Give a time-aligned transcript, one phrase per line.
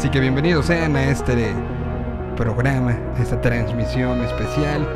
[0.00, 1.52] Así que bienvenidos sean a este
[2.34, 4.88] programa, a esta transmisión especial.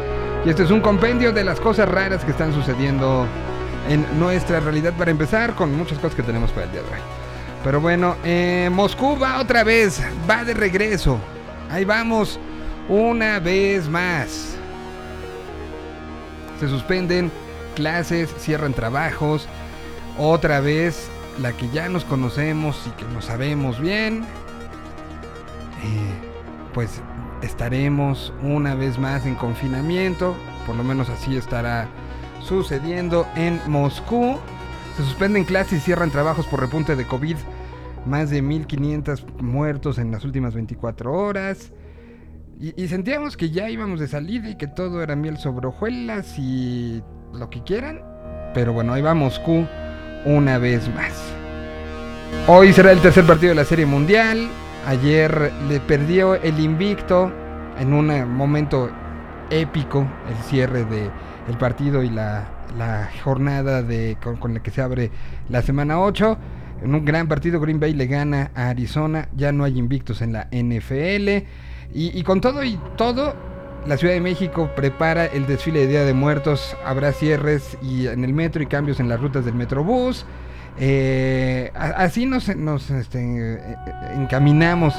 [0.47, 3.27] Y este es un compendio de las cosas raras que están sucediendo
[3.91, 4.95] en nuestra realidad.
[4.95, 7.01] Para empezar, con muchas cosas que tenemos para el día de hoy.
[7.63, 11.19] Pero bueno, eh, Moscú va otra vez, va de regreso.
[11.71, 12.41] Ahí vamos,
[12.89, 14.57] una vez más.
[16.61, 17.31] Se suspenden
[17.75, 19.49] clases, cierran trabajos.
[20.17, 21.11] Otra vez,
[21.43, 24.25] la que ya nos conocemos y que no sabemos bien.
[25.85, 26.33] Eh,
[26.73, 27.01] pues
[27.43, 30.35] estaremos una vez más en confinamiento.
[30.67, 31.89] Por lo menos así estará
[32.43, 34.39] sucediendo en Moscú.
[34.97, 37.37] Se suspenden clases y cierran trabajos por repunte de COVID.
[38.07, 41.73] Más de 1500 muertos en las últimas 24 horas.
[42.61, 47.03] Y, sentíamos que ya íbamos de salida y que todo era miel sobre hojuelas y
[47.33, 48.01] lo que quieran.
[48.55, 49.67] Pero bueno, ahí va Moscú
[50.25, 51.13] una vez más.
[52.47, 54.49] Hoy será el tercer partido de la Serie Mundial.
[54.87, 57.33] Ayer le perdió el invicto
[57.79, 58.91] en un momento
[59.51, 61.11] épico el cierre del
[61.49, 65.11] el partido y la, la jornada de, con, con, la que se abre
[65.49, 66.39] la semana 8.
[66.83, 69.29] En un gran partido Green Bay le gana a Arizona.
[69.37, 71.29] Ya no hay invictos en la NFL.
[71.95, 73.35] Y, y con todo y todo,
[73.87, 76.77] la Ciudad de México prepara el desfile de Día de Muertos.
[76.85, 80.27] Habrá cierres y en el metro y cambios en las rutas del Metrobús.
[80.79, 83.77] Eh, así nos, nos este,
[84.15, 84.95] encaminamos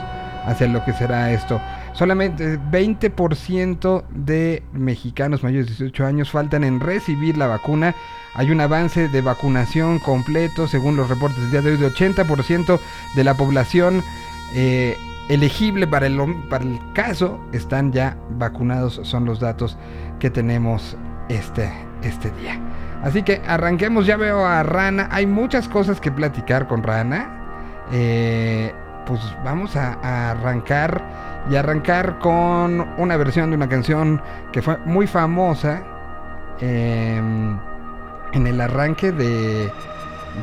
[0.46, 1.60] hacia lo que será esto.
[1.94, 7.96] Solamente 20% de mexicanos mayores de 18 años faltan en recibir la vacuna.
[8.36, 12.80] Hay un avance de vacunación completo, según los reportes del día de hoy, de 80%
[13.16, 14.04] de la población
[14.54, 14.98] eh,
[15.30, 19.78] elegible para el, para el caso están ya vacunados, son los datos
[20.20, 20.98] que tenemos
[21.30, 21.72] este,
[22.04, 22.60] este día.
[23.06, 27.30] Así que arranquemos, ya veo a Rana, hay muchas cosas que platicar con Rana.
[27.92, 28.74] Eh,
[29.06, 34.20] pues vamos a, arrancar y arrancar con una versión de una canción
[34.52, 35.84] que fue muy famosa
[36.60, 37.22] eh,
[38.34, 39.72] en el arranque de,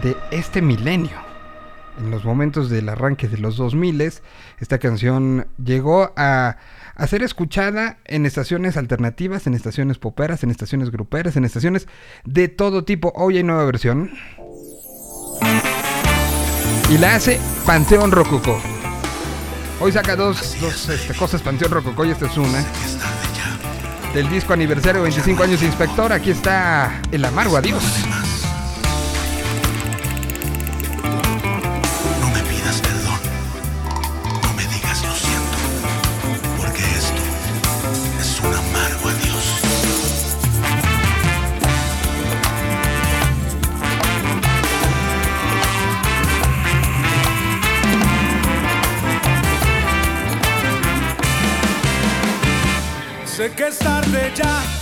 [0.00, 1.18] de este milenio.
[1.98, 4.00] En los momentos del arranque de los 2000,
[4.60, 6.58] esta canción llegó a,
[6.94, 11.88] a, ser escuchada en estaciones alternativas, en estaciones poperas, en estaciones gruperas, en estaciones
[12.24, 13.12] de todo tipo.
[13.16, 14.10] Hoy hay nueva versión.
[16.90, 18.60] Y la hace Panteón Rococo.
[19.80, 22.64] Hoy saca dos, dos este, cosas Panteón Rococo y esta es una.
[24.14, 26.12] Del disco aniversario 25 años de Inspector.
[26.12, 27.82] Aquí está El Amargo Adiós.
[53.56, 54.81] Que es tarde ya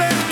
[0.00, 0.29] ya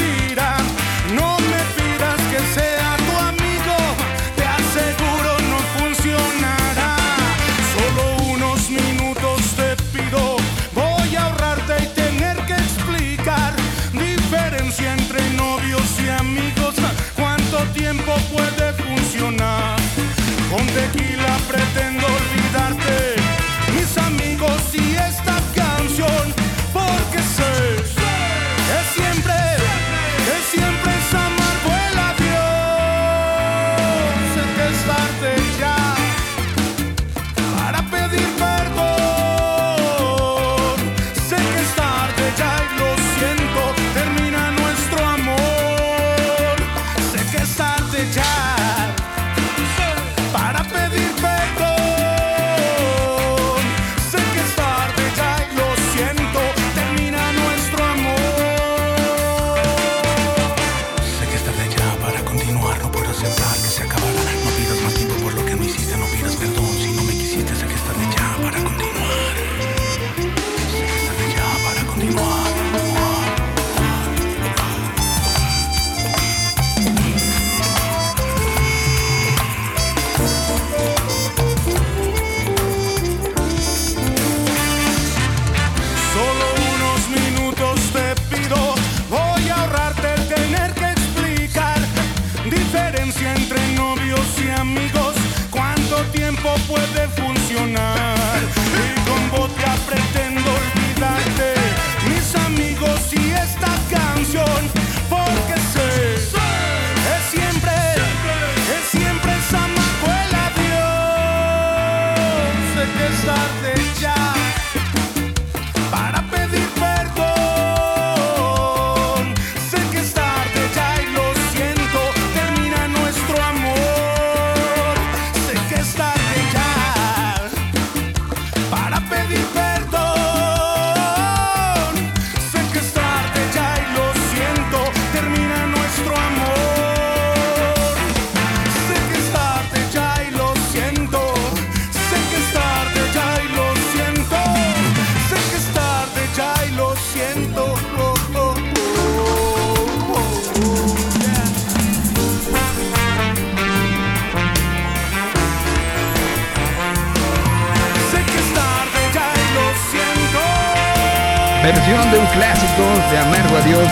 [162.38, 163.88] Versión de un clásico de Amargo Adiós.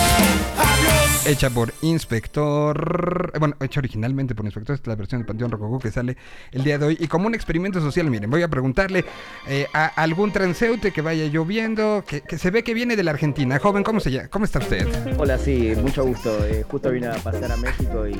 [0.58, 1.26] Adiós.
[1.26, 3.32] Hecha por Inspector.
[3.34, 4.75] eh, Bueno, hecha originalmente por Inspector.
[4.75, 6.16] Esta es la versión de Panteón Rococó que sale
[6.52, 6.96] el día de hoy.
[7.00, 9.04] Y como un experimento social, miren, voy a preguntarle
[9.48, 13.10] eh, a algún transeúnte que vaya lloviendo, que, que se ve que viene de la
[13.10, 13.58] Argentina.
[13.58, 14.28] Joven, ¿cómo se llama?
[14.28, 14.87] ¿Cómo está usted?
[15.19, 16.44] Hola, sí, mucho gusto.
[16.46, 18.14] Eh, justo vine a pasear a México y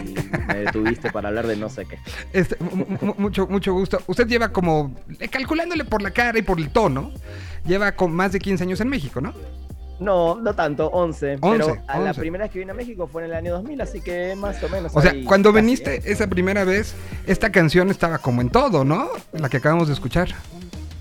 [0.49, 1.99] me detuviste para hablar de no sé qué.
[2.33, 4.01] Este, mu- mu- mucho, mucho gusto.
[4.09, 7.13] Usted lleva como, eh, calculándole por la cara y por el tono,
[7.65, 9.33] lleva con más de 15 años en México, ¿no?
[9.99, 11.39] No, no tanto, 11.
[11.41, 12.21] 11, pero a la 11.
[12.21, 14.69] primera vez que vine a México fue en el año 2000, así que más o
[14.69, 14.93] menos.
[14.95, 16.03] O sea, cuando viniste ¿eh?
[16.05, 16.95] esa primera vez,
[17.27, 19.09] esta canción estaba como en todo, ¿no?
[19.33, 20.29] La que acabamos de escuchar.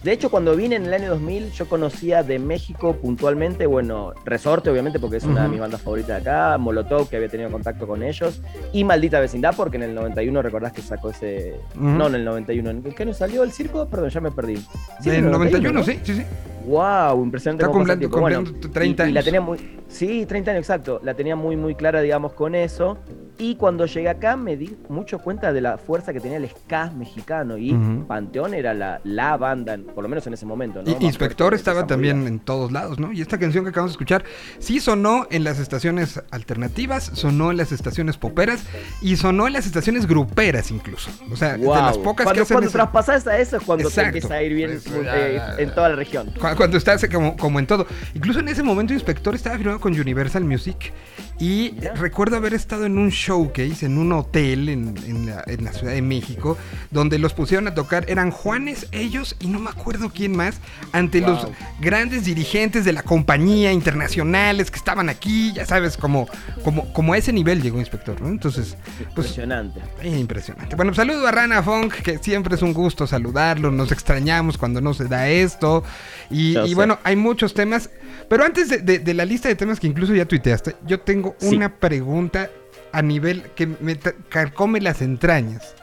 [0.06, 4.70] De hecho, cuando vine en el año 2000, yo conocía de México puntualmente, bueno, Resorte,
[4.70, 7.88] obviamente, porque es una de mis bandas favoritas de acá, Molotov, que había tenido contacto
[7.88, 8.40] con ellos,
[8.72, 11.56] y Maldita Vecindad, porque en el 91 recordás que sacó ese.
[11.74, 12.70] No, en el 91.
[12.70, 13.88] ¿En qué año salió el circo?
[13.88, 14.58] Perdón, ya me perdí.
[15.02, 15.84] Sí, en 91, ¿no?
[15.84, 16.24] sí, sí, sí.
[16.66, 17.64] Wow, impresionante.
[17.64, 18.20] Está cumpliendo- tiempo.
[18.22, 19.26] Bueno, cumpliendo 30 y- y la años.
[19.26, 19.58] tenía muy,
[19.88, 21.00] sí, 30 años exacto.
[21.04, 22.98] La tenía muy, muy clara, digamos, con eso.
[23.38, 26.92] Y cuando llegué acá me di mucho cuenta de la fuerza que tenía el ska
[26.92, 27.58] mexicano.
[27.58, 27.76] Y.
[28.08, 30.82] Panteón era la, la banda, por lo menos en ese momento.
[30.84, 30.90] ¿no?
[31.00, 32.30] Y Inspector estaba también movida.
[32.30, 33.12] en todos lados, ¿no?
[33.12, 34.24] Y esta canción que acabamos de escuchar
[34.60, 38.64] sí sonó en las estaciones alternativas, sonó en las estaciones poperas
[39.02, 41.10] y sonó en las estaciones gruperas incluso.
[41.32, 43.88] O sea, de las pocas cuando, que hacen cuando ese- traspasas a eso es cuando
[43.90, 44.12] Exacto.
[44.12, 46.28] te empieza a ir bien ya- eh, en toda la región.
[46.40, 47.86] Cu- Cuando estás como, como en todo.
[48.14, 50.94] Incluso en ese momento Inspector estaba firmado con Universal Music.
[51.38, 55.74] Y recuerdo haber estado en un showcase, en un hotel en, en la, en la
[55.74, 56.58] Ciudad de México,
[56.92, 58.06] donde los pusieron a tocar.
[58.10, 60.62] Eran Juanes, ellos y no me acuerdo quién más,
[60.94, 61.48] ante los
[61.82, 65.52] grandes dirigentes de la compañía internacionales que estaban aquí.
[65.54, 66.28] Ya sabes, como,
[66.64, 68.30] como, como a ese nivel llegó Inspector, ¿no?
[68.30, 68.78] Entonces,
[69.14, 69.82] pues Impresionante.
[70.04, 70.76] eh, Impresionante.
[70.78, 73.72] Bueno, saludo a Rana Funk, que siempre es un gusto saludarlo.
[73.72, 75.84] Nos extrañamos cuando no se da esto.
[76.30, 77.90] Y, bueno, hay muchos temas.
[78.30, 81.25] Pero antes de, de- de la lista de temas que incluso ya tuiteaste, yo tengo
[81.40, 81.56] Sí.
[81.56, 82.50] una pregunta
[82.92, 83.98] a nivel que me
[84.30, 85.76] carcome las entrañas.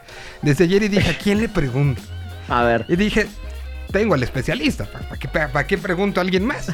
[0.42, 2.00] Desde ayer y dije, ¿a quién le pregunto?
[2.48, 3.26] A ver, Y dije,
[3.92, 6.66] tengo al especialista, ¿para qué, pa- pa' qué pregunto a alguien más?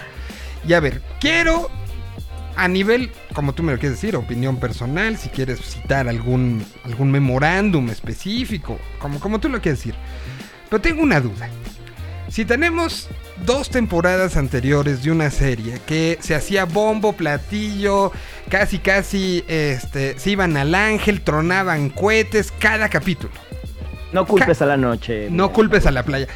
[0.66, 1.70] Y a ver, quiero
[2.56, 7.10] a nivel, como tú me lo quieres decir, opinión personal, si quieres citar algún, algún
[7.12, 9.94] memorándum específico, como, como tú lo quieres decir.
[10.68, 11.48] Pero tengo una duda.
[12.28, 13.08] Si tenemos
[13.44, 18.12] dos temporadas anteriores de una serie que se hacía bombo, platillo,
[18.48, 23.32] casi casi este, se iban al ángel, tronaban cohetes cada capítulo.
[24.12, 25.28] no culpes a la noche.
[25.30, 26.26] No culpes a la playa.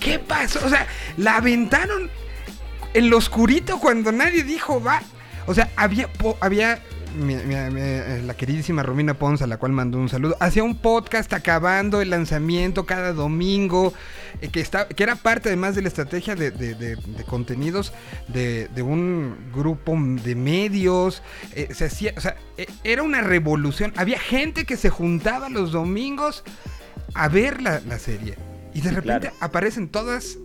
[0.00, 0.60] ¿Qué pasó?
[0.64, 2.10] O sea, la aventaron
[2.94, 5.02] en lo oscurito cuando nadie dijo va.
[5.46, 6.08] O sea, había,
[6.40, 6.80] había
[7.12, 10.62] mi- mi- mi- eh, la queridísima Romina Pons, a la cual mandó un saludo, hacía
[10.64, 13.92] un podcast acabando el lanzamiento cada domingo,
[14.40, 17.92] eh, que, está, que era parte además de la estrategia de, de- de- de contenidos
[18.28, 21.22] de, un grupo de medios.
[21.54, 23.92] eh, se hacía, o sea, eh, era una revolución.
[23.96, 26.44] Había gente que se juntaba los domingos
[27.14, 28.36] a ver la, la serie.
[28.74, 29.36] Y de repente claro.
[29.40, 30.38] aparecen todas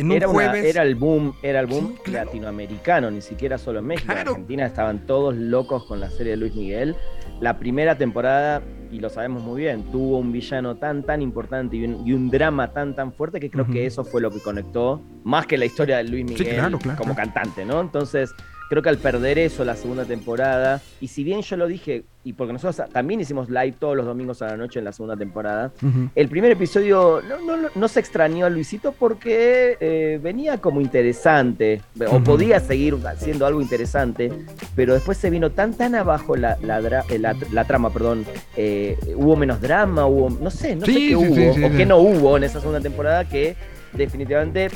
[0.00, 0.64] en un Era, una- jueves.
[0.64, 2.26] era el boom, era el boom Sí, claro.
[2.26, 4.06] latinoamericano, ni siquiera solo en México.
[4.12, 4.20] Claro.
[4.22, 6.96] En Argentina estaban todos locos con la serie de Luis Miguel.
[7.40, 11.84] La primera temporada, y lo sabemos muy bien, tuvo un villano tan, tan importante y
[11.84, 15.00] un, y un drama tan, tan fuerte que creo que eso fue lo que conectó,
[15.24, 17.80] más que la historia de Luis Miguel claro, como cantante, ¿no?
[17.80, 18.34] Entonces,
[18.70, 22.34] creo que al perder eso la segunda temporada, y si bien yo lo dije, y
[22.34, 25.72] porque nosotros también hicimos live todos los domingos a la noche en la segunda temporada,
[26.14, 31.80] el primer episodio no, no, no se extrañó a Luisito porque eh, venía como interesante,
[32.08, 34.30] o podía seguir haciendo algo interesante,
[34.76, 38.24] pero después se vino tan tan abajo la, la, eh, la- la trama, perdón,
[38.56, 41.76] eh, hubo menos drama, hubo, no sé, no Sí, sé qué sí, hubo, sí, o
[41.76, 43.56] qué no hubo en esa segunda temporada que
[43.92, 44.68] definitivamente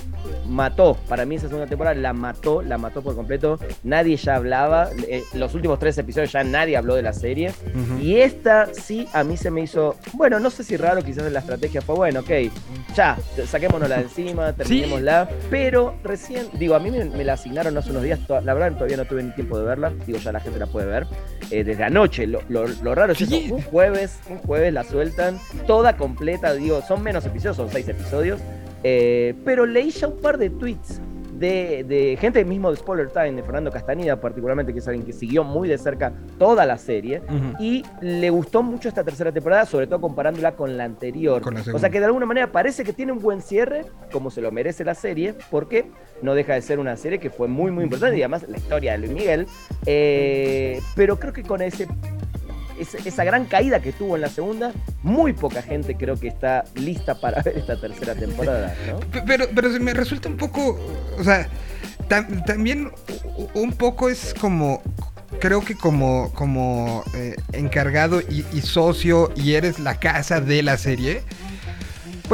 [0.47, 0.97] mató.
[1.09, 3.59] Para mí esa segunda temporada la mató, la mató por completo.
[3.83, 4.91] Nadie ya hablaba.
[5.09, 7.53] Eh, los últimos tres episodios ya nadie habló de la serie.
[8.01, 11.41] Y esta sí a mí se me hizo, bueno, no sé si raro, quizás la
[11.41, 12.31] estrategia fue, bueno, ok,
[12.95, 13.17] ya,
[13.47, 15.29] saquémonosla de encima, terminémosla.
[15.51, 19.05] Pero recién, digo, a mí me, la asignaron hace unos días, la verdad todavía no
[19.05, 19.93] tuve ni tiempo de verla.
[20.07, 21.07] Digo, ya la gente la puede ver.
[21.51, 22.41] Eh, desde anoche, lo,
[22.95, 27.57] raro es eso, un jueves, un jueves la sueltan, toda completa, digo, son menos episodios,
[27.57, 28.41] son seis episodios.
[28.85, 31.01] Eh, pero leí ya un par de tweets
[31.39, 35.45] de, gente mismo de Spoiler Time, de Fernando Castaneda particularmente, que es alguien que siguió
[35.45, 37.23] muy de cerca toda la serie,
[37.59, 41.43] y le gustó mucho esta tercera temporada, sobre todo comparándola con la anterior.
[41.73, 44.51] o sea que de alguna manera parece que tiene un buen cierre, como se lo
[44.53, 45.91] merece la serie, porque
[46.23, 48.93] no deja de ser una serie que fue muy, muy importante, y además la historia
[48.93, 49.47] de Luis Miguel,
[49.87, 51.89] eh, pero creo que con ese
[52.79, 57.21] esa gran caída que tuvo en la segunda, muy poca gente creo que está lista
[57.21, 58.75] para ver esta tercera temporada.
[59.27, 60.79] Pero, pero me resulta un poco,
[61.19, 61.49] o sea,
[62.09, 62.91] también
[63.55, 64.83] un poco es como,
[65.41, 70.77] creo que como, como eh, encargado y, y, socio y eres la casa de la
[70.77, 71.23] serie,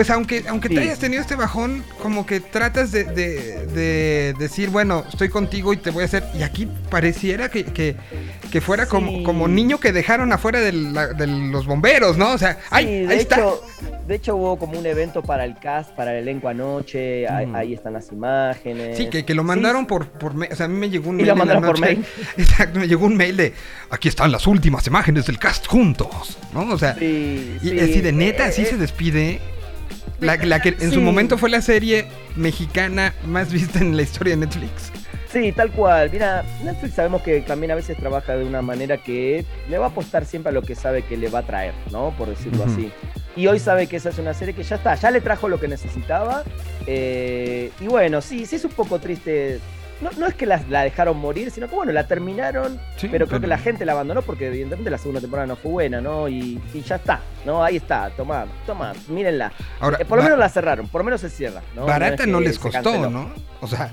[0.01, 5.05] pues aunque, aunque te hayas tenido este bajón, como que tratas de, de, decir, bueno,
[5.07, 6.25] estoy contigo y te voy a hacer.
[6.35, 12.17] Y aquí pareciera que, que, fuera como, como niño que dejaron afuera de, los bomberos,
[12.17, 12.33] ¿no?
[12.33, 13.37] O sea, ahí, de está.
[13.37, 13.63] Hecho,
[14.09, 17.29] de hecho, hubo como un evento para el cast, para el elenco anoche.
[17.29, 18.97] Ahí, están las imágenes.
[18.97, 20.51] Sí, que, que lo mandaron por, por mail.
[20.51, 21.27] O sea, a mí me llegó un mail.
[21.27, 22.07] Y lo mandaron por mail.
[22.39, 23.53] Exacto, me llegó un mail de
[23.91, 26.39] aquí están las últimas imágenes del cast juntos.
[26.55, 26.73] ¿No?
[26.73, 29.60] O sea, y así de neta, así eh, se despide.
[30.21, 34.41] La, que en su momento fue la serie mexicana más vista en la historia de
[34.47, 34.93] Netflix.
[35.33, 36.11] Sí, tal cual.
[36.11, 39.89] Mira, Netflix sabemos que también a veces trabaja de una manera que le va a
[39.91, 42.13] apostar siempre a lo que sabe que le va a traer, ¿no?
[42.19, 42.91] Por decirlo así.
[43.37, 45.61] Y hoy sabe que esa es una serie que ya está, ya le trajo lo
[45.61, 46.43] que necesitaba.
[46.87, 49.61] Eh, y bueno, sí, sí es un poco triste
[50.01, 52.81] no, es que la, dejaron morir, sino que bueno, la terminaron,
[53.11, 56.01] pero creo que la gente la abandonó porque evidentemente la segunda temporada no fue buena,
[56.01, 56.29] ¿no?
[56.29, 57.63] Y, ya está, ¿no?
[57.63, 59.53] Ahí está, toma, toma, mírenla.
[59.81, 61.87] Ahora, eh, por lo menos la cerraron, por lo menos se cierra, ¿no?
[61.87, 63.33] Barata no, les costó, ¿no?
[63.61, 63.91] O sea,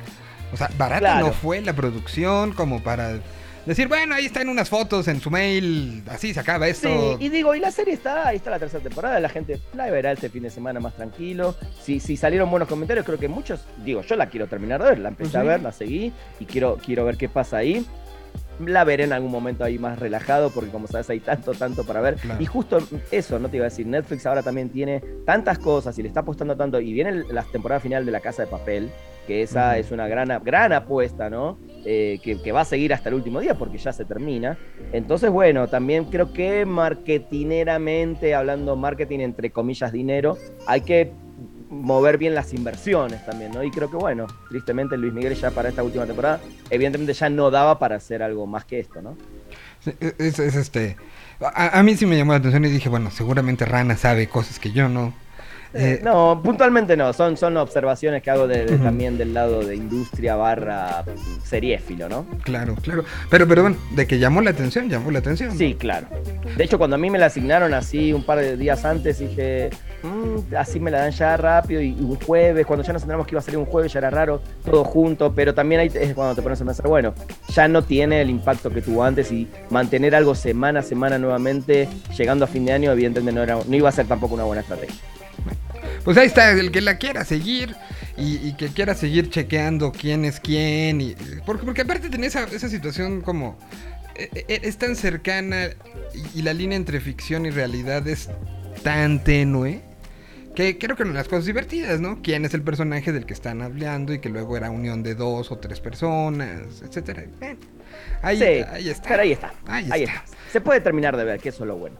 [0.53, 3.19] o sea barata no fue la producción como para
[3.67, 7.17] decir, bueno, ahí están unas fotos en su mail, así se acaba esto.
[7.17, 9.89] Sí, y digo, y la serie está, ahí está la tercera temporada, la gente la
[9.89, 11.55] verá este fin de semana más tranquilo.
[11.81, 14.99] Si, si salieron buenos comentarios, creo que muchos, digo, yo la quiero terminar de ver,
[14.99, 17.85] la empecé a ver, la seguí y quiero, quiero ver qué pasa ahí
[18.65, 22.01] la veré en algún momento ahí más relajado, porque como sabes hay tanto, tanto para
[22.01, 22.17] ver.
[22.39, 22.79] Y justo
[23.11, 26.21] eso, no te iba a decir, Netflix ahora también tiene tantas cosas y le está
[26.21, 28.89] apostando tanto, y viene la temporada final de La Casa de Papel,
[29.27, 31.59] que esa es una gran, gran apuesta, ¿no?
[31.89, 34.57] Eh, que, va a seguir hasta el último día porque ya se termina.
[34.91, 41.13] Entonces, bueno, también creo que marketineramente, hablando marketing entre comillas dinero, hay que
[41.69, 43.63] mover bien las inversiones también, ¿no?
[43.63, 47.49] Y creo que, bueno, tristemente Luis Miguel ya para esta última temporada, evidentemente ya no
[47.51, 49.15] daba para hacer algo más que esto, ¿no?
[49.85, 50.97] E, es, este...
[51.39, 54.59] A, a, mí sí me llamó la atención y dije, bueno, seguramente Rana sabe cosas
[54.59, 55.13] que yo no.
[55.77, 60.35] Eh, no, puntualmente no, son, son observaciones que hago de, también del lado de industria
[60.35, 61.03] barra
[61.43, 62.25] seriéfilo, ¿no?
[62.43, 63.03] Claro, claro.
[63.29, 65.55] Pero, pero bueno, de que llamó la atención, llamó la atención.
[65.55, 66.07] Sí, claro.
[66.55, 69.69] De hecho, cuando a mí me la asignaron así un par de días antes, dije,
[70.01, 73.35] mm, así me la dan ya rápido y, un jueves, cuando ya nos enteramos que
[73.35, 76.33] iba a salir un jueves, ya era raro, todo junto, pero también ahí es cuando
[76.33, 77.13] te pones a pensar, bueno,
[77.49, 81.87] ya no tiene el impacto que tuvo antes y mantener algo semana a semana nuevamente,
[82.17, 84.61] llegando a fin de año, evidentemente no, era, no iba a ser tampoco una buena
[84.61, 84.95] estrategia.
[86.03, 87.75] Pues ahí está, el que la quiera seguir
[88.17, 91.01] y, que quiera seguir chequeando quién es quién.
[91.01, 93.57] Y, porque, porque aparte tenía esa, situación como...
[94.15, 95.69] E, e, es tan cercana
[96.33, 98.29] y, la línea entre ficción y realidad es
[98.83, 99.83] tan tenue
[100.57, 102.19] que creo que de las cosas divertidas, ¿no?
[102.23, 105.51] ¿Quién es el personaje del que están hablando y que luego era unión de dos
[105.51, 107.25] o tres personas, etcétera?
[108.23, 109.07] Ahí, ahí está.
[109.07, 109.53] Pero ahí está.
[109.67, 110.25] Ahí, está.
[110.51, 111.99] Se puede terminar de ver, que eso es lo bueno.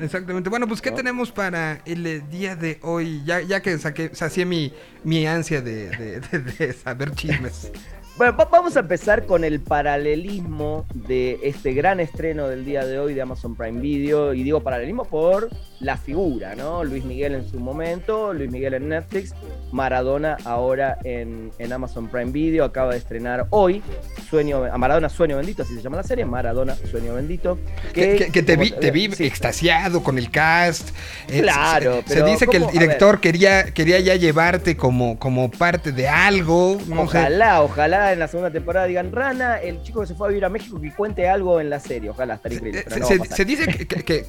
[0.00, 0.48] exactamente.
[0.48, 3.20] Bueno, pues, ¿qué tenemos para el eh, día de hoy?
[3.26, 4.72] Ya, ya que saqué, sacié mi,
[5.04, 7.70] mi ansia de, de saber chismes.
[8.18, 13.14] Bueno, vamos a empezar con el paralelismo de este gran estreno del día de hoy
[13.14, 14.34] de Amazon Prime Video.
[14.34, 15.48] Y digo paralelismo por
[15.78, 16.82] la figura, ¿no?
[16.82, 19.34] Luis Miguel en su momento, Luis Miguel en Netflix,
[19.70, 22.64] Maradona ahora en, Amazon Prime Video.
[22.64, 23.84] Acaba de estrenar hoy
[24.28, 27.56] Sueño, a Maradona Sueño Bendito, así se llama la serie, Maradona Sueño Bendito.
[27.94, 30.88] Que, te vi, te vi extasiado con el cast.
[31.28, 35.92] Eh, claro, se, se dice que el director quería, quería ya llevarte como, como parte
[35.92, 36.78] de algo.
[36.96, 40.44] ojalá, ojalá en la segunda temporada digan, Rana, el chico que se fue a vivir
[40.44, 42.10] a México, que cuente algo en la serie.
[42.10, 42.84] Ojalá estaría increíble.
[43.30, 44.24] Se, dice que,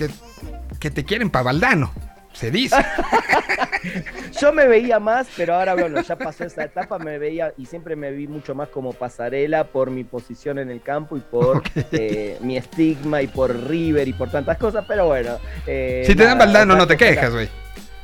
[0.79, 1.91] que, te quieren para Valdano.
[2.33, 2.75] Se dice.
[4.39, 7.95] Yo me veía más, pero ahora bueno, ya pasó esa etapa, me veía y siempre
[7.95, 12.37] me vi mucho más como pasarela por mi posición en el campo y por eh,
[12.41, 15.37] mi estigma y por River y por tantas cosas, pero bueno.
[15.65, 17.49] Eh, si te dan Valdano no te quejas, güey.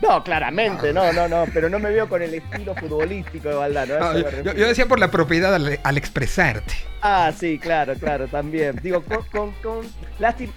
[0.01, 3.95] No, claramente, no, no, no, pero no me veo con el estilo futbolístico de Valdano.
[4.43, 6.73] yo, decía por la propiedad al expresarte.
[7.07, 8.79] Ah, sí, claro, claro, también.
[8.81, 9.85] Digo, con, con,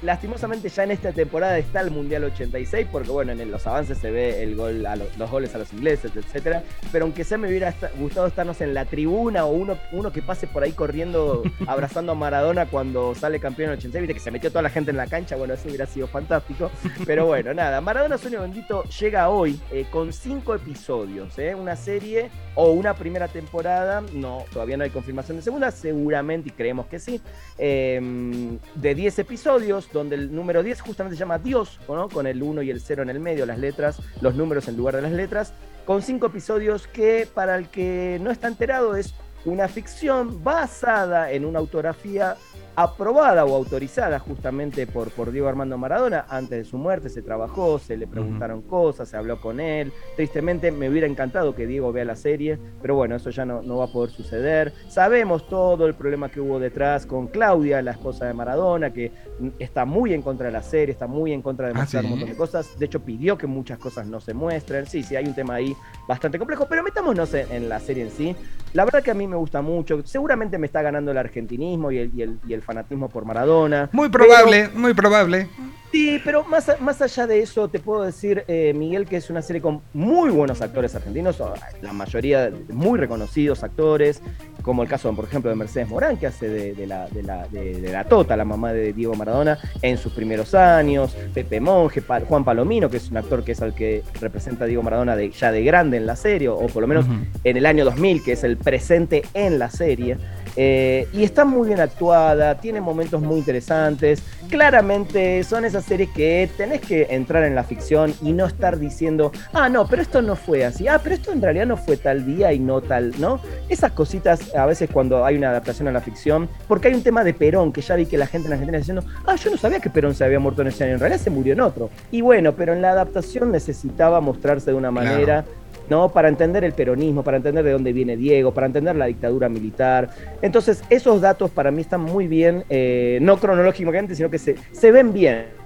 [0.01, 4.11] lastimosamente ya en esta temporada está el Mundial 86, porque bueno, en los avances se
[4.11, 6.63] ve el gol a los goles a los ingleses, etcétera.
[6.91, 10.47] Pero aunque sea me hubiera gustado estarnos en la tribuna o uno, uno que pase
[10.47, 14.31] por ahí corriendo, abrazando a Maradona cuando sale campeón en el 86, viste que se
[14.31, 16.71] metió toda la gente en la cancha, bueno, eso hubiera sido fantástico.
[17.05, 21.55] Pero bueno, nada, Maradona Sueño Bendito llega hoy eh, con cinco episodios, ¿eh?
[21.55, 26.53] una serie o una primera temporada, no, todavía no hay confirmación de segunda, seguramente y
[26.53, 27.21] creemos que sí,
[27.57, 32.63] em, de 10 episodios, donde el número 10 justamente se llama Dios, con el 1
[32.63, 35.53] y el 0 en el medio, las letras, los números en lugar de las letras,
[35.85, 41.45] con 5 episodios que para el que no está enterado es una ficción basada en
[41.45, 42.37] una autografía
[42.81, 46.27] aprobada o autorizada justamente por, por Diego Armando Maradona.
[46.29, 49.93] Antes de su muerte se trabajó, se le preguntaron cosas, se habló con él.
[50.15, 53.79] Tristemente me hubiera encantado que Diego vea la serie, pero bueno, eso ya no, no
[53.79, 54.73] va a poder suceder.
[54.87, 59.11] Sabemos todo el problema que hubo detrás con Claudia, la esposa de Maradona, que
[59.59, 62.11] está muy en contra de la serie, está muy en contra de ah, mostrar un
[62.11, 62.79] montón de cosas.
[62.79, 64.87] De hecho, pidió que muchas cosas no se muestren.
[64.87, 65.75] Sí, sí, hay un tema ahí
[66.07, 68.37] bastante complejo, pero metámonos en, en la serie en sí.
[68.73, 70.03] La verdad que a mí me gusta mucho.
[70.05, 73.89] Seguramente me está ganando el argentinismo y el, y el, y el fanatismo por Maradona.
[73.93, 75.49] Muy probable, muy probable.
[75.91, 79.41] Sí, pero más, más allá de eso, te puedo decir, eh, Miguel, que es una
[79.41, 81.43] serie con muy buenos actores argentinos,
[81.81, 84.21] la mayoría muy reconocidos actores,
[84.63, 87.91] como el caso, por ejemplo, de Mercedes Morán, que hace de, la, de, la, de,
[87.91, 92.91] la Tota, la mamá de Diego Maradona, en sus primeros años, Pepe Monge, Juan Palomino,
[92.91, 95.97] que es un actor que es el que representa a Diego Maradona ya de grande
[95.97, 97.07] en la serie, o por lo menos
[97.45, 100.19] en el año 2000, que es el presente en la serie.
[100.61, 104.25] Eh, y está muy bien actuada, tiene momentos muy interesantes.
[104.51, 109.31] Claramente son esas series que tenés que entrar en la ficción y no estar diciendo,
[109.53, 112.27] ah, no, pero esto no fue así, ah, pero esto en realidad no fue tal
[112.27, 113.39] día y no tal, ¿no?
[113.69, 117.23] Esas cositas a veces cuando hay una adaptación a la ficción, porque hay un tema
[117.23, 119.79] de Perón, que ya vi que la gente en Argentina diciendo, ah, yo no sabía
[119.79, 121.89] que Perón se había muerto en ese año, en realidad se murió en otro.
[122.11, 125.45] Y bueno, pero en la adaptación necesitaba mostrarse de una manera.
[125.89, 126.11] ¿No?
[126.11, 130.11] Para entender el peronismo, para entender de dónde viene Diego, para entender la dictadura militar.
[130.43, 134.93] Entonces, esos datos para mí están muy bien, eh, no cronológicamente, sino que se, se
[134.93, 135.59] ven bien.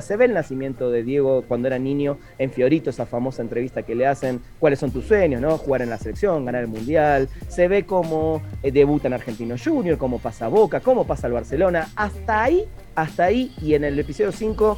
[0.00, 3.94] Se ve el nacimiento de Diego cuando era niño en Fiorito, esa famosa entrevista que
[3.94, 5.56] le hacen, cuáles son tus sueños, ¿no?
[5.58, 7.28] Jugar en la selección, ganar el Mundial.
[7.48, 11.88] Se ve cómo eh, debuta en Argentino Junior, cómo pasa Boca, cómo pasa el Barcelona.
[11.94, 12.64] Hasta ahí,
[12.96, 14.76] hasta ahí, y en el episodio 5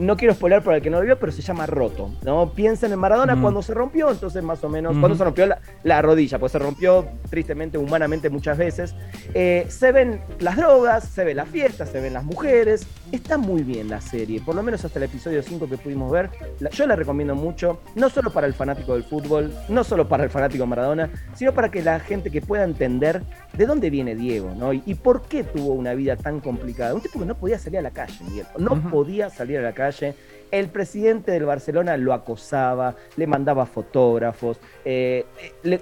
[0.00, 2.10] no quiero spoiler para el que no lo vio, pero se llama Roto.
[2.22, 2.52] ¿no?
[2.52, 5.46] Piensen en Maradona cuando se rompió, entonces más o menos, cuando se rompió
[5.82, 8.94] la, rodilla, pues se rompió tristemente, humanamente muchas veces.
[9.34, 12.86] Eh, se ven las drogas, se ven las fiestas, se ven las mujeres.
[13.12, 16.30] Está muy bien la serie, por lo menos hasta el episodio 5 que pudimos ver.
[16.72, 20.30] yo la recomiendo mucho, no solo para el fanático del fútbol, no solo para el
[20.30, 24.54] fanático de Maradona, sino para que la gente que pueda entender de dónde viene Diego,
[24.56, 24.72] ¿no?
[24.72, 26.94] Y, por qué tuvo una vida tan complicada.
[26.94, 28.46] Un tipo que no podía salir a la calle, Miguel.
[28.58, 30.14] No podía salir a la calle mensaje
[30.50, 35.26] el presidente del Barcelona lo acosaba, le mandaba fotógrafos, eh,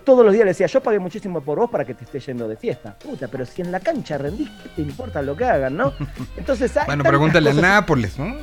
[0.05, 2.49] todos los días le decía, yo pagué muchísimo por vos para que te esté yendo
[2.49, 2.97] de fiesta.
[2.99, 5.93] Puta, pero si en la cancha rendís, ¿qué te importa lo que hagan, no?
[6.37, 8.37] Entonces, bueno, pregúntale al Nápoles, ¿no?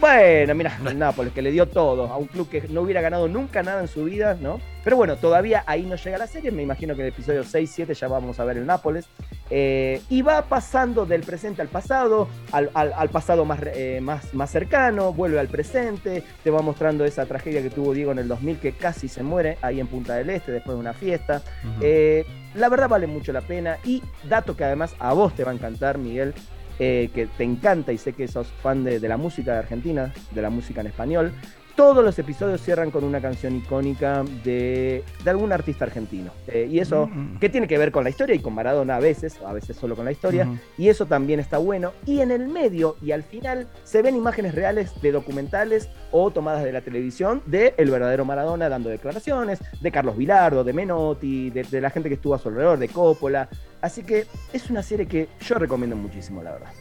[0.00, 3.28] Bueno, mira, al Nápoles, que le dio todo, a un club que no hubiera ganado
[3.28, 4.60] nunca nada en su vida, ¿no?
[4.84, 7.70] Pero bueno, todavía ahí no llega la serie, me imagino que en el episodio 6,
[7.72, 9.06] 7 ya vamos a ver el Nápoles.
[9.54, 15.12] Eh, y va pasando del presente al pasado, al, pasado más, eh, más, más cercano,
[15.12, 18.72] vuelve al presente, te va mostrando esa tragedia que tuvo Diego en el 2000, que
[18.72, 21.42] casi se muere ahí en Punta del Este después de una fiesta.
[21.80, 25.52] Eh, la verdad vale mucho la pena y dato que además a vos te va
[25.52, 26.34] a encantar, Miguel,
[26.78, 30.42] que te encanta y sé que sos fan de, de, la música de Argentina, de
[30.42, 31.32] la música en español.
[31.74, 36.30] Todos los episodios cierran con una canción icónica de, algún artista argentino.
[36.46, 37.38] Eh, y eso, mm.
[37.38, 39.96] que tiene que ver con la historia y con Maradona a veces, a veces solo
[39.96, 40.46] con la historia.
[40.76, 41.92] Y eso también está bueno.
[42.06, 46.64] Y en el medio y al final se ven imágenes reales de documentales o tomadas
[46.64, 51.80] de la televisión de el verdadero Maradona dando declaraciones, de Carlos Vilardo, de Menotti, de,
[51.80, 53.48] la gente que estuvo a su alrededor, de Coppola.
[53.80, 56.72] Así que es una serie que yo recomiendo muchísimo, la verdad.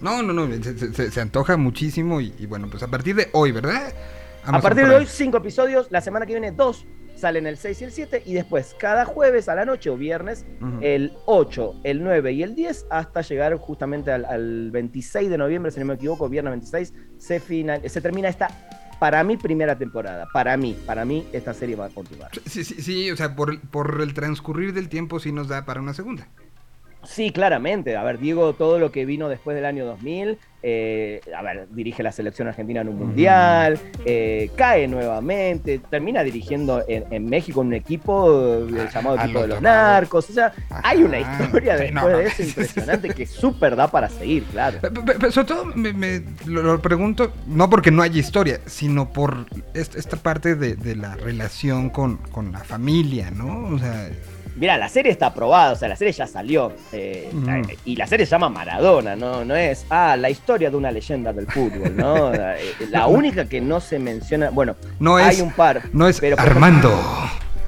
[0.00, 3.92] No, no, no, se, antoja muchísimo y, y, bueno, pues a partir de hoy, ¿verdad?
[4.44, 5.88] A partir de hoy, cinco episodios.
[5.90, 6.86] La semana que viene, dos.
[7.16, 8.22] Salen el 6 y el 7.
[8.24, 10.46] Y después, cada jueves a la noche o viernes,
[10.80, 15.80] el 8, el 9 y el 10, hasta llegar justamente al, 26 de noviembre, si
[15.80, 18.48] no me equivoco, viernes 26, se, final, se termina esta
[18.98, 20.28] para mí, primera temporada.
[20.32, 22.30] Para mí, para mí, esta serie va a continuar.
[22.46, 25.80] Sí, sí, sí, o sea, por, por el transcurrir del tiempo sí nos da para
[25.80, 26.28] una segunda.
[27.02, 27.96] Sí, claramente.
[27.96, 32.02] A ver, Diego, todo lo que vino después del año 2000, eh, a ver, dirige
[32.02, 38.66] la selección argentina en un mundial, eh, cae nuevamente, termina dirigiendo en, México un equipo
[38.68, 40.28] eh, ah, llamado Equipo de los Narcos.
[40.28, 44.78] O sea, hay una historia después de eso impresionante que súper da para seguir, claro.
[44.82, 50.54] Pero, sobre todo me, lo, pregunto, no porque no haya historia, sino por esta, parte
[50.54, 53.74] de, de la relación con, con la familia, ¿no?
[53.74, 54.10] O sea
[54.56, 56.72] Mira, la serie está aprobada, o sea, la serie ya salió.
[56.92, 57.30] Eh,
[57.84, 59.44] y la serie se llama Maradona, ¿no?
[59.44, 62.30] No es, ah, la historia de una leyenda del fútbol, ¿no?
[62.40, 65.82] Eh, la única que no se menciona, bueno, no hay un par.
[65.92, 66.98] No es Armando.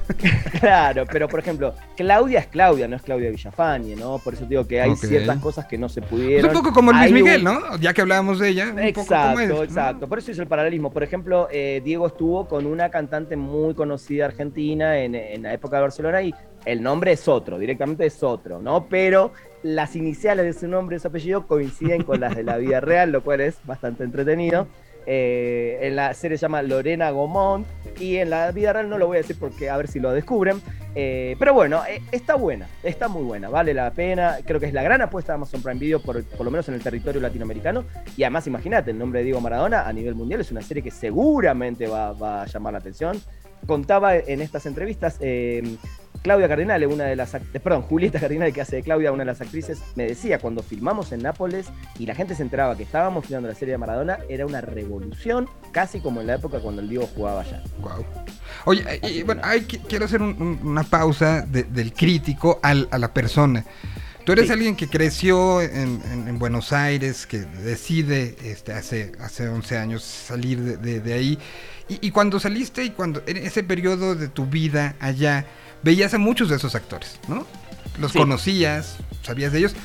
[0.59, 4.19] claro, pero por ejemplo, Claudia es Claudia, no es Claudia Villafañe, ¿no?
[4.19, 6.39] Por eso digo que hay ciertas cosas que no se pudieron.
[6.39, 7.77] Es un poco como Luis Miguel, ¿no?
[7.77, 8.73] Ya que hablábamos de ella.
[8.77, 10.07] exacto, exacto.
[10.07, 10.91] Por eso hice el paralelismo.
[10.91, 15.77] Por ejemplo, eh, Diego estuvo con una cantante muy conocida argentina en, en la época
[15.77, 16.33] de Barcelona y
[16.65, 18.87] el nombre es otro, directamente es otro, ¿no?
[18.87, 19.31] Pero
[19.63, 23.11] las iniciales de su nombre y su apellido coinciden con las de la vida real,
[23.11, 24.67] lo cual es bastante entretenido.
[25.05, 27.67] Eh, en la serie se llama Lorena Gomont
[27.99, 30.11] y en la vida real no lo voy a decir porque a ver si lo
[30.11, 30.61] descubren.
[30.95, 34.37] Eh, pero bueno, eh, está buena, está muy buena, vale la pena.
[34.45, 36.75] Creo que es la gran apuesta de Amazon Prime Video, por, por lo menos en
[36.75, 37.83] el territorio latinoamericano.
[38.15, 40.91] Y además, imagínate, el nombre de Diego Maradona a nivel mundial es una serie que
[40.91, 43.19] seguramente va, va a llamar la atención.
[43.67, 45.19] Contaba en estas entrevistas
[46.23, 47.31] Claudia Cardinale, una de las
[47.61, 51.11] perdón, Julieta Cardinale que hace de Claudia, una de las actrices, me decía cuando filmamos
[51.11, 51.67] en Nápoles
[51.99, 55.49] y la gente se enteraba que estábamos filmando la serie de Maradona, era una revolución,
[55.73, 57.61] casi como en la época cuando el Diego jugaba allá.
[57.81, 58.05] Wow.
[58.65, 59.41] Oye, y, bueno,
[59.89, 63.65] quiero hacer una pausa del crítico a la persona.
[64.25, 70.03] Tú eres alguien que creció en, Buenos Aires, que decide este, hace, hace 11 años
[70.03, 71.37] salir de, ahí.
[71.89, 75.45] Y, y, cuando saliste y cuando en ese periodo de tu vida allá,
[75.83, 77.45] veías a muchos de esos actores, ¿no?
[77.99, 79.75] Los conocías, sabías de ellos,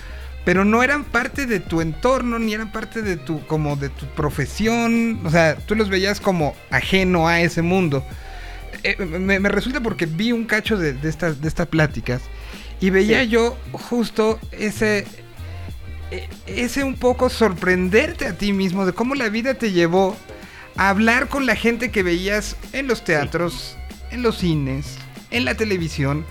[0.45, 4.07] pero no eran parte de tu entorno, ni eran parte de tu, como de tu
[4.07, 8.03] profesión, o sea, tú los veías como ajeno a ese mundo.
[8.83, 12.23] Eh, me, resulta porque vi un cacho de, estas, de estas pláticas
[12.81, 15.05] y veía yo justo ese,
[16.11, 20.17] e, ese un poco sorprenderte a ti mismo de cómo la vida te llevó
[20.77, 23.77] a hablar con la gente que veías en los teatros,
[24.13, 24.97] en los cines,
[25.31, 26.25] en la televisión.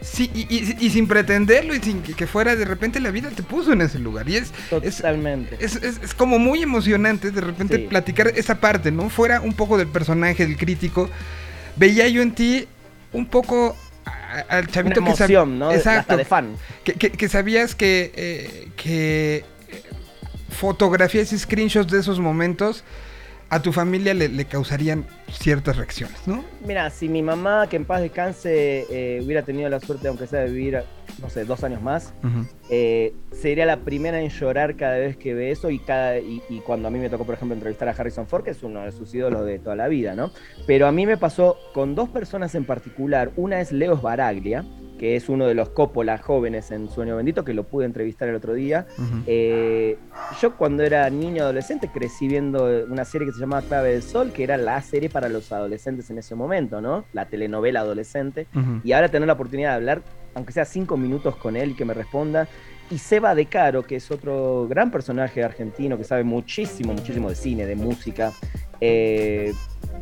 [0.00, 3.80] Sí, y, sin pretenderlo y sin que, fuera de repente la vida te puso en
[3.80, 4.28] ese lugar.
[4.28, 4.52] Y es.
[4.70, 5.56] Totalmente.
[5.58, 9.10] Es, como muy emocionante de repente platicar esa parte, ¿no?
[9.10, 11.10] Fuera un poco del personaje, del crítico.
[11.76, 12.66] Veía yo en ti
[13.12, 13.76] un poco
[14.48, 15.44] al chavito que sabía.
[15.44, 15.72] ¿no?
[15.72, 16.16] Exacto.
[16.16, 16.54] de fan.
[16.84, 19.44] Que, sabías que, eh, que
[20.50, 22.84] fotografías y screenshots de esos momentos
[23.50, 26.44] a tu familia le, causarían ciertas reacciones, ¿no?
[26.66, 30.40] Mira, si mi mamá, que en paz descanse, eh, hubiera tenido la suerte, aunque sea
[30.40, 30.82] de vivir,
[31.20, 32.12] no sé, dos años más,
[32.68, 36.88] eh, sería la primera en llorar cada vez que ve eso y, cada, y, cuando
[36.88, 39.14] a mí me tocó, por ejemplo, entrevistar a Harrison Ford, que es uno de sus
[39.14, 40.30] ídolos de toda la vida, ¿no?
[40.66, 43.30] Pero a mí me pasó con dos personas en particular.
[43.36, 44.64] Una es Leos Baraglia,
[44.98, 48.34] que es uno de los Coppola jóvenes en Sueño Bendito, que lo pude entrevistar el
[48.34, 48.86] otro día.
[49.26, 49.96] Eh,
[50.40, 54.32] yo cuando era niño adolescente crecí viendo una serie que se llamaba Clave del Sol,
[54.32, 57.04] que era la serie para los adolescentes en ese momento, ¿no?
[57.12, 58.46] La telenovela adolescente.
[58.84, 60.02] Y ahora tener la oportunidad de hablar,
[60.34, 62.48] aunque sea cinco minutos con él y que me responda.
[62.90, 67.34] Y Seba De Caro, que es otro gran personaje argentino que sabe muchísimo, muchísimo de
[67.34, 68.32] cine, de música,
[68.80, 69.52] eh,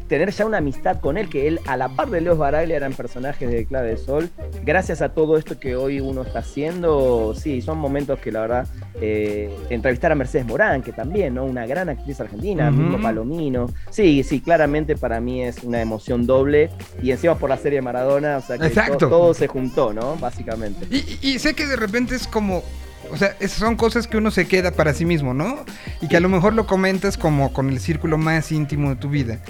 [0.08, 2.92] tener ya una amistad con él, que él a la par de Leos Baraglia eran
[2.92, 4.30] personajes de Clave de Sol.
[4.64, 8.68] Gracias a todo esto que hoy uno está haciendo, sí, son momentos que la verdad,
[9.00, 11.44] eh, entrevistar a Mercedes Morán, que también, ¿no?
[11.44, 13.68] Una gran actriz argentina, uh Palomino.
[13.90, 16.70] Sí, sí, claramente para mí es una emoción doble
[17.02, 20.16] y encima por la serie Maradona, o sea que todo, se juntó, ¿no?
[20.16, 20.86] Básicamente.
[20.90, 22.62] y sé que de repente es como
[23.10, 25.64] o sea, son cosas que uno se queda para sí mismo, ¿no?
[26.00, 29.08] Y que a lo mejor lo comentas como con el círculo más íntimo de tu
[29.08, 29.40] vida.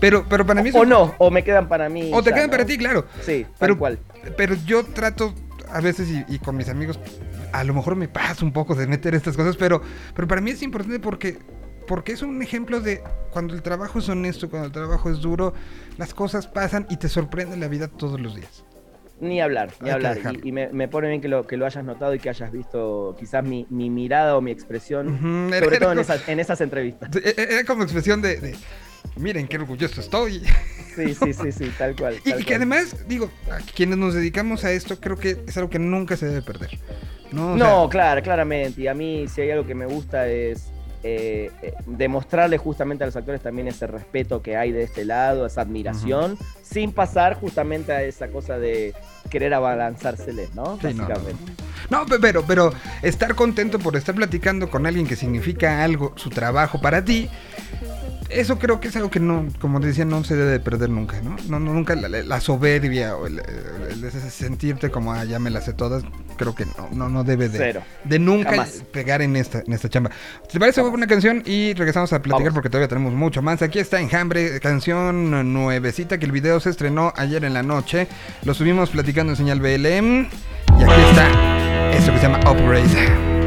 [0.00, 0.70] Pero, pero para mí...
[0.72, 2.10] O, no, o me quedan para mí.
[2.14, 3.06] O te quedan para ti, claro.
[3.20, 3.98] Sí, pero, tal cual.
[4.36, 5.34] Pero yo trato
[5.70, 6.98] a veces y, con mis amigos,
[7.52, 9.82] a lo mejor me pasa un poco de meter estas cosas, pero,
[10.14, 11.38] pero para mí es importante porque,
[11.86, 15.54] porque es un ejemplo de cuando el trabajo es honesto, cuando el trabajo es duro,
[15.96, 18.64] las cosas pasan y te sorprende la vida todos los días.
[19.20, 20.18] Ni hablar, ni hablar.
[20.42, 23.44] Y, me, pone bien que lo, que lo hayas notado y que hayas visto quizás
[23.44, 27.10] mi, mirada o mi expresión, sobre todo en, esas, en, esas, entrevistas.
[27.16, 28.56] E, era como expresión de,
[29.16, 30.42] miren qué orgulloso estoy.
[30.94, 32.16] Sí, sí, sí, sí, tal cual.
[32.24, 35.78] y, que además, digo, a quienes nos dedicamos a esto, creo que es algo que
[35.78, 36.78] nunca se debe perder.
[37.32, 38.82] No, no claro, claramente.
[38.82, 43.06] Y a mí, si hay algo que me gusta es eh, eh, demostrarle justamente a
[43.06, 47.92] los actores también ese respeto que hay de este lado, esa admiración, sin pasar justamente
[47.92, 48.94] a esa cosa de
[49.30, 50.78] querer abalanzárseles, ¿no?
[50.80, 51.52] Sí, no, Básicamente.
[51.90, 56.30] No, pe- pero, pero estar contento por estar platicando con alguien que significa algo, su
[56.30, 57.28] trabajo para ti,
[58.30, 61.20] eso creo que es algo que no, como decía, no se debe de perder nunca,
[61.22, 61.36] ¿no?
[61.48, 65.48] No, no, nunca la, la soberbia o el, el- el sentirte como, ah, ya me
[65.50, 66.02] las sé todas,
[66.38, 67.82] creo que no, no, no debe de, Cero.
[68.04, 68.82] de nunca Jamás.
[68.90, 70.10] pegar en esta, en esta chamba.
[70.50, 71.42] ¿Te parece una canción?
[71.44, 72.54] Y regresamos a platicar Vamos.
[72.54, 73.60] porque todavía tenemos mucho más.
[73.60, 78.08] Aquí está Enjambre, canción nuevecita que el video se estrenó ayer en la noche.
[78.44, 80.28] Lo subimos platicando en señal BLM.
[80.78, 83.37] Y aquí está esto que se llama Upgrade.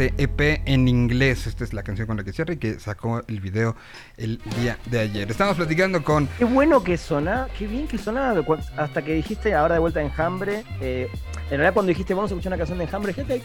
[0.00, 1.46] Este EP en inglés.
[1.46, 3.76] Esta es la canción con la que cierra y que sacó el video
[4.16, 5.30] el día de ayer.
[5.30, 7.98] Estamos platicando con Qué bueno que sonaba, qué bien que
[8.44, 10.64] cu- hasta que dijiste ahora de vuelta Enjambre.
[10.80, 11.08] Eh,
[11.44, 13.42] en realidad cuando dijiste vamos a escuchar una canción de Enjambre, gente,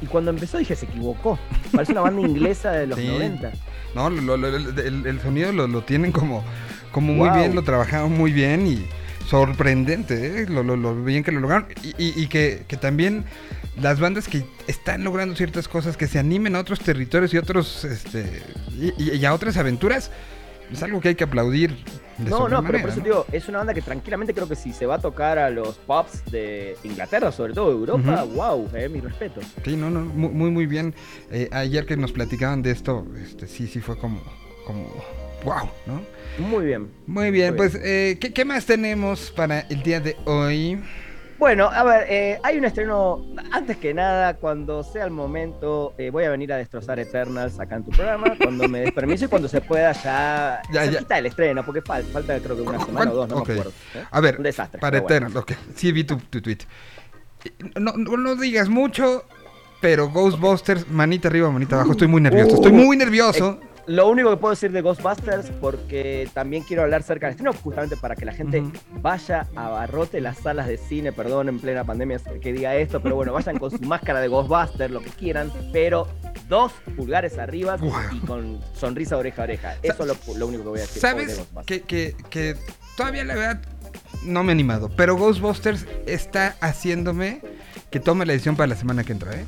[0.00, 1.38] y cuando empezó dije se equivocó.
[1.72, 3.06] Parece una banda inglesa de los Sí.
[3.06, 3.52] 90.
[3.94, 6.42] No, lo- lo- el, el- el sonido lo, lo tienen como,
[6.90, 7.38] como muy Wow.
[7.38, 8.86] bien, lo trabajaron muy bien y
[9.26, 10.46] sorprendente, ¿eh?
[10.48, 11.66] lo, lo- lo bien que lo lograron.
[11.82, 13.24] Y, y- y que, que también
[13.80, 17.84] las bandas que están logrando ciertas cosas, que se animen a otros territorios y otros
[17.84, 18.42] este
[18.76, 20.10] y, y- a otras aventuras,
[20.72, 21.76] es algo que hay que aplaudir
[22.18, 24.72] de No, no, pero por eso digo, es una banda que tranquilamente creo que si
[24.72, 29.00] se va a tocar a los pubs de Inglaterra, sobre todo Europa, wow, eh, mi
[29.00, 29.40] respeto.
[29.64, 30.94] Sí, no, no, muy, muy, bien.
[31.30, 34.20] Eh, ayer que nos platicaban de esto, este, sí, sí fue como,
[34.66, 34.88] como,
[35.44, 36.02] wow, ¿no?
[36.44, 36.88] Muy bien.
[37.06, 40.80] Muy bien, Muy pues, eh, ¿qué, qué más tenemos para el día de hoy?
[41.38, 46.10] Bueno, a ver, eh, hay un estreno, antes que nada, cuando sea el momento, eh,
[46.10, 49.28] voy a venir a destrozar Eternals acá en tu programa, cuando me des permiso y
[49.28, 50.90] cuando se pueda ya, Ya, ya.
[50.92, 53.70] cerquita del estreno, porque fal- falta creo que una semana o dos, no me acuerdo.
[53.94, 54.02] ¿eh?
[54.10, 54.80] A ver, Un desastre.
[54.80, 55.44] para pero bueno.
[55.76, 56.58] Sí, vi tu, tu tweet.
[57.78, 59.24] No, no, no digas mucho,
[59.80, 61.92] pero Ghostbusters, manita arriba, manita abajo.
[61.92, 63.60] Estoy muy nervioso, estoy muy nervioso.
[63.88, 67.96] Lo único que puedo decir de Ghostbusters, porque también quiero hablar cerca del estreno, justamente
[67.96, 68.62] para que la gente
[69.00, 73.32] vaya, abarrote las salas de cine, perdón, en plena pandemia que diga esto, pero bueno,
[73.32, 76.06] vayan con su máscara de Ghostbusters, lo que quieran, pero
[76.50, 77.78] dos pulgares arriba
[78.12, 79.76] y con sonrisa oreja a oreja.
[79.82, 80.96] Eso es lo, lo único que voy a decir.
[80.96, 81.48] de ¿Sabes?
[81.64, 82.56] Que, que, que
[82.94, 83.62] todavía la verdad
[84.22, 87.40] no me he animado, pero Ghostbusters está haciéndome
[87.90, 89.46] que tome la decisión para la semana que entra, ¿eh?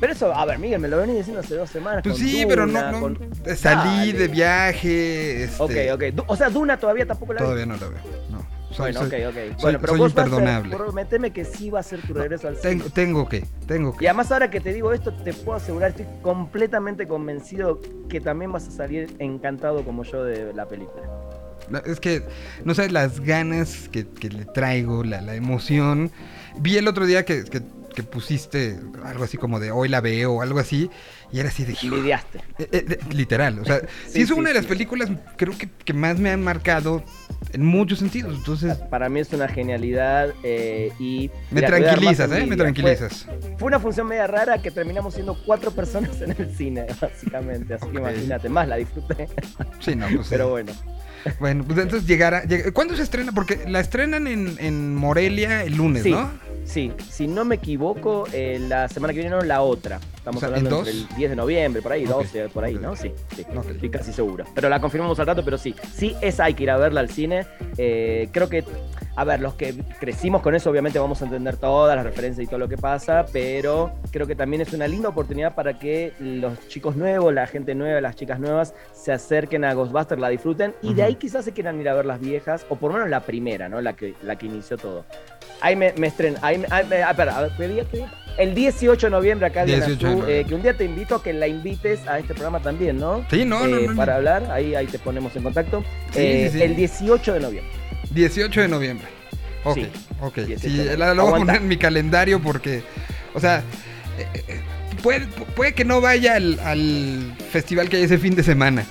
[0.00, 2.02] Pero eso, a ver, Miguel, me lo venís diciendo hace dos semanas.
[2.04, 3.18] Pues con sí, pero no, no con-
[3.56, 4.12] salí Dale.
[4.12, 5.44] de viaje.
[5.44, 6.24] Este, Ok, ok.
[6.28, 7.44] O sea, Duna todavía tampoco la vi.
[7.44, 7.98] Todavía no la veo.
[8.30, 8.58] No.
[8.70, 9.34] Soy- Bueno, soy- ok, ok.
[9.34, 10.76] soy- Bueno, pero soy Ghostbusters, imperdonable.
[10.76, 12.68] Prometeme que sí va a ser tu regreso al cine.
[12.70, 14.08] Tengo, tengo que, tengo Y que.
[14.08, 18.68] además ahora que te digo esto, te puedo asegurar, estoy completamente convencido que también vas
[18.68, 21.02] a salir encantado como yo de la película.
[21.70, 22.22] La- Es que
[22.64, 26.10] no sabes las ganas que, que le traigo, la, la emoción.
[26.60, 27.62] Vi el otro día que, que-
[27.94, 30.90] que pusiste algo así como de hoy la veo o algo así,
[31.32, 31.76] y era así de.
[31.82, 32.38] Lidiaste.
[32.58, 35.68] Eh, eh, literal, o sea, sí, Sí, es sí, una de las películas, creo que,
[35.84, 37.02] que más me han marcado
[37.52, 38.34] en muchos sentidos.
[38.36, 41.30] Entonces, Para mí es una genialidad eh, y...
[41.50, 42.46] me tranquilizas, ¿eh?
[42.46, 43.24] Me tranquilizas.
[43.24, 47.74] Fue, fue una función media rara que terminamos siendo cuatro personas en el cine, básicamente.
[47.74, 49.28] Así que imagínate, más la disfruté.
[49.80, 50.28] Sí, no, pues.
[50.28, 50.72] Pero eh, bueno.
[51.40, 52.44] Bueno, pues entonces llegará.
[52.44, 53.32] lleg- ¿Cuándo se estrena?
[53.32, 56.10] Porque la estrenan en, en Morelia el lunes, Sí.
[56.12, 56.30] ¿no?
[56.68, 59.98] Sí, si no me equivoco, eh, la semana que viene no, la otra.
[60.14, 62.62] Estamos O sea, hablando ¿el entre el 10 de noviembre, por ahí, Ok, 12, por
[62.62, 62.74] ahí.
[62.74, 62.94] ¿no?
[62.94, 64.44] Sí, sí, estoy casi seguro.
[64.54, 65.74] Pero la confirmamos al rato, pero sí.
[65.94, 67.46] Sí, esa hay que ir a verla al cine.
[67.78, 68.64] Eh, creo que,
[69.16, 72.46] a ver, los que crecimos con eso, obviamente vamos a entender todas las referencias y
[72.46, 76.68] todo lo que pasa, pero creo que también es una linda oportunidad para que los
[76.68, 80.92] chicos nuevos, la gente nueva, las chicas nuevas, se acerquen a Ghostbusters, la disfruten y
[80.92, 83.20] de ahí quizás se quieran ir a ver las viejas, o por lo menos la
[83.20, 83.80] primera, ¿no?
[83.80, 85.06] La que, la que inició todo.
[85.60, 86.38] Ahí me, me estrena.
[86.42, 88.12] Ahí me, ahí me- ah, espera, a ver, ¿qué día, qué día?
[88.38, 90.40] El 18 de noviembre acá, Diana 18 de noviembre.
[90.40, 93.24] eh, que un día te invito a que la invites a este programa también, ¿no?
[93.30, 93.96] Sí, no, no, Eh, no, no.
[93.96, 95.82] Para hablar, ahí, ahí te ponemos en contacto.
[96.12, 96.64] Sí, Eh, sí, sí.
[96.64, 97.72] El 18 de noviembre.
[98.10, 99.06] 18 de noviembre.
[99.64, 99.88] Ok, Sí,
[100.20, 100.34] ok.
[100.36, 102.82] 18 Sí, la, la voy a poner en mi calendario porque,
[103.34, 103.62] o sea,
[104.18, 104.60] eh,
[105.02, 108.84] puede, puede que no vaya al, al festival que hay ese fin de semana,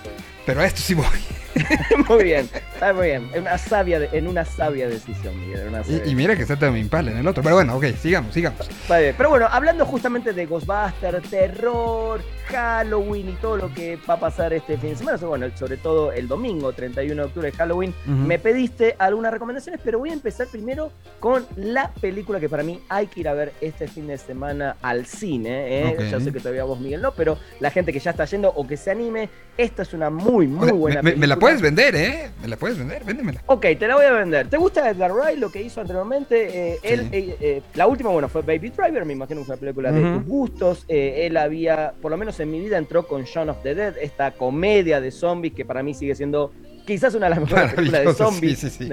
[0.46, 1.06] pero a esto sí voy.
[2.10, 3.30] muy bien, está muy bien.
[3.34, 5.68] En una sabia, de- en una sabia decisión, Miguel.
[5.70, 7.86] una sabia Y, y mira que está también Impala en el otro, pero bueno, ok,
[8.02, 8.62] sigamos, sigamos.
[8.70, 9.16] Está bien.
[9.18, 14.54] Pero bueno, hablando justamente de Ghostbusters, terror, Halloween y todo lo que va a pasar
[14.54, 18.12] este fin de semana, bueno, sobre todo el domingo, 31 de octubre, Halloween, Ujú.
[18.16, 22.80] me pediste algunas recomendaciones, pero voy a empezar primero con la película que para mí
[22.90, 25.82] hay que ir a ver este fin de semana al cine.
[25.92, 26.08] ¿eh?
[26.12, 28.66] Ya sé que todavía vos, Miguel, no, pero la gente que ya está yendo o
[28.68, 31.37] que se anime, esta es una muy, O muy sea, buena me, me- me la
[31.40, 32.30] puedes vender, ¿eh?
[32.42, 33.42] Me la puedes vender, véndemela.
[33.48, 34.48] Ok, te la voy a vender.
[34.50, 36.74] ¿Te gusta Edgar Wright, lo que hizo anteriormente?
[36.74, 37.10] Eh, él, Sí.
[37.12, 40.02] eh, eh, la última, bueno, fue Baby Driver, me imagino que es una película de
[40.02, 40.86] tus gustos.
[40.88, 43.96] Eh, él había, por lo menos en mi vida, entró con Shaun of the Dead,
[44.02, 46.52] esta comedia de zombies que para mí sigue siendo
[46.86, 48.90] quizás una de las mejores películas de zombies sí, sí, sí.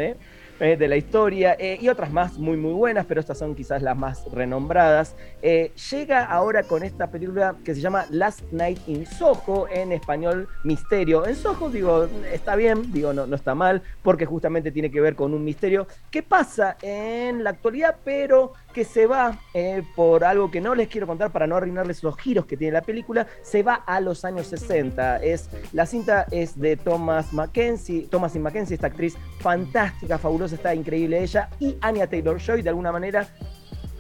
[0.61, 0.77] ¿Eh?
[0.77, 1.57] De la historia.
[1.59, 5.15] eh, y otras más muy, muy buenas, pero estas son quizás las más renombradas.
[5.43, 10.49] Eh, llega ahora con esta película que se llama Last Night in Soho, en español
[10.63, 11.27] Misterio.
[11.27, 15.15] En Soho, digo, está bien, digo, no, no está mal, porque justamente tiene que ver
[15.15, 20.51] con un misterio que pasa en la actualidad, pero que se va eh, por algo
[20.51, 23.63] que no les quiero contar para no arruinarles los giros que tiene la película, se
[23.63, 25.23] va a los años 60.
[25.23, 31.23] Es, la cinta es de Thomas Mackenzie, Thomasin Mackenzie, esta actriz fantástica, fabulosa, está increíble
[31.23, 33.29] ella, y Anya Taylor-Joy, de alguna manera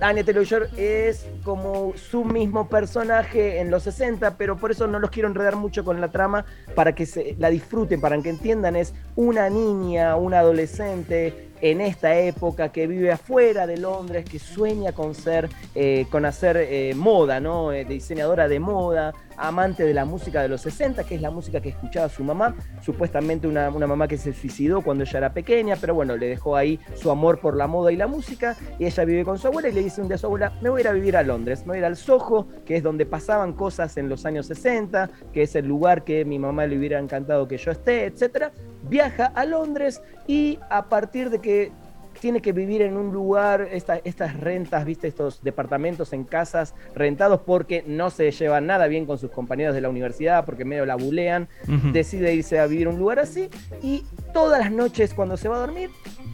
[0.01, 5.11] Anya Taylor-Joy es como su mismo personaje en los 60, pero por eso no los
[5.11, 6.45] quiero enredar mucho con la trama
[6.75, 12.15] para que se la disfruten, para que entiendan, es una niña, una adolescente en esta
[12.19, 17.41] época que vive afuera de Londres, que sueña con ser, eh, con hacer eh, moda,
[17.41, 17.73] ¿no?
[17.73, 21.62] Eh, diseñadora de moda, amante de la música de los 60, que es la música
[21.62, 25.77] que escuchaba su mamá, supuestamente una, una mamá que se suicidó cuando ella era pequeña,
[25.81, 29.05] pero bueno, le dejó ahí su amor por la moda y la música, y ella
[29.07, 30.83] vive con su abuela y le dice un día a su abuela, me voy a
[30.83, 33.55] ir a vivir a Londres, me voy a ir al Soho, que es donde pasaban
[33.55, 37.49] cosas en los años 60, que es el lugar que mi mamá le hubiera encantado
[37.49, 38.53] que yo esté, etcétera.
[38.89, 41.72] Viaja a Londres y a partir de que
[42.20, 47.41] tiene que vivir en un lugar, esta- estas rentas, viste, estos departamentos en casas rentados
[47.45, 50.95] porque no se lleva nada bien con sus compañeros de la universidad, porque medio la
[50.95, 51.49] bulean,
[51.93, 53.51] decide irse a vivir a un lugar así
[53.82, 55.91] y todas las noches cuando se va a dormir,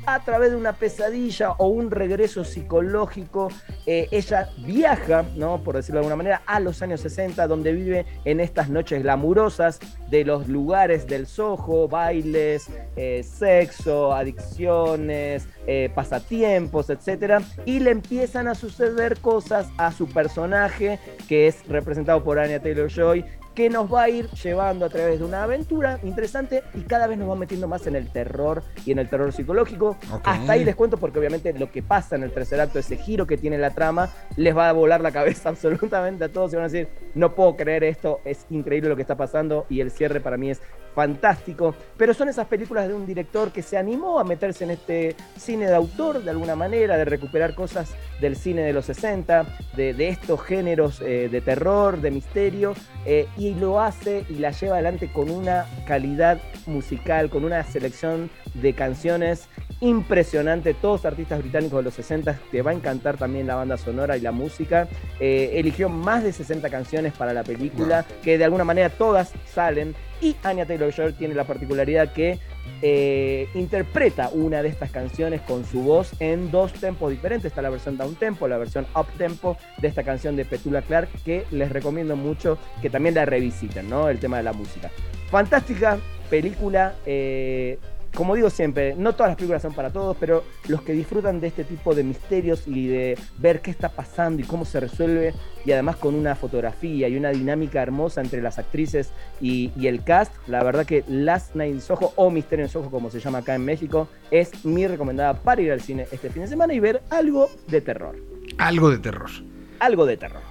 [0.07, 3.49] a través de una pesadilla o un regreso psicológico,
[3.87, 5.63] eh, ella viaja, ¿no?
[5.63, 9.79] por decirlo de alguna manera, a los años 60, donde vive en estas noches glamurosas
[10.09, 18.49] de los lugares del Soho, bailes, eh, sexo, adicciones, eh, pasatiempos, etcétera, y le empiezan
[18.49, 20.99] a suceder cosas a su personaje,
[21.29, 23.25] que es representado por Anya Taylor Joy,
[23.61, 27.19] que nos va a ir llevando a través de una aventura interesante y cada vez
[27.19, 29.99] nos va metiendo más en el terror y en el terror psicológico.
[30.25, 33.27] Hasta ahí les cuento porque obviamente lo que pasa en el tercer acto, ese giro
[33.27, 34.09] que tiene la trama,
[34.39, 37.55] les va a volar la cabeza absolutamente a todos y van a decir, no puedo
[37.55, 40.63] creer esto, es increíble lo que está pasando y el cierre para mí es
[40.95, 41.75] fantástico.
[41.97, 45.67] Pero son esas películas de un director que se animó a meterse en este cine
[45.67, 50.43] de autor de alguna manera, de recuperar cosas del cine de los 60, de, estos
[50.43, 52.75] géneros eh, de terror, de misterio,
[53.07, 58.31] eh, y lo hace y la lleva adelante con una calidad musical, con una selección
[58.55, 59.49] de canciones
[59.81, 64.17] impresionante, todos artistas británicos de los 60, te va a encantar también la banda sonora
[64.17, 64.89] y la música.
[65.19, 69.95] Eh, eligió más de 60 canciones para la película, que de alguna manera todas salen,
[70.21, 72.39] y Anya Taylor-Joy tiene la particularidad que
[72.83, 77.47] eh, interpreta una de estas canciones con su voz en dos tempos diferentes.
[77.47, 81.09] Está la versión down tempo, la versión up tempo de esta canción de Petula Clark,
[81.25, 84.11] que les recomiendo mucho que también la revisiten, ¿no?
[84.11, 84.91] El tema de la música.
[85.31, 85.99] Fantástica
[86.29, 86.97] película.
[87.07, 87.79] eh,
[88.15, 91.47] como digo siempre, no todas las películas son para todos, pero los que disfrutan de
[91.47, 95.33] este tipo de misterios y de ver qué está pasando y cómo se resuelve,
[95.65, 100.03] y además con una fotografía y una dinámica hermosa entre las actrices y, y el
[100.03, 103.39] cast, la verdad que Last Night in Soho o Misterio en Soho, como se llama
[103.39, 106.81] acá en México, es mi recomendada para ir al cine este fin de semana y
[106.81, 108.17] ver algo de terror.
[108.59, 109.31] Algo de terror.
[109.79, 110.43] Algo de terror.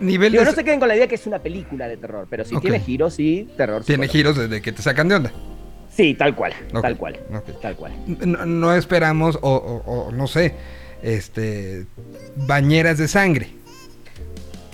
[0.00, 2.26] Nivel Digo, de- no se queden con la idea que es una película de terror,
[2.28, 3.84] pero si tiene giros y terror.
[3.84, 5.32] Tiene giros desde que te sacan de onda.
[6.00, 7.18] Sí, tal cual, tal cual,
[7.60, 7.92] tal cual.
[8.06, 10.54] No, no esperamos, o, o- o no sé,
[11.02, 11.86] este,
[12.36, 13.50] bañeras de sangre.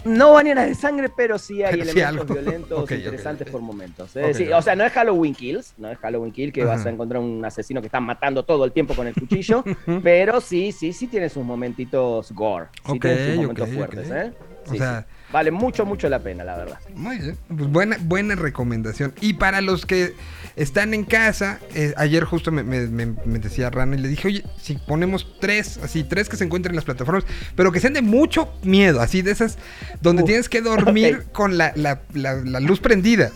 [0.04, 4.14] No bañeras de sangre, pero sí hay Pero elementos violentos Ok, ok, interesantes por momentos.
[4.14, 4.32] ¿eh?
[4.34, 4.48] Sí.
[4.52, 7.44] O sea, no es Halloween Kills, no es Halloween Kill que vas a encontrar un
[7.44, 9.64] asesino que está matando todo el tiempo con el cuchillo,
[10.04, 14.10] pero sí, sí, sí tiene sus momentitos gore, sí tiene sus momentos fuertes.
[14.12, 14.32] ¿eh?
[14.68, 15.06] O sea-.
[15.36, 16.78] Vale mucho, mucho la pena, la verdad.
[16.94, 17.36] Muy bien.
[17.54, 19.12] Pues buena, buena recomendación.
[19.20, 20.14] Y para los que
[20.56, 24.28] están en casa, eh, ayer justo me, me- me- me decía Rana y le dije,
[24.28, 27.24] oye, si ponemos tres, así, tres que se encuentren en las plataformas,
[27.54, 29.58] pero que sean de mucho miedo, así de esas
[30.00, 33.30] donde Uf, tienes que dormir con la, la- la- la luz prendida.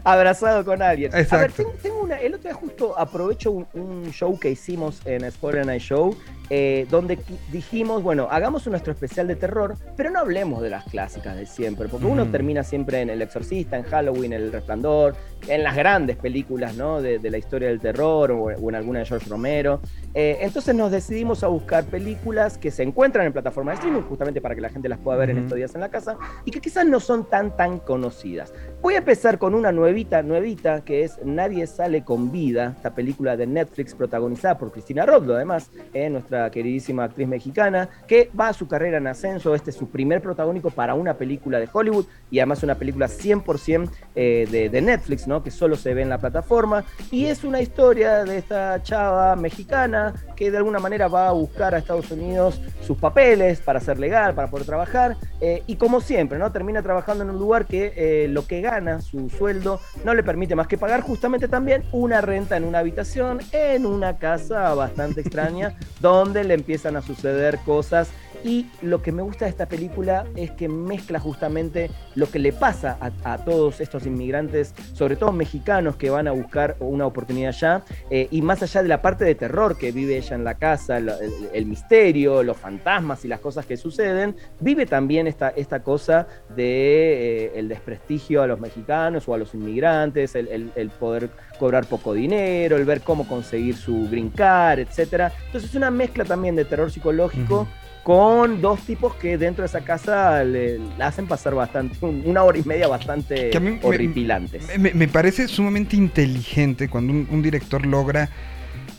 [0.04, 1.12] Abrazado con alguien.
[1.14, 2.16] A ver, tengo, tengo una.
[2.16, 6.16] El otro día justo aprovecho un, un show que hicimos en Spoiler Night Show,
[6.50, 7.18] eh, donde
[7.50, 11.88] dijimos, bueno, hagamos nuestro especial de terror, pero no hablemos de las clásicas de siempre,
[11.88, 12.32] porque uno Ujú.
[12.32, 15.16] termina siempre en El Exorcista, en Halloween, El Resplandor,
[15.48, 17.00] en las grandes películas, ¿no?
[17.02, 19.80] De, de la historia del terror o, o en alguna de George Romero.
[20.14, 24.40] Eh, entonces nos decidimos a buscar películas que se encuentran en plataformas de streaming, justamente
[24.40, 26.60] para que la gente las pueda ver en estos días en la casa, y que
[26.60, 28.52] quizás no son tan, tan conocidas.
[28.82, 33.36] Voy a empezar con una nuevita, nuevita, que es Nadie sale con vida, esta película
[33.36, 38.52] de Netflix protagonizada por Cristina Rodlo, además, eh, nuestra queridísima actriz mexicana, que va a
[38.52, 42.38] su carrera en ascenso, este es su primer protagónico para una película de Hollywood, y
[42.38, 45.42] además una película 100% eh, de, de Netflix, ¿no?
[45.42, 50.14] que solo se ve en la plataforma, y es una historia de esta chava mexicana
[50.36, 54.34] que de alguna manera va a buscar a Estados Unidos sus papeles para ser legal,
[54.34, 56.52] para poder trabajar, eh, y como siempre, ¿no?
[56.52, 60.56] termina trabajando en un lugar que eh, lo que gana, su sueldo, no le permite
[60.56, 65.76] más que pagar justamente también una renta en una habitación, en una casa bastante extraña,
[66.00, 68.08] donde le empiezan a suceder cosas.
[68.44, 72.52] Y lo que me gusta de esta película es que mezcla justamente lo que le
[72.52, 77.48] pasa a, a todos estos inmigrantes, sobre todo mexicanos que van a buscar una oportunidad
[77.48, 80.54] allá, eh, y más allá de la parte de terror que vive ella en la
[80.54, 86.28] casa, el, misterio, los fantasmas y las cosas que suceden, vive también esta, esta cosa
[86.54, 91.28] de eh, desprestigio a los mexicanos o a los inmigrantes, el, el- poder
[91.58, 95.32] cobrar poco dinero, el ver cómo conseguir su green card, etcétera.
[95.46, 97.66] Entonces es una mezcla también de terror psicológico.
[98.06, 102.56] Con dos tipos que dentro de esa casa le, hacen pasar bastante, un- una hora
[102.56, 104.78] y media bastante me- horripilantes.
[104.78, 108.30] Me, me parece sumamente inteligente cuando un, un director logra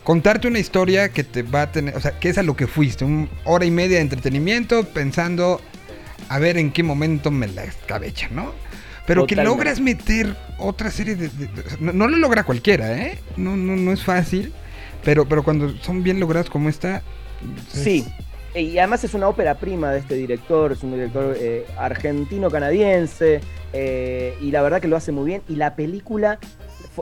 [0.04, 2.68] contarte una historia que te va a tener, o sea, que es a lo que
[2.68, 5.62] fuiste, una hora y media de entretenimiento pensando
[6.28, 8.52] a ver en qué momento me la escabecha, ¿no?
[9.06, 11.30] pero que logras meter otra serie de...
[11.30, 13.18] de- de- no, no lo logra cualquiera, ¿eh?
[13.38, 14.52] No, no, no es fácil,
[15.02, 16.98] pero, pero cuando son bien logradas como esta...
[17.74, 18.06] es- Sí,
[18.62, 23.42] y además es una ópera prima de este director, es un director eh, argentino-canadiense,
[23.74, 25.42] eh, y la verdad que lo hace muy bien.
[25.48, 26.40] Y la película,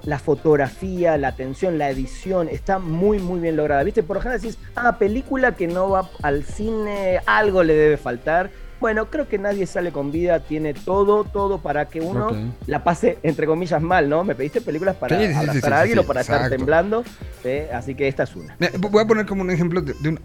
[0.04, 3.84] la fotografía, la atención, la edición, está muy, muy bien lograda.
[3.84, 4.04] ¿Viste?
[4.04, 8.50] Por lo general decís, ah, película que no va al cine, algo le debe faltar.
[8.82, 12.28] Bueno, creo que nadie sale con vida, tiene todo, todo para que uno
[12.68, 14.24] la pase, entre comillas, mal, ¿no?
[14.26, 16.50] Me pediste películas para Sí, sí, sí, abrazar sí, a sí, alguien o para estar
[16.50, 17.04] temblando,
[17.42, 17.60] ¿sí?
[17.74, 18.56] así que esta es una.
[18.60, 20.20] Mira, Voy a poner como un ejemplo de, de un-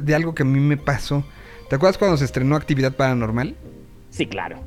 [0.00, 1.24] de algo que a mí me pasó.
[1.68, 3.56] ¿Te acuerdas cuando se estrenó Actividad Paranormal?
[4.10, 4.60] Sí, claro.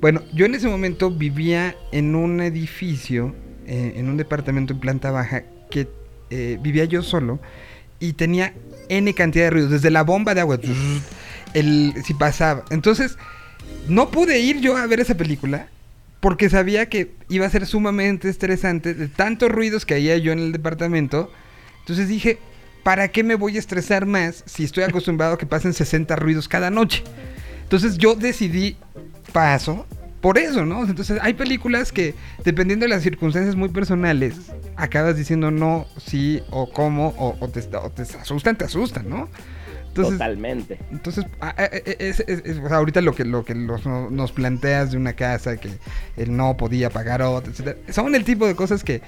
[0.00, 3.34] Bueno, yo en ese momento vivía en un edificio,
[3.66, 5.88] eh, en un departamento en planta baja, que
[6.30, 7.40] eh, vivía yo solo
[7.98, 8.54] y tenía
[8.88, 10.58] N cantidad de ruidos, desde la bomba de agua,
[11.54, 12.64] el, si pasaba.
[12.70, 13.16] Entonces,
[13.88, 15.68] no pude ir yo a ver esa película
[16.20, 20.40] porque sabía que iba a ser sumamente estresante de tantos ruidos que había yo en
[20.40, 21.30] el departamento.
[21.80, 22.38] Entonces dije,
[22.86, 26.46] ¿para qué me voy a estresar más si estoy acostumbrado a que pasen 60 ruidos
[26.46, 27.02] cada noche?
[27.64, 28.76] Entonces yo decidí
[29.32, 29.84] paso
[30.20, 30.84] por eso, ¿no?
[30.84, 32.14] Entonces hay películas que,
[32.44, 34.36] dependiendo de las circunstancias muy personales,
[34.76, 37.58] acabas diciendo no, sí o cómo, o, o te,
[38.20, 39.30] asustan, te asustan, ¿no?
[39.96, 40.78] Entonces, Totalmente.
[40.92, 44.10] entonces, a- a- es- es- es- o sea, ahorita lo que, lo que los- no-
[44.10, 45.70] nos planteas de una casa que
[46.16, 49.00] él no podía pagar otra, etcétera, son el tipo de cosas que,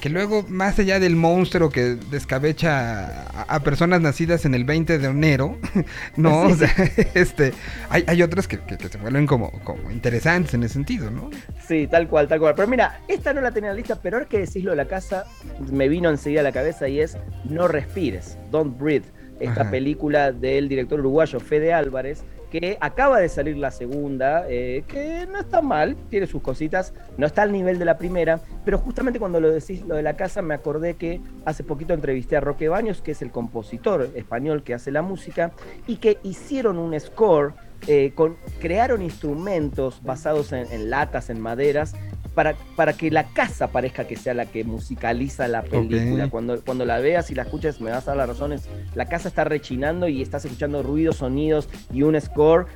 [0.00, 4.98] que luego, más allá del monstruo que descabecha a, a personas nacidas en el 20
[4.98, 5.58] de enero,
[6.16, 6.68] no, o sea,
[7.14, 7.52] este,
[7.88, 11.30] hay, hay otras que, que- que se vuelven como, como interesantes en ese sentido, ¿no?
[11.66, 12.54] Sí, tal cual, tal cual.
[12.54, 14.76] Pero mira, esta no la tenía en la lista, pero ahora que decís lo de
[14.76, 15.24] la casa,
[15.70, 19.06] me vino enseguida a la cabeza y es No respires, Don't Breathe.
[19.44, 19.70] Esta Ajá.
[19.70, 25.40] película del director uruguayo Fede Álvarez, que acaba de salir la segunda, eh, que no
[25.40, 29.40] está mal, tiene sus cositas, no está al nivel de la primera, pero justamente cuando
[29.40, 33.02] lo decís lo de la casa, me acordé que hace poquito entrevisté a Roque Baños,
[33.02, 35.52] que es el compositor español que hace la música,
[35.86, 37.52] y que hicieron un score,
[37.86, 41.94] eh, con, crearon instrumentos basados en, en latas, en maderas,
[42.34, 46.28] para, para que la casa parezca que sea la que musicaliza la película.
[46.30, 49.06] Cuando, cuando la veas y la escuches, me vas a dar la razón, es- la
[49.06, 52.66] casa está rechinando y estás escuchando ruidos, sonidos y un score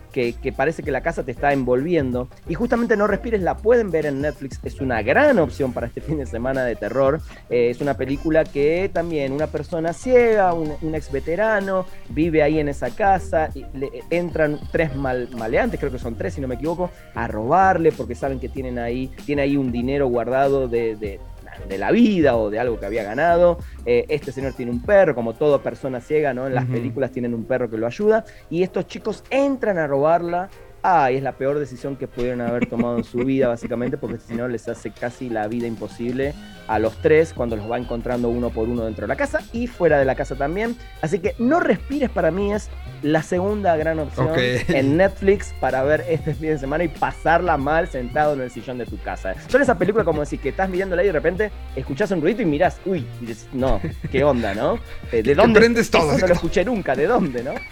[0.42, 2.28] que, parece que la casa te está envolviendo.
[2.48, 6.00] Y justamente No Respires la pueden ver en Netflix, es una gran opción para este
[6.08, 7.20] fin de semana de terror.
[7.50, 12.68] Eh, es una película que también una persona ciega, un, ex veterano, vive ahí en
[12.68, 16.56] esa casa, y le entran tres mal- maleantes, creo que son tres si no me
[16.56, 21.20] equivoco, a robarle porque saben que tienen ahí, tiene ahí un dinero guardado de-
[21.68, 23.58] de la vida o de algo que había ganado.
[23.86, 26.46] Eh, este señor tiene un perro, como toda persona ciega, ¿no?
[26.46, 28.24] En las películas tienen un perro que lo ayuda.
[28.50, 30.48] Y estos chicos entran a robarla.
[30.82, 34.18] Ah, y es la peor decisión que pudieron haber tomado en su vida, básicamente, porque
[34.18, 36.34] si no les hace casi la vida imposible
[36.68, 39.66] a los tres cuando los va encontrando uno por uno dentro de la casa y
[39.66, 40.76] fuera de la casa también.
[41.00, 42.68] Así que No Respires para mí es
[43.02, 47.88] la segunda gran opción en Netflix para ver este fin de semana y pasarla mal
[47.88, 49.34] sentado en el sillón de tu casa.
[49.48, 52.44] Son esas películas como decir que estás mirándola y de repente escuchás un ruido y
[52.44, 54.78] mirás, uy, y dices, no, ¿qué onda, no?
[55.12, 55.58] ¿De dónde?
[55.60, 57.54] prendes todo, Eso no lo escuché nunca, ¿de dónde, no?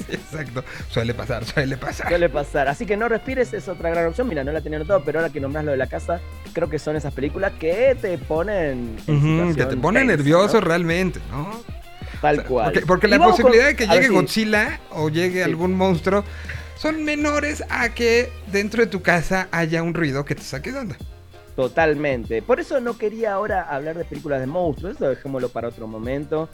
[0.00, 0.64] Sí, exacto.
[0.88, 2.08] Suele pasar, suele pasar.
[2.08, 2.49] Suele pasar.
[2.54, 4.28] Así que no respires es otra gran opción.
[4.28, 6.20] Mira, no la tenía anotado, pero ahora que nombrás lo de la casa,
[6.52, 8.96] creo que son esas películas que te ponen.
[9.06, 10.66] en Ujú, que te pone tensa, nervioso ¿no?
[10.66, 11.50] realmente, ¿no?
[12.20, 12.82] Tal O sea, cual.
[12.86, 15.42] Porque, la con- posibilidad de que ver llegue Godzilla o llegue Sí.
[15.42, 16.24] algún monstruo
[16.76, 20.78] son menores a que dentro de tu casa haya un ruido que te saque de
[20.80, 20.96] onda.
[21.56, 22.42] Totalmente.
[22.42, 24.96] Por eso no quería ahora hablar de películas de monstruos.
[24.96, 26.48] Eso dejémoslo para otro momento.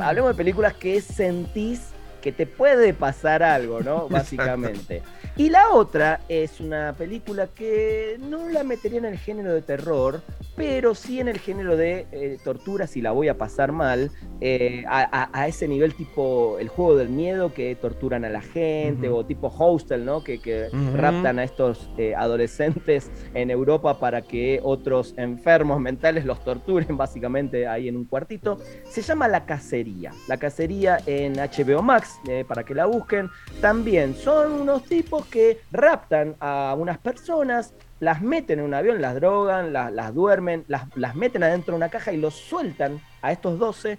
[0.00, 1.80] Hablemos de películas que sentís
[2.22, 4.08] que te puede pasar algo, ¿no?
[4.08, 5.02] Básicamente.
[5.36, 10.20] Y la otra es una película que no la metería en el género de terror,
[10.56, 14.10] pero sí en el género de eh, tortura si la voy a pasar mal,
[14.40, 18.42] eh, a, a- a ese nivel tipo el juego del miedo que torturan a la
[18.42, 20.22] gente, o tipo Hostel, ¿no?
[20.22, 26.96] Que, raptan a estos eh, adolescentes en Europa para que otros enfermos mentales los torturen
[26.96, 28.58] básicamente ahí en un cuartito.
[28.88, 30.12] Se llama La Cacería.
[30.28, 33.30] La Cacería en HBO Max, eh, para que la busquen.
[33.60, 39.14] También son unos tipos que raptan a unas personas, las meten en un avión, las
[39.14, 43.58] drogan, las, duermen, las, las meten adentro de una caja y los sueltan a estos
[43.58, 43.98] 12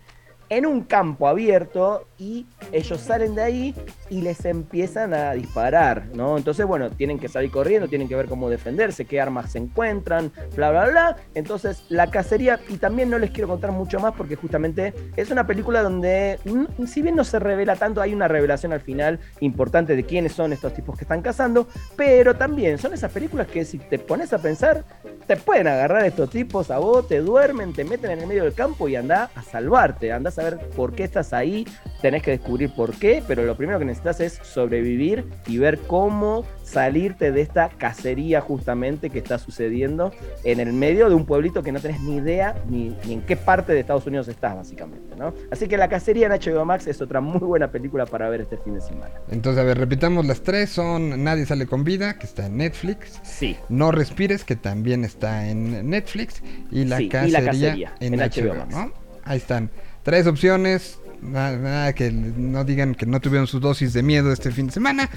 [0.49, 3.75] en un campo abierto y ellos salen de ahí
[4.09, 6.37] y les empiezan a disparar, ¿no?
[6.37, 10.31] Entonces, bueno, tienen que salir corriendo, tienen que ver cómo defenderse, qué armas se encuentran,
[10.55, 11.17] bla, bla, bla.
[11.35, 15.45] Entonces, la cacería, y también no les quiero contar mucho más porque justamente es una
[15.45, 16.39] película donde,
[16.87, 20.53] si bien no se revela tanto, hay una revelación al final importante de quiénes son
[20.53, 21.67] estos tipos que están cazando,
[21.97, 24.85] pero también son esas películas que si te pones a pensar,
[25.27, 28.53] te pueden agarrar estos tipos a vos, te duermen, te meten en el medio del
[28.53, 31.65] campo y anda a salvarte, andás a ver por qué estás ahí,
[32.13, 36.45] tenés que descubrir por qué, pero lo primero que necesitas es sobrevivir y ver cómo
[36.63, 40.11] salirte de esta cacería justamente que está sucediendo
[40.43, 43.35] en el medio de un pueblito que no tenés ni idea ni, ni en qué
[43.35, 45.33] parte de Estados Unidos estás, básicamente, ¿no?
[45.49, 48.57] Así que La Cacería en HBO Max es otra muy buena película para ver este
[48.57, 49.09] fin de semana.
[49.31, 50.69] Entonces, a ver, repitamos las tres.
[50.69, 53.19] Son Nadie sale con vida, que está en Netflix.
[53.23, 53.57] Sí.
[53.69, 56.43] No respires, que también está en Netflix.
[56.69, 58.75] Y La, Sí, y cacería, La Cacería, en, en HBO, HBO Max.
[58.75, 58.93] ¿no?
[59.23, 59.71] Ahí están.
[60.03, 60.99] Tres opciones.
[61.23, 64.73] Nada, nada que no digan que no tuvieron su dosis de miedo este fin de
[64.73, 65.09] semana.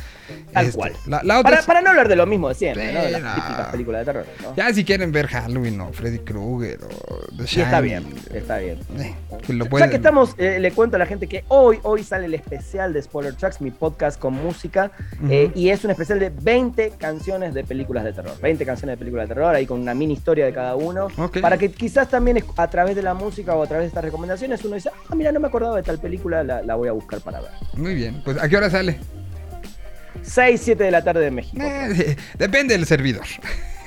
[0.52, 0.92] Tal Este, cual.
[1.06, 3.02] La, la otra Para, es- para no hablar de lo mismo de siempre, ¿no?
[3.02, 4.54] De las típicas películas de terror, ¿no?
[4.56, 8.04] Ya si quieren ver Halloween o Freddy Krueger o The Y está Shining, bien,
[8.34, 8.78] está bien.
[8.98, 9.14] eh,
[9.46, 12.26] que lo Ya que estamos, eh, le cuento a la gente que hoy, hoy sale
[12.26, 14.92] el especial de Spoiler Tracks, mi podcast con música,
[15.28, 18.32] eh, y es un especial de 20 canciones de películas de terror.
[18.40, 21.08] 20 canciones de películas de terror, ahí con una mini historia de cada uno.
[21.42, 24.64] Para que quizás también a través de la música o a través de estas recomendaciones
[24.64, 27.20] uno dice, ah, mira, no me acordaba de tal película, la, la voy a buscar
[27.20, 27.50] para ver.
[27.74, 28.22] Muy bien.
[28.24, 28.98] Pues ¿a qué hora sale?
[30.22, 31.62] 6, 7 de la tarde de México.
[31.62, 33.24] Eh, depende del servidor.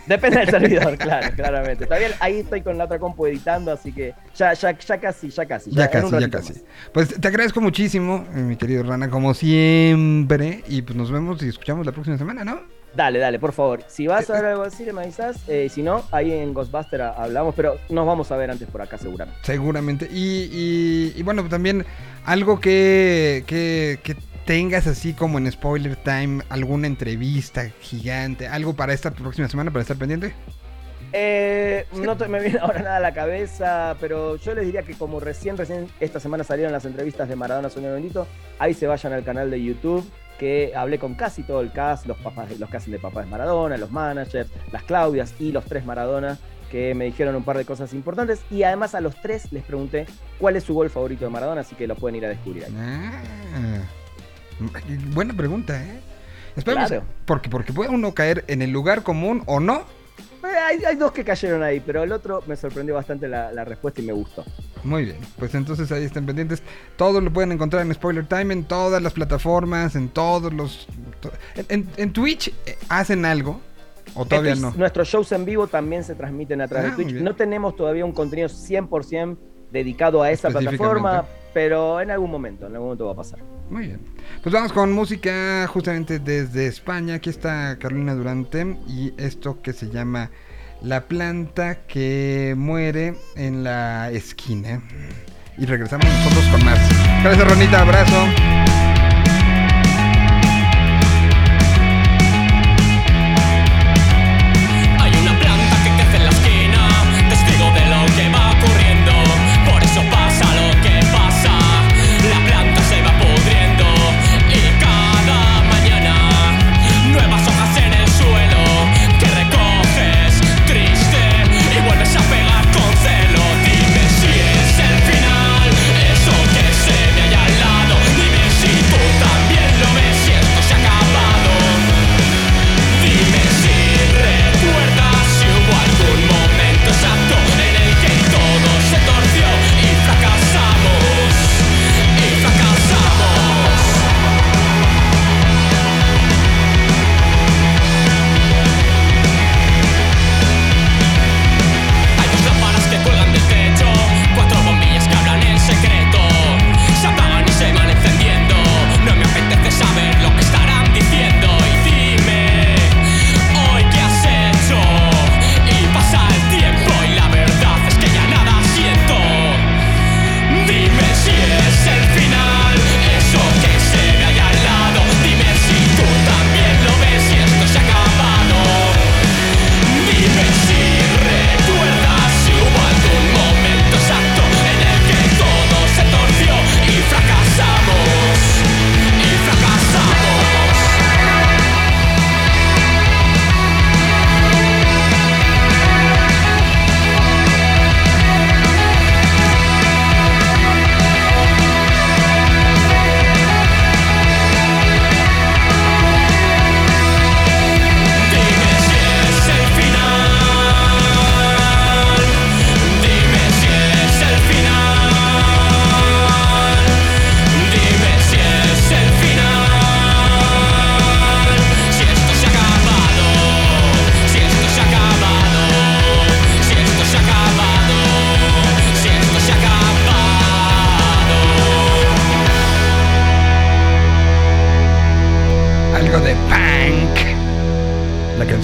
[0.07, 1.86] Depende del servidor, claro, claramente.
[1.86, 5.45] Todavía ahí estoy con la otra compu editando, así que ya, ya, ya casi, ya
[5.45, 5.72] casi.
[5.72, 6.53] Ya, casi, ya casi.
[6.53, 6.64] más.
[6.93, 10.64] Pues te agradezco muchísimo, mi querido Rana, como siempre.
[10.68, 12.79] Y pues nos vemos y escuchamos la próxima semana, ¿no?
[12.96, 13.82] Dale, dale, por favor.
[13.88, 15.38] Si vas a ver algo así, me avisas.
[15.48, 18.98] Eh, si no, ahí en Ghostbuster hablamos, pero nos vamos a ver antes por acá
[18.98, 19.40] seguramente.
[19.44, 20.08] Seguramente.
[20.12, 21.86] Y, y- y bueno, también
[22.26, 24.16] algo que, que, que
[24.46, 29.84] tengas así como en Spoiler Time, alguna entrevista gigante, algo para esta próxima semana, para
[29.84, 30.34] estar pendiente.
[31.12, 34.94] Eh, no te- me viene ahora nada a la cabeza, pero yo les diría que
[34.94, 38.28] como recién, recién esta semana salieron las entrevistas de Maradona Soñado Bendito,
[38.60, 40.08] ahí se vayan al canal de YouTube,
[40.40, 43.78] que hablé con casi todo el cast, los papás, los castings de papás de Maradona,
[43.78, 46.40] los managers, las Claudias y los tres Maradona,
[46.72, 50.06] que me dijeron un par de cosas importantes, y además a los tres les pregunté
[50.40, 52.74] cuál es su gol favorito de Maradona, así que lo pueden ir a descubrir ahí.
[52.78, 53.82] Ah,
[55.14, 56.00] buena pregunta, ¿eh?
[56.56, 57.04] Esperemos, Claro.
[57.26, 59.84] porque, porque puede uno caer en el lugar común o no.
[60.44, 63.66] Eh, hay, hay dos que cayeron ahí, pero el otro me sorprendió bastante la, la
[63.66, 64.46] respuesta y me gustó.
[64.84, 66.62] Muy bien, pues entonces ahí estén pendientes.
[66.96, 70.88] Todo lo pueden encontrar en Spoiler Time, en todas las plataformas, en todos los...
[71.20, 73.60] to- En, en- en Twitch eh, hacen algo,
[74.16, 74.70] o todavía no.
[74.70, 77.24] es- Nuestros shows en vivo también se transmiten a través Ah, de muy Twitch.
[77.24, 79.38] No tenemos todavía un contenido 100%
[79.72, 83.39] dedicado a esa plataforma, pero en algún momento, en algún momento va a pasar.
[83.70, 83.99] Muy bien.
[84.41, 87.15] Pues vamos con música justamente desde España.
[87.15, 90.32] Aquí está Carolina Durante y esto que se llama
[90.82, 94.82] La planta que muere en la esquina.
[95.57, 96.80] Y regresamos nosotros con más.
[97.22, 98.99] Gracias Ronita, abrazo.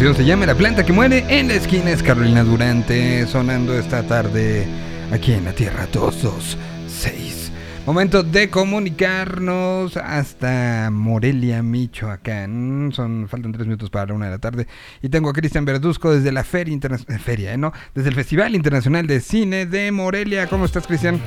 [0.05, 4.03] Canción se llama La planta que muere en la esquina es Carolina Durante sonando esta
[4.03, 4.67] tarde
[5.11, 7.51] aquí en la Tierra 226.
[7.87, 12.91] Momento de comunicarnos hasta Morelia, Michoacán.
[12.93, 14.67] Son faltan tres minutos para la una de la tarde
[15.01, 17.57] y tengo a Cristian Verduzco desde la feria internacional, feria, ¿eh?
[17.57, 17.73] ¿no?
[17.95, 20.45] Desde el Festival Internacional de Cine de Morelia.
[20.45, 21.19] ¿Cómo estás, Cristian?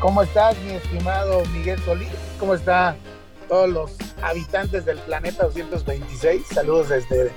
[0.00, 2.08] ¿Cómo estás, mi estimado Miguel Solís?
[2.40, 2.96] ¿Cómo está
[3.48, 6.48] todos los habitantes del planeta 226?
[6.52, 7.30] Saludos desde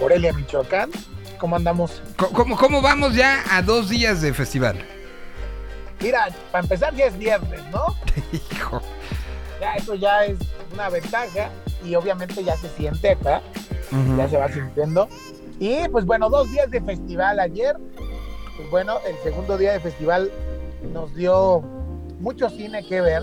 [0.00, 0.90] Morelia, Michoacán.
[1.38, 2.02] ¿Cómo andamos?
[2.16, 4.76] ¿Cómo, cómo, vamos ya a dos días de festival?
[6.00, 7.94] Mira, para empezar ya es viernes, ¿no?
[8.32, 8.80] Hijo.
[9.60, 10.38] Ya eso ya es
[10.72, 11.50] una ventaja
[11.84, 13.42] y obviamente ya se siente acá,
[14.16, 15.08] ya se va sintiendo.
[15.58, 17.76] Y pues bueno, dos días de festival ayer.
[18.56, 20.30] Pues bueno, el segundo día de festival
[20.92, 21.60] nos dio
[22.20, 23.22] mucho cine que ver.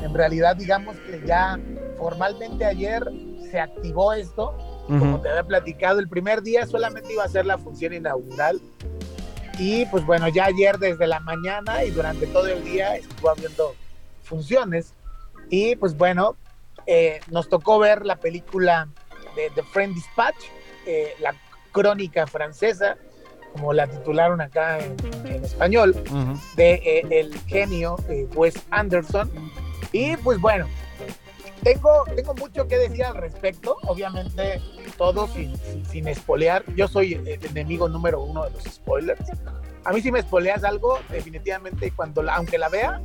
[0.00, 1.58] En realidad, digamos que ya
[1.98, 3.02] formalmente ayer
[3.50, 4.56] se activó esto.
[4.88, 5.22] Como Ujú.
[5.22, 8.58] te había platicado, el primer día solamente iba a ser la función inaugural.
[9.58, 13.74] Y pues bueno, ya ayer desde la mañana y durante todo el día estuvo habiendo
[14.22, 14.94] funciones.
[15.50, 16.36] Y pues bueno,
[16.86, 18.88] eh, nos tocó ver la película
[19.36, 20.36] de The Friend Dispatch,
[20.86, 21.34] eh, la
[21.70, 22.96] crónica francesa,
[23.52, 26.38] como la titularon acá en, en español Ujú.
[26.56, 29.30] de eh, el genio eh, Wes Anderson.
[29.92, 30.66] Y pues bueno,
[31.62, 34.60] tengo, tengo mucho que decir al respecto, obviamente
[34.96, 36.64] todo sin, sin, sin espolear.
[36.74, 39.20] Yo soy el enemigo número uno de los spoilers.
[39.84, 43.00] A mí si me espoleas algo, definitivamente cuando la, aunque la vea,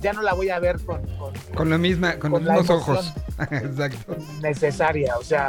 [0.00, 2.70] ya no la voy a ver con, con- Con la misma, con, Con los mismos
[2.82, 3.12] ojos.
[3.50, 4.16] Exacto.
[4.42, 5.16] necesaria.
[5.18, 5.48] O sea,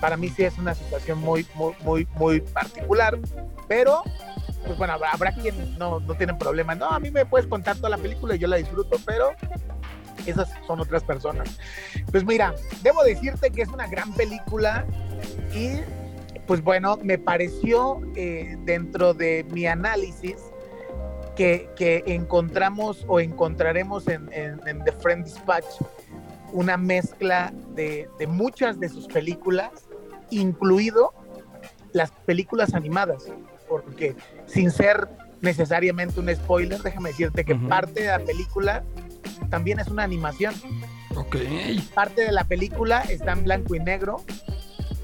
[0.00, 3.18] para mí sí es una situación muy, muy, muy, muy particular.
[3.68, 4.02] Pero,
[4.66, 6.74] pues bueno, habrá, habrá quien no, no tiene problema.
[6.74, 9.30] No, a mí me puedes contar toda la película y yo la disfruto, pero
[10.26, 11.58] esas son otras personas.
[12.10, 14.84] Pues mira, debo decirte que es una gran película
[15.54, 15.80] y
[16.46, 20.36] pues bueno, me pareció eh, dentro de mi análisis
[21.36, 25.64] que, que encontramos o encontraremos en, en- en The Friend Dispatch
[26.52, 29.70] una mezcla de, de muchas de sus películas,
[30.30, 31.12] incluido
[31.92, 33.24] las películas animadas,
[33.68, 34.16] porque
[34.46, 35.08] sin ser
[35.40, 38.82] necesariamente un spoiler, déjame decirte que parte de la película
[39.48, 40.54] también es una animación.
[41.16, 41.36] Ok.
[41.94, 44.22] Parte de la película está en blanco y negro,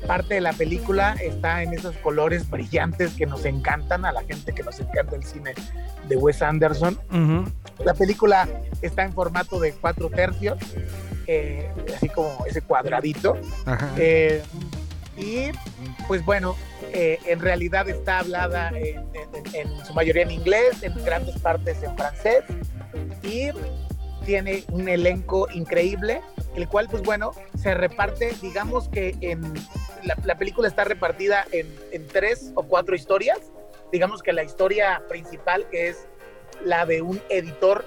[0.06, 4.52] parte de la película está en esos colores brillantes que nos encantan a la gente
[4.54, 5.52] que nos encanta el cine
[6.08, 6.98] de Wes Anderson.
[7.84, 8.48] La película
[8.82, 10.58] está en formato de cuatro tercios,
[11.26, 13.36] eh, así como ese cuadradito.
[13.64, 13.90] Ajá.
[13.96, 14.42] Eh,
[15.16, 15.46] y
[16.06, 16.54] pues bueno,
[16.92, 18.98] eh, en realidad está hablada en,
[19.54, 22.44] en- en su mayoría en inglés, en grandes partes en francés
[23.22, 23.48] y
[24.26, 26.20] tiene un elenco increíble,
[26.56, 29.54] el cual pues bueno, se reparte, digamos que en
[30.04, 33.38] la, la película está repartida en, en tres o cuatro historias,
[33.92, 36.08] digamos que la historia principal que es
[36.64, 37.84] la de un editor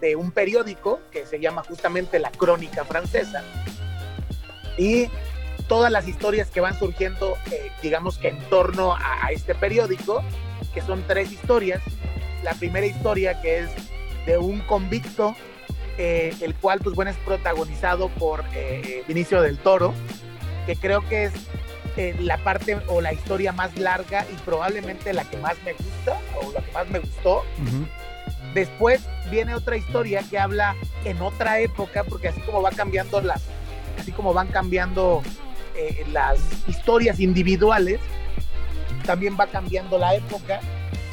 [0.00, 3.42] de un periódico que se llama justamente La Crónica Francesa
[4.78, 5.08] y
[5.68, 10.22] todas las historias que van surgiendo, eh, digamos que en torno a, a este periódico,
[10.72, 11.80] que son tres historias.
[12.42, 13.70] La primera historia que es
[14.26, 15.34] de un convicto,
[15.98, 19.94] eh, el cual pues bueno es protagonizado por eh, Vinicio del Toro,
[20.66, 21.32] que creo que es
[21.96, 26.18] eh, la parte o la historia más larga y probablemente la que más me gusta
[26.42, 27.44] o la que más me gustó.
[28.52, 30.74] Después viene otra historia que habla
[31.04, 33.42] en otra época, porque así como va cambiando las,
[33.98, 35.22] así como van cambiando
[35.76, 38.00] eh, las historias individuales,
[39.06, 40.60] también va cambiando la época.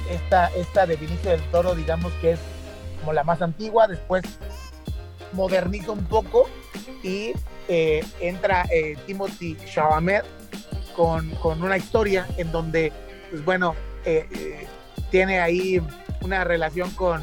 [0.10, 2.40] Esta, esta de Vinicio del Toro, digamos que es
[3.00, 4.24] como la más antigua, después
[5.34, 6.50] moderniza un poco
[7.04, 7.34] y
[7.68, 10.24] eh, entra eh, Timothy Chalamet
[10.96, 12.92] con, con una historia en donde,
[13.30, 13.76] pues bueno,
[14.06, 14.68] eh,
[15.10, 15.82] tiene ahí
[16.22, 17.22] una relación con,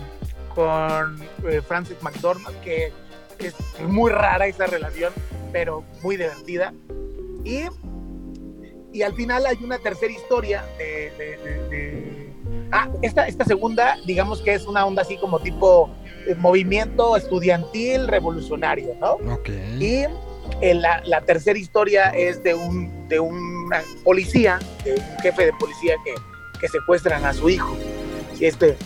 [0.55, 1.19] con
[1.67, 2.93] Francis McDormand, que
[3.39, 3.55] es
[3.87, 5.13] muy rara esa relación,
[5.53, 6.73] pero muy divertida.
[7.45, 7.65] Y,
[8.93, 11.11] y al final hay una tercera historia de...
[11.19, 12.19] de-
[12.71, 15.89] Ah, esta, esta segunda, digamos que es una onda así como tipo
[16.37, 19.13] movimiento estudiantil revolucionario, ¿no?
[19.33, 19.49] Ok.
[19.79, 20.05] Y
[20.61, 23.71] eh, la, la tercera historia es de un, de un
[24.05, 26.15] policía, de un jefe de policía que,
[26.61, 27.77] que secuestran a su hijo.
[28.39, 28.77] Y este,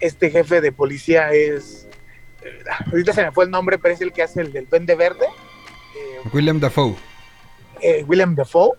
[0.00, 1.88] este jefe de policía es,
[2.42, 2.58] eh,
[2.90, 5.26] ahorita se me fue el nombre, pero es el que hace el del Duende Verde,
[5.26, 6.94] eh, William Dafoe.
[7.80, 8.72] eh, Willem Dafoe,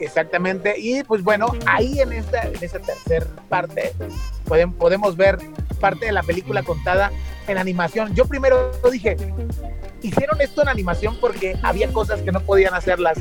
[0.00, 0.74] exactamente.
[0.76, 3.92] Y pues bueno, ahí en esta, en esa tercera parte
[4.44, 5.38] pueden, podemos ver
[5.80, 7.10] parte de la película contada
[7.46, 8.14] en animación.
[8.14, 9.16] Yo primero dije,
[10.02, 13.18] hicieron esto en animación porque había cosas que no podían hacerlas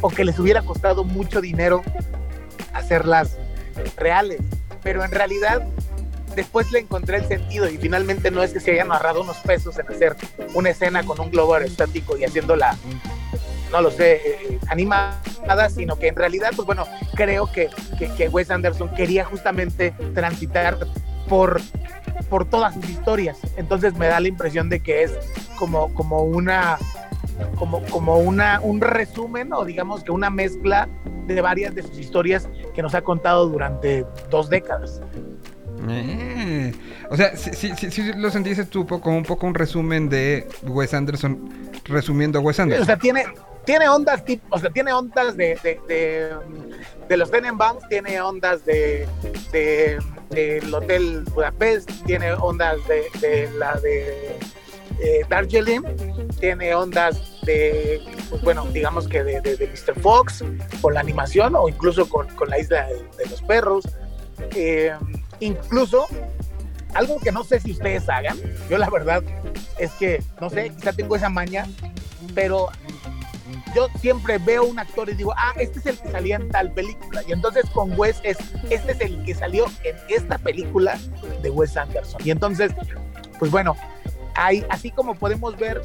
[0.00, 1.82] o que les hubiera costado mucho dinero
[2.72, 3.38] hacerlas
[3.96, 4.40] reales.
[4.82, 5.62] Pero en realidad
[6.34, 9.78] después le encontré el sentido y finalmente no es que se hayan ahorrado unos pesos
[9.78, 10.16] en hacer
[10.54, 12.76] una escena con un globo aerostático y haciéndola,
[13.72, 17.68] no lo sé, eh, animada, sino que en realidad, pues bueno, creo que,
[17.98, 20.78] que, que Wes Anderson quería justamente transitar
[21.28, 21.60] por,
[22.28, 23.38] por todas sus historias.
[23.56, 25.12] Entonces me da la impresión de que es
[25.58, 26.78] como, como una
[27.56, 30.88] como, como una, un resumen o digamos que una mezcla
[31.26, 35.00] de varias de sus historias que nos ha contado durante dos décadas.
[35.88, 36.72] Eh,
[37.10, 37.72] O sea, sí
[38.16, 41.50] lo sentiste tú como un poco un resumen de Wes Anderson
[41.84, 42.86] resumiendo a Wes O Anderson.
[42.86, 43.24] sea, tiene,
[43.64, 46.36] tiene ondas tipo, o sea, tiene ondas de, de, de,
[47.08, 49.08] de los Tenenbaums, tiene ondas de,
[49.52, 49.98] de,
[50.30, 54.38] del Hotel Budapest, tiene ondas de, de la de
[55.00, 55.82] eh, Darjeeling,
[56.40, 58.00] tiene ondas de,
[58.30, 60.00] pues bueno, digamos que de, Mr.
[60.00, 60.44] Fox,
[60.80, 63.84] con la animación o incluso con, con la isla de, de los perros.
[64.54, 64.92] Eh,
[65.40, 66.06] incluso
[66.94, 68.36] algo que no sé si ustedes hagan,
[68.68, 69.22] yo la verdad
[69.78, 71.66] es que, no sé, quizá tengo esa maña,
[72.34, 72.68] pero
[73.74, 76.72] yo siempre veo un actor y digo, ah, este es el que salía en tal
[76.72, 77.22] película.
[77.26, 78.38] Y entonces con Wes es,
[78.70, 80.98] este es el que salió en esta película
[81.42, 82.20] de Wes Anderson.
[82.24, 82.72] Y entonces,
[83.38, 83.76] pues bueno,
[84.34, 85.82] hay, así como podemos ver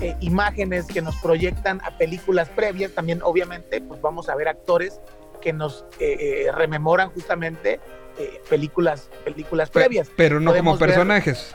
[0.00, 5.00] eh, imágenes que nos proyectan a películas previas, también obviamente, pues vamos a ver actores
[5.40, 7.80] que nos eh, eh, rememoran justamente
[8.18, 10.10] eh, películas, películas Pe- previas.
[10.16, 11.54] pero no como podemos personajes.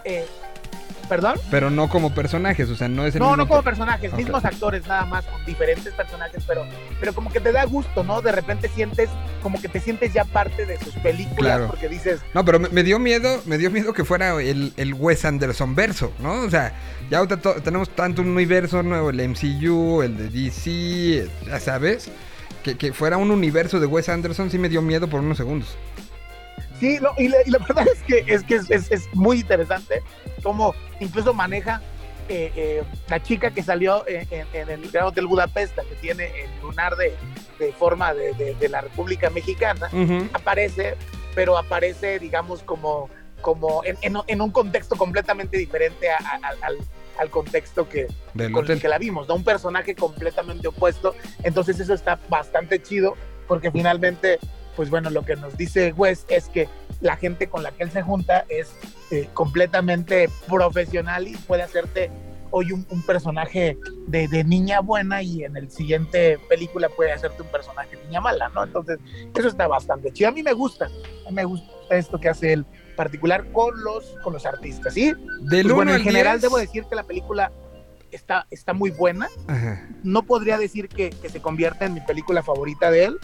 [1.09, 1.35] ¿Perdón?
[1.51, 4.13] Pero no como personajes, o sea, no es el No, mismo no como per- personajes,
[4.13, 6.65] mismos actores nada más, con diferentes personajes, pero,
[6.99, 8.21] pero como que te da gusto, ¿no?
[8.21, 9.09] De repente sientes,
[9.41, 11.67] como que te sientes ya parte de sus películas, Claro.
[11.67, 14.93] porque dices, No, pero me, me dio miedo, me dio miedo que fuera el, el
[14.93, 16.41] Wes Anderson verso, ¿no?
[16.41, 16.73] O sea,
[17.11, 22.09] ya ahorita to- tenemos tanto un universo nuevo, el MCU, el de DC, ya sabes,
[22.63, 25.75] que, que fuera un universo de Wes Anderson sí me dio miedo por unos segundos.
[26.79, 29.39] Sí, no, y, la, y la verdad es que es, que es, es- es muy
[29.41, 30.01] interesante
[30.41, 31.81] cómo incluso maneja
[32.29, 35.95] eh, eh, la chica que salió en, en- en el Gran Hotel Budapest, la que
[35.95, 37.13] tiene el lunar de,
[37.59, 40.29] de forma de, de- de la República Mexicana, Ujú.
[40.33, 40.95] aparece,
[41.35, 43.09] pero aparece, digamos, como,
[43.41, 43.97] como en,
[44.27, 46.77] en- un contexto completamente diferente a- a- al-
[47.19, 49.35] al, contexto que, Del con el que la vimos, ¿no?
[49.35, 51.13] Un personaje completamente opuesto.
[51.43, 53.15] Entonces eso está bastante chido,
[53.49, 54.39] porque finalmente,
[54.75, 56.67] pues bueno, lo que nos dice Wes es que
[57.01, 58.73] la gente con la que él se junta es
[59.11, 62.11] eh, completamente profesional y puede hacerte
[62.55, 67.41] hoy un, un personaje de, de niña buena y en el siguiente película puede hacerte
[67.41, 68.63] un personaje de niña mala, ¿no?
[68.63, 68.99] Entonces,
[69.35, 70.29] eso está bastante chido.
[70.29, 72.65] A mí me gusta, a mí me gusta esto que hace él
[72.95, 75.13] particular con los, con los artistas, ¿sí?
[75.41, 76.41] Del Pues 1 bueno, en al general 10.
[76.43, 77.51] debo decir que la película
[78.11, 79.29] está, está muy buena.
[79.47, 79.89] Ajá.
[80.03, 83.17] No podría decir que, que se convierta en mi película favorita de él,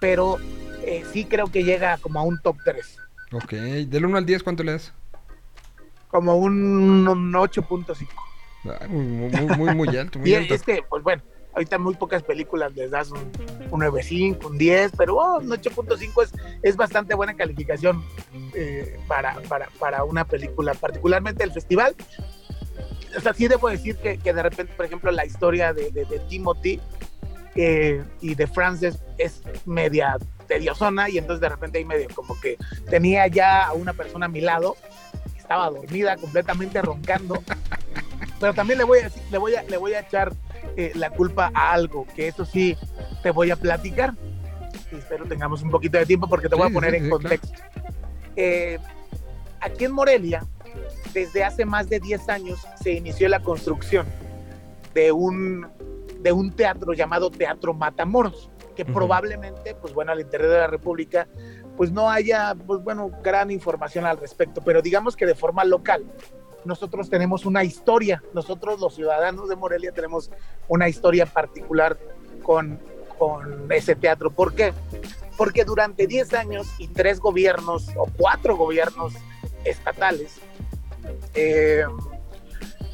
[0.00, 0.38] pero
[0.84, 2.98] eh, sí creo que llega como a un top 3,
[3.32, 4.92] Ok, del 1 al 10, ¿cuánto le das?
[6.08, 8.08] como un, un 8.5.
[8.80, 10.54] Ay, muy, muy, muy, muy, muy alto, muy Y alto.
[10.54, 11.22] es que, pues bueno,
[11.52, 13.18] ahorita muy pocas películas les das un,
[13.70, 16.32] un 9.5, un 10, pero oh, un 8.5 es,
[16.62, 18.02] es bastante buena calificación
[18.54, 21.94] eh, para, para, para una película, particularmente el festival.
[23.16, 26.06] O sea, sí debo decir que, que de repente, por ejemplo, la historia de, de,
[26.06, 26.80] de Timothy
[27.60, 32.56] eh, y de Frances es media tediosona y entonces de repente ahí medio como que
[32.88, 34.76] tenía ya a una persona a mi lado,
[35.36, 37.42] estaba dormida, completamente roncando,
[38.38, 40.32] pero también le voy a decir, le voy a, le voy a echar
[40.76, 42.76] eh, la culpa a algo, que eso sí
[43.24, 44.14] te voy a platicar.
[44.92, 47.10] Y espero tengamos un poquito de tiempo porque te voy a poner sí, en sí,
[47.10, 47.58] contexto.
[48.36, 48.78] Eh,
[49.60, 50.46] aquí en Morelia,
[51.12, 54.06] desde hace más de 10 años, se inició la construcción
[54.94, 55.66] de un,
[56.18, 61.28] de un teatro llamado Teatro Matamoros, que probablemente, pues bueno, al interior de la República,
[61.76, 66.04] pues no haya, pues bueno, gran información al respecto, pero digamos que de forma local,
[66.64, 70.30] nosotros tenemos una historia, nosotros los ciudadanos de Morelia tenemos
[70.66, 71.96] una historia particular
[72.42, 72.80] con,
[73.16, 74.30] con ese teatro.
[74.30, 74.72] ¿Por qué?
[75.36, 79.14] Porque durante 10 años y tres gobiernos o cuatro gobiernos
[79.64, 80.40] estatales,
[81.34, 81.84] eh,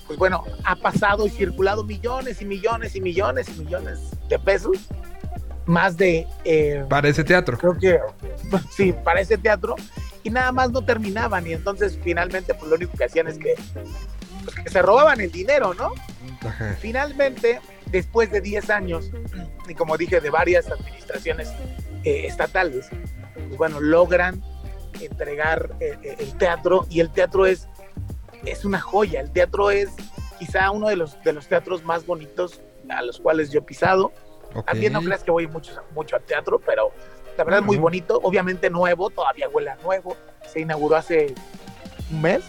[0.07, 4.77] pues bueno, ha pasado y circulado millones y millones y millones y millones de pesos,
[5.67, 6.27] más de...
[6.45, 7.57] eh, Para ese teatro.
[7.57, 7.99] creo que
[8.77, 9.77] sí, para ese teatro,
[10.23, 13.55] y nada más no terminaban, y entonces finalmente pues lo único que hacían es que,
[14.45, 15.93] pues, que se robaban el dinero, ¿no?
[16.47, 16.77] Ajá.
[16.81, 19.11] Finalmente, después de 10 años,
[19.69, 21.49] y como dije, de varias administraciones
[22.05, 22.89] eh, estatales,
[23.35, 24.43] pues bueno, logran
[25.01, 27.69] entregar eh, eh, el teatro, y el teatro es,
[28.47, 29.91] es una joya, el teatro es
[30.39, 34.13] quizá uno de los, de los teatros más bonitos a los cuales yo he pisado.
[34.55, 34.67] Ok.
[34.67, 36.93] También no creas que voy mucho, mucho al teatro, pero
[37.37, 38.21] la verdad es muy bonito.
[38.23, 40.17] Obviamente nuevo, todavía huele a nuevo.
[40.47, 41.35] Se inauguró hace
[42.11, 42.45] un mes.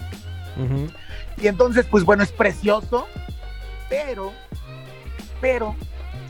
[1.38, 3.08] Y entonces, pues bueno, es precioso,
[3.90, 4.32] pero,
[5.42, 5.76] pero,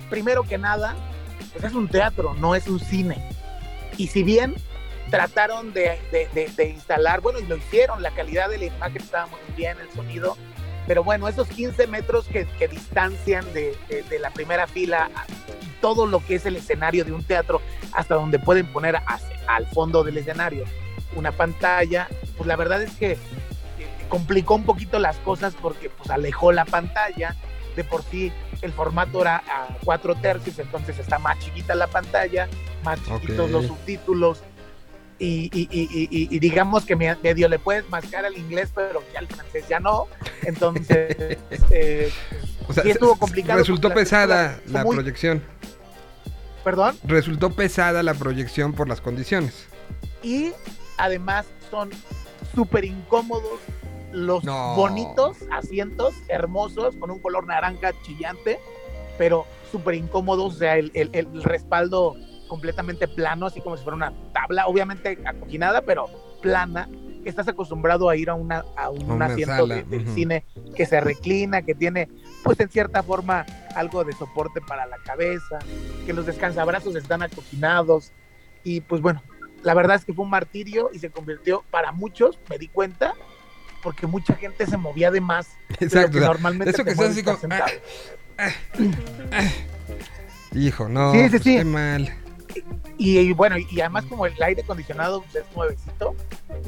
[0.09, 0.95] primero que nada,
[1.53, 3.29] pues es un teatro, no es un cine.
[3.97, 4.55] Y si bien
[5.09, 8.97] trataron de, de- de- de instalar, bueno, y lo hicieron, la calidad de la imagen
[9.01, 10.37] estaba muy bien, el sonido,
[10.87, 13.75] pero bueno, esos 15 metros que, que distancian de,
[14.19, 15.09] la primera fila
[15.81, 19.67] todo lo que es el escenario de un teatro, hasta donde pueden poner hacia- al
[19.67, 20.65] fondo del escenario
[21.15, 23.17] una pantalla, pues la verdad es que eh,
[24.09, 27.35] complicó un poquito las cosas porque pues alejó la pantalla.
[27.75, 28.31] De por sí
[28.61, 32.47] el formato era a cuatro tercios, entonces está más chiquita la pantalla,
[32.83, 33.51] más chiquitos Ok.
[33.51, 34.43] los subtítulos.
[35.17, 39.19] Y, y- y- y- digamos que me- medio le puedes mascar al inglés, pero ya
[39.19, 40.07] al francés ya no.
[40.43, 41.15] Entonces,
[41.71, 42.11] eh,
[42.67, 45.41] O sea, sí estuvo complicado Resultó la pesada la muy- proyección.
[46.63, 46.97] perdón.
[47.03, 49.67] Resultó pesada la proyección por las condiciones.
[50.23, 50.51] y
[50.97, 51.91] además son
[52.55, 53.59] súper incómodos
[54.11, 54.75] los No.
[54.75, 58.59] bonitos asientos hermosos con un color naranja chillante
[59.17, 62.15] pero súper incómodos o sea el, el- el respaldo
[62.47, 66.07] completamente plano así como si fuera una tabla obviamente acoginada pero
[66.41, 66.89] plana
[67.23, 70.85] que estás acostumbrado a ir a, una, a un, una asiento de, del cine que
[70.85, 72.07] se reclina que tiene
[72.43, 75.59] pues en cierta forma algo de soporte para la cabeza
[76.05, 78.11] que los descansabrazos están acoginados
[78.63, 79.21] y pues bueno
[79.65, 83.15] la verdad es que fue un martirio y se convirtió para muchos, me di cuenta,
[83.81, 86.11] porque mucha gente se movía de más de Exacto.
[86.11, 87.65] que normalmente eso que estás así como, sentado.
[90.53, 91.11] Hijo, no.
[91.13, 91.57] Sí, sí, pues, sí.
[91.57, 92.13] Qué mal.
[92.61, 92.89] Bye.
[92.97, 96.15] Y, y bueno, y además como el aire acondicionado es nuevecito,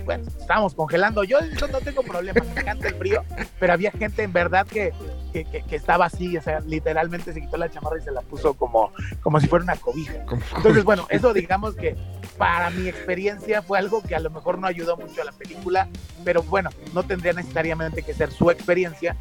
[0.03, 1.23] bueno, estábamos congelando.
[1.23, 3.23] Yo eso no tengo problema, me encanta el frío,
[3.59, 4.91] pero había gente en verdad que,
[5.31, 8.21] que, que- que estaba así, o sea, literalmente se quitó la chamarra y se la
[8.21, 10.15] puso como, como si fuera una cobija.
[10.57, 11.95] Entonces, bueno, eso digamos que
[12.37, 15.87] para mi experiencia fue algo que a lo mejor no ayudó mucho a la película,
[16.25, 19.15] pero bueno, no tendría necesariamente que ser su experiencia,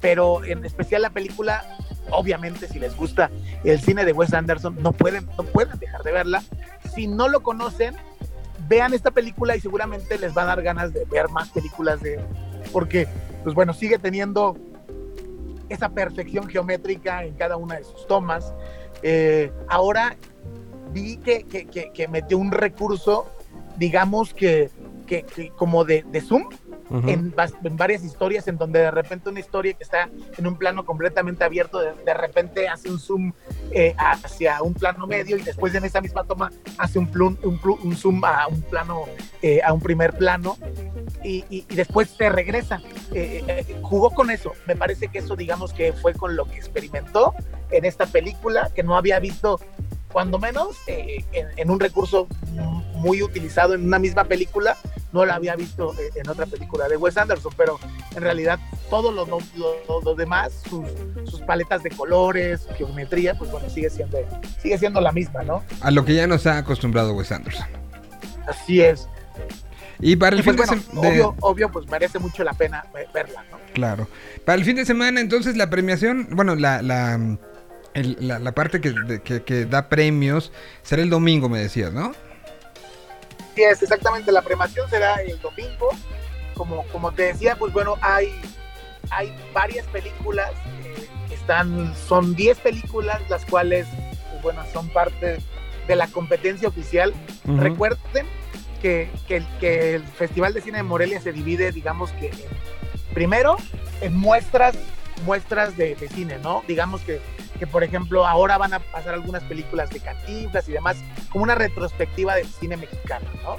[0.00, 1.64] pero en especial la película,
[2.10, 3.30] obviamente si les gusta
[3.64, 6.33] el cine de Wes Anderson, no pueden, no pueden dejar de verla.
[6.94, 7.94] Si no lo conocen,
[8.68, 12.14] vean esta película y seguramente les va a dar ganas de ver más películas de
[12.14, 12.20] él,
[12.72, 13.06] porque,
[13.42, 14.56] pues bueno, sigue teniendo
[15.68, 18.54] esa perfección geométrica en cada una de sus tomas.
[19.02, 20.16] Eh, ahora
[20.92, 23.26] vi que, metió un recurso,
[23.76, 24.70] digamos que,
[25.56, 26.48] como de zoom
[26.90, 27.08] Ujú.
[27.08, 30.56] en, vas- en varias historias, en donde de repente una historia que está en un
[30.56, 33.32] plano completamente abierto, de, de repente hace un zoom
[33.70, 37.58] eh, hacia un plano medio y después en esa misma toma hace un, plum- un,
[37.60, 39.04] plu- un zoom a un plano,
[39.42, 40.56] eh, a un primer plano
[41.22, 42.80] y, y- y después se regresa.
[43.12, 44.52] Eh, eh, jugó con eso.
[44.66, 47.34] Me parece que eso, digamos que fue con lo que experimentó
[47.70, 49.58] en esta película, que no había visto,
[50.14, 52.28] cuando menos, eh, en, en un recurso
[52.94, 54.76] muy utilizado en una misma película,
[55.12, 57.78] no lo había visto eh, en otra película de Wes Anderson, pero
[58.16, 58.58] en realidad
[58.88, 60.86] todo lo, lo- lo- lo demás, sus,
[61.28, 64.16] sus paletas de colores, geometría, pues bueno, sigue siendo,
[64.62, 65.64] sigue siendo la misma, ¿no?
[65.80, 67.66] A lo que ya nos ha acostumbrado Wes Anderson.
[68.46, 69.08] Así es.
[70.00, 71.08] Y para el Y pues fin bueno, de semana.
[71.08, 73.58] obvio, obvio, pues merece mucho la pena ve- verla, ¿no?
[73.74, 74.06] Claro.
[74.44, 77.18] Para el fin de semana, entonces, la premiación, bueno, la, la,
[77.94, 81.92] el- la, la parte que, de- que, que da premios será el domingo, me decías,
[81.92, 82.12] ¿no?
[83.54, 85.88] Sí, es exactamente, la premación será el domingo.
[86.54, 88.32] Como, como te decía, pues bueno, hay,
[89.10, 90.50] hay varias películas,
[90.84, 93.86] eh, que están, son 10 películas, las cuales,
[94.30, 95.38] pues bueno, son parte
[95.88, 97.12] de la competencia oficial.
[97.58, 98.26] Recuerden
[98.80, 102.30] que, que el- que el Festival de Cine de Morelia se divide, digamos que,
[103.14, 103.56] primero,
[104.00, 104.76] en muestras,
[105.24, 106.62] muestras de, de cine, ¿no?
[106.68, 107.20] Digamos que,
[107.58, 110.96] que, por ejemplo, ahora van a pasar algunas películas de Cantinflas y demás,
[111.30, 113.56] como una retrospectiva del cine mexicano, ¿no?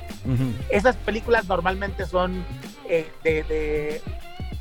[0.70, 2.44] Esas películas normalmente son
[2.90, 4.02] eh, de, de-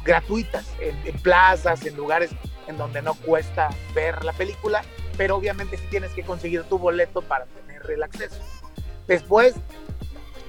[0.05, 2.31] gratuitas, en, en plazas, en lugares
[2.69, 4.83] en donde no cuesta ver la película,
[5.17, 8.41] pero obviamente sí tienes que conseguir tu boleto para tener el acceso.
[9.07, 9.55] Después,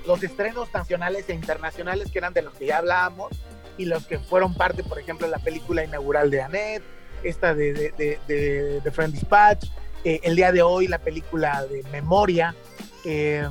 [0.06, 3.32] los estrenos nacionales e internacionales, que eran de los que ya hablábamos,
[3.78, 6.84] y los que fueron parte, por ejemplo, de la película inaugural de Annette,
[7.26, 9.68] esta de, de, de, de- Friend Dispatch,
[10.04, 12.56] eh, el día de hoy la película de Memoria,
[13.04, 13.48] eh,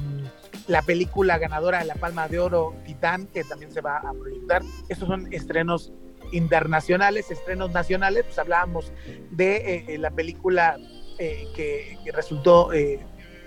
[0.69, 4.63] la película ganadora de la Palma de Oro, Titán, que también se va a proyectar.
[4.89, 5.93] Estos son estrenos
[6.33, 8.93] internacionales, estrenos nacionales, pues hablábamos
[9.31, 10.79] de eh, eh, la película
[11.19, 12.71] que, resultó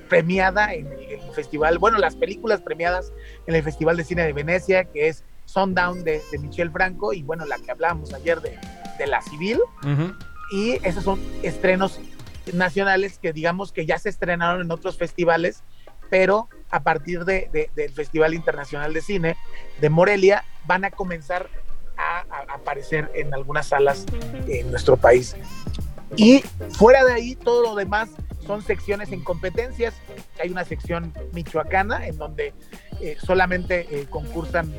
[0.09, 3.11] premiada en el, en el festival, bueno, las películas premiadas
[3.45, 7.23] en el Festival de Cine de Venecia, que es Sundown de, de Michel Franco, y
[7.23, 8.57] bueno, la que hablábamos ayer de,
[8.97, 10.13] de la civil Ujú.
[10.51, 11.99] y esos son estrenos
[12.53, 15.63] nacionales que digamos que ya se estrenaron en otros festivales,
[16.09, 19.35] pero a partir de, de- del Festival Internacional de Cine
[19.81, 21.49] de Morelia van a comenzar
[21.97, 24.05] a, a aparecer en algunas salas
[24.47, 25.35] en nuestro país.
[26.15, 26.39] Y
[26.71, 28.09] fuera de ahí, todo lo demás
[28.45, 29.93] son secciones en competencias.
[30.41, 32.53] Hay una sección michoacana en donde
[33.01, 34.71] eh, solamente eh, concursan,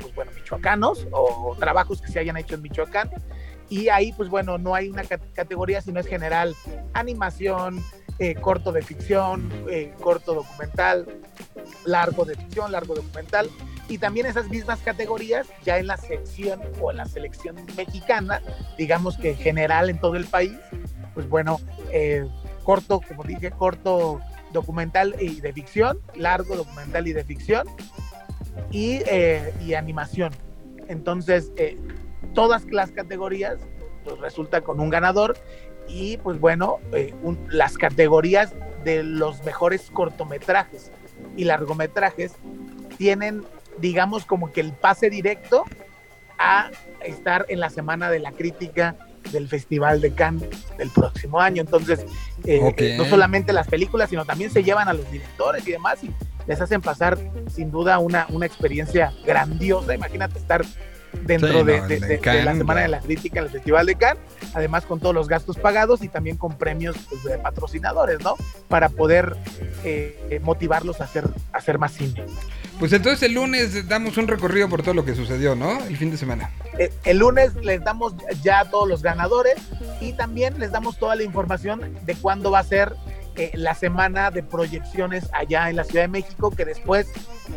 [0.00, 3.10] pues bueno, michoacanos o trabajos que se hayan hecho en Michoacán.
[3.72, 6.54] Y ahí, pues bueno, no hay una cat- categoría, sino es general
[6.92, 7.82] animación,
[8.18, 11.06] eh, corto de ficción, eh, corto documental,
[11.86, 13.48] largo de ficción, largo documental.
[13.88, 18.42] Y también esas mismas categorías ya en la sección o en la selección mexicana,
[18.76, 20.58] digamos que general en todo el país,
[21.14, 21.58] pues bueno,
[21.90, 22.28] eh,
[22.64, 24.20] corto, como dije, corto
[24.52, 27.66] documental y de ficción, largo documental y de ficción,
[28.70, 29.00] y,
[29.64, 30.30] y animación.
[30.88, 31.50] Entonces,
[32.34, 33.58] todas las categorías,
[34.04, 35.36] pues resulta con un ganador
[35.88, 38.52] y pues bueno, eh, un- las categorías
[38.84, 40.90] de los mejores cortometrajes
[41.36, 42.32] y largometrajes
[42.98, 43.44] tienen,
[43.78, 45.64] digamos, como que el pase directo
[46.38, 46.70] a
[47.04, 48.96] estar en la Semana de la Crítica
[49.30, 51.60] del Festival de Cannes del próximo año.
[51.62, 52.04] Entonces,
[52.44, 56.02] eh, eh, no solamente las películas, sino también se llevan a los directores y demás
[56.02, 56.10] y
[56.46, 57.16] les hacen pasar
[57.48, 59.94] sin duda una, una experiencia grandiosa.
[59.94, 60.62] Imagínate estar
[61.24, 63.38] dentro Sí, no, de, el de- de de- de Cannes, la Semana de la Crítica
[63.40, 64.22] en el Festival de Cannes,
[64.54, 68.36] además con todos los gastos pagados y también con premios pues, de patrocinadores, ¿no?
[68.68, 69.36] Para poder
[69.84, 72.24] eh, motivarlos a hacer, a hacer más cine.
[72.78, 75.78] Pues entonces el lunes damos un recorrido por todo lo que sucedió, ¿no?
[75.84, 76.50] El fin de semana.
[76.78, 79.54] Eh, el lunes les damos ya a todos los ganadores
[80.00, 82.94] y también les damos toda la información de cuándo va a ser
[83.36, 87.10] eh, la semana de proyecciones allá en la Ciudad de México, que después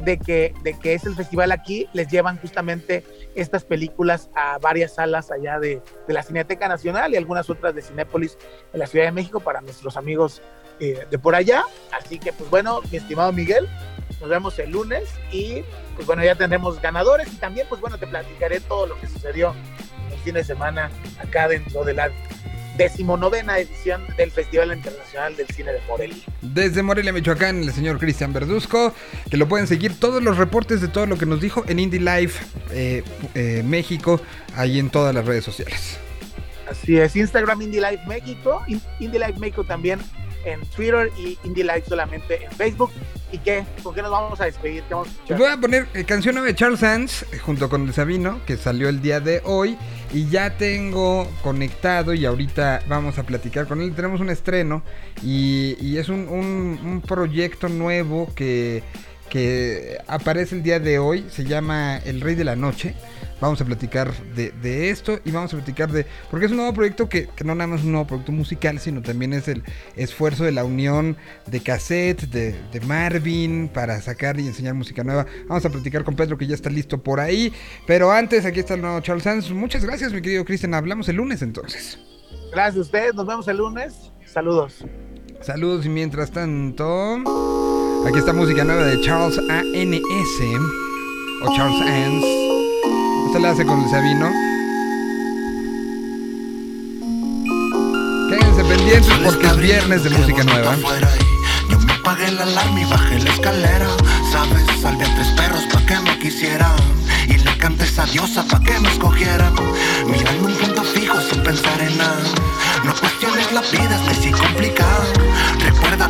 [0.04, 3.04] de que, de que es el festival aquí, les llevan justamente
[3.36, 7.82] estas películas a varias salas allá de, de la Cineteca Nacional y algunas otras de
[7.82, 8.38] Cinépolis
[8.74, 10.42] en la Ciudad de México para nuestros amigos
[10.80, 11.64] eh, de por allá.
[11.92, 13.68] Así que, pues bueno, mi estimado Miguel,
[14.20, 15.64] nos vemos el lunes y
[15.96, 19.54] pues bueno, ya tendremos ganadores y también pues bueno, te platicaré todo lo que sucedió
[20.12, 22.10] el fin de semana acá dentro de la
[22.78, 26.24] decimonovena edición del Festival Internacional del Cine de Morelia.
[26.42, 28.94] Desde Morelia, Michoacán, el señor Cristian Verduzco,
[29.30, 32.00] que lo pueden seguir todos los reportes de todo lo que nos dijo en Indie
[32.00, 33.04] Life eh,
[33.34, 34.22] eh, México,
[34.56, 36.00] ahí en todas las redes sociales.
[36.70, 40.00] Así es, Instagram Indie Life México, In- Indie Life México también
[40.46, 42.92] en Twitter y Indie Life solamente en Facebook.
[43.32, 43.66] ¿Y qué?
[43.84, 44.84] ¿Con qué nos vamos a despedir?
[44.84, 47.94] ¿Qué vamos voy a poner eh, canción nueva de Charles Sands eh, junto con el
[47.94, 49.78] Sabino, que salió el día de hoy.
[50.14, 53.94] Y ya tengo conectado y ahorita vamos a platicar con él.
[53.96, 54.84] Tenemos un estreno
[55.24, 61.26] y, y es un, un- proyecto nuevo que aparece el día de hoy.
[61.30, 62.94] Se llama El Rey de la Noche.
[63.42, 66.06] Vamos a platicar de, de esto y vamos a platicar de...
[66.32, 68.80] Porque es un nuevo proyecto que, que no nada más es un nuevo proyecto musical,
[68.80, 69.64] sino también es el
[69.96, 75.26] esfuerzo de la unión de cassette, de, de Marvin, para sacar y enseñar música nueva.
[75.48, 77.52] Vamos a platicar con Pedro que ya está listo por ahí.
[77.86, 79.52] Pero antes, aquí está el nuevo Charles Sands.
[79.52, 80.74] Muchas gracias, mi querido Cristian.
[80.74, 82.00] Hablamos el lunes entonces.
[82.52, 84.12] Gracias a ustedes, nos vemos el lunes.
[84.26, 84.86] Saludos.
[85.42, 87.22] Saludos y mientras tanto...
[88.08, 90.44] Aquí está música nueva de Charles A.N.S.
[91.42, 92.55] o Charles Ans.
[93.36, 94.32] Esta la hace con el Sabino.
[98.30, 100.78] Quédense pendientes porque es viernes de música nueva.
[101.70, 103.88] Yo me apagué la alarma y bajé la escalera.
[104.32, 106.78] Sabes, salvé a tres perros pa' que me quisieran.
[107.28, 109.54] Y le canté esa diosa pa' que me escogieran.
[110.08, 112.24] Mirando un punto fijo sin pensar en nada.
[112.86, 115.04] No cuestiones la vida, es si complicada.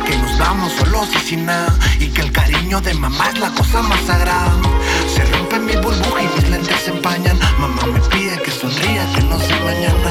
[0.04, 1.74] Que nos vamos solos y sin nada.
[1.98, 4.52] Y que el cariño de mamá es la cosa más sagrada.
[5.14, 7.38] Se rompe mi burbuja y mis lentes empañan.
[7.58, 10.10] Mamá me pide que sonría, que no sé mañana.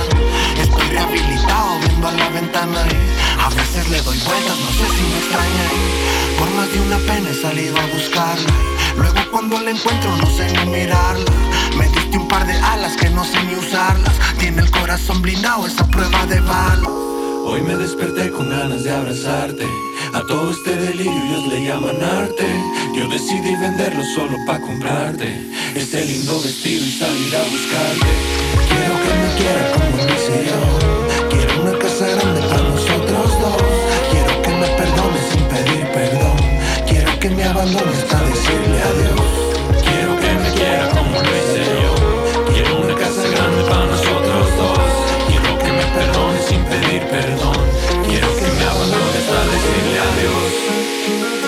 [0.60, 5.04] Estoy rehabilitado viendo a la ventana y a veces le doy vueltas, no sé si
[5.04, 5.66] me extraña.
[5.72, 8.54] y por más de una pena he salido a buscarla.
[8.98, 11.32] Luego cuando la encuentro no sé ni mirarla.
[11.78, 14.14] Me diste un par de alas que no sé ni usarlas.
[14.40, 16.90] Tiene el corazón blindado esa prueba de bala.
[17.48, 19.66] Hoy me desperté con ganas de abrazarte.
[20.14, 22.48] A todo este delirio ellos le llaman arte.
[22.96, 25.28] Yo decidí venderlo solo pa' comprarte.
[25.76, 28.12] Este lindo vestido y salir a buscarte.
[28.68, 31.30] Quiero que me quiera como lo hice yo.
[31.30, 33.64] Quiero una casa grande para nosotros dos.
[34.12, 36.38] Quiero que me perdone sin pedir perdón.
[36.88, 39.30] Quiero que me abandones para decirle adiós.
[39.86, 41.45] Quiero que me quiera como lo
[47.16, 47.56] perdón.
[48.08, 51.45] Quiero que me abandones para decirle adiós.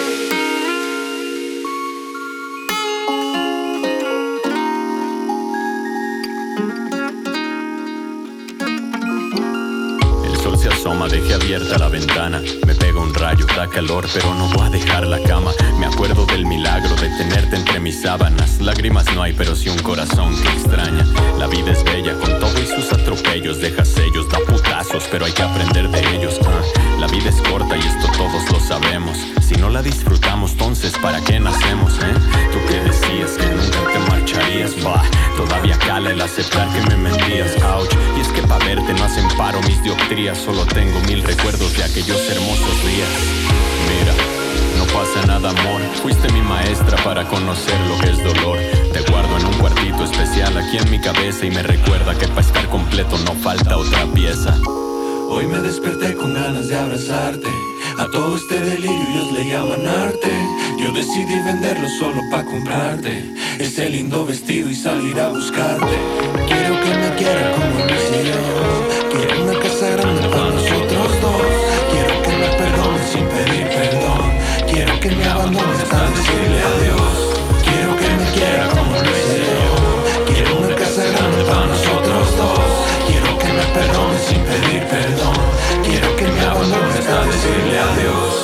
[10.88, 12.42] Asoma, dejé abierta la ventana.
[12.66, 15.52] Me pega un rayo, da calor, pero no voy a dejar la cama.
[15.80, 18.62] Me acuerdo del milagro de tenerte entre mis sábanas.
[18.62, 21.06] Lágrimas no hay, pero sí un corazón que extraña.
[21.38, 23.60] La vida es bella, con todo y sus atropellos.
[23.60, 26.40] Deja sellos, da putazos, pero hay que aprender de ellos.
[26.46, 26.62] ah.
[27.00, 29.18] La vida es corta y esto todos lo sabemos.
[29.42, 32.14] Si no la disfrutamos, entonces ¿para qué nacemos, eh?
[32.52, 34.72] Tú que decías que nunca te marcharías.
[35.38, 37.94] Todavía cala el aceptar que me mentías, ouch.
[38.18, 40.38] Y es que pa' verte no hacen paro mis dioptrías.
[40.38, 43.10] Solo tengo mil recuerdos de aquellos hermosos días.
[43.90, 44.14] Mira,
[44.78, 45.82] no pasa nada, amor.
[46.04, 48.60] Fuiste mi maestra para conocer lo que es dolor.
[48.94, 52.42] Te guardo en un cuartito especial aquí en mi cabeza y me recuerda que para
[52.42, 54.56] estar completo no falta otra pieza.
[55.30, 57.50] Hoy me desperté con ganas de abrazarte.
[57.98, 60.32] A todo este delirio ellos le llaman arte.
[60.80, 65.98] Yo decidí venderlo solo pa' comprarte ese lindo vestido y salir a buscarte.
[66.48, 68.17] Quiero que me quieran como lo
[75.98, 77.18] hasta decirle adiós.
[77.64, 80.34] Quiero que me quieran como hice yo.
[80.34, 82.60] Quiero una casa grande para nosotros dos.
[83.08, 85.36] Quiero que me perdonen sin pedir perdón.
[85.84, 88.44] Quiero que me abandones hasta decirle adiós.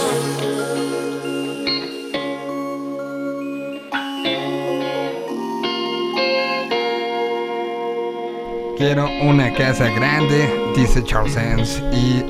[8.78, 12.22] Quiero una casa grande, dice Charles Sands, y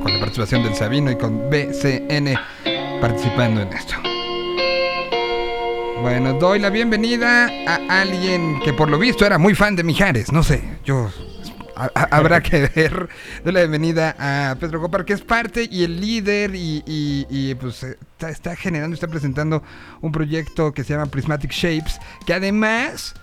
[0.00, 2.34] con la participación del Sabino y con BCN
[3.00, 4.07] participando en esto.
[6.02, 10.32] Bueno, doy la bienvenida a alguien que por lo visto era muy fan de Mijares,
[10.32, 11.10] no sé, yo...
[11.76, 13.08] a- a- habrá que ver.
[13.44, 17.54] Doy la bienvenida a Pedro Copar, que es parte y el líder y, y- y,
[17.56, 19.62] pues eh, está, está generando, está presentando
[20.00, 23.14] un proyecto que se llama Prismatic Shapes, que además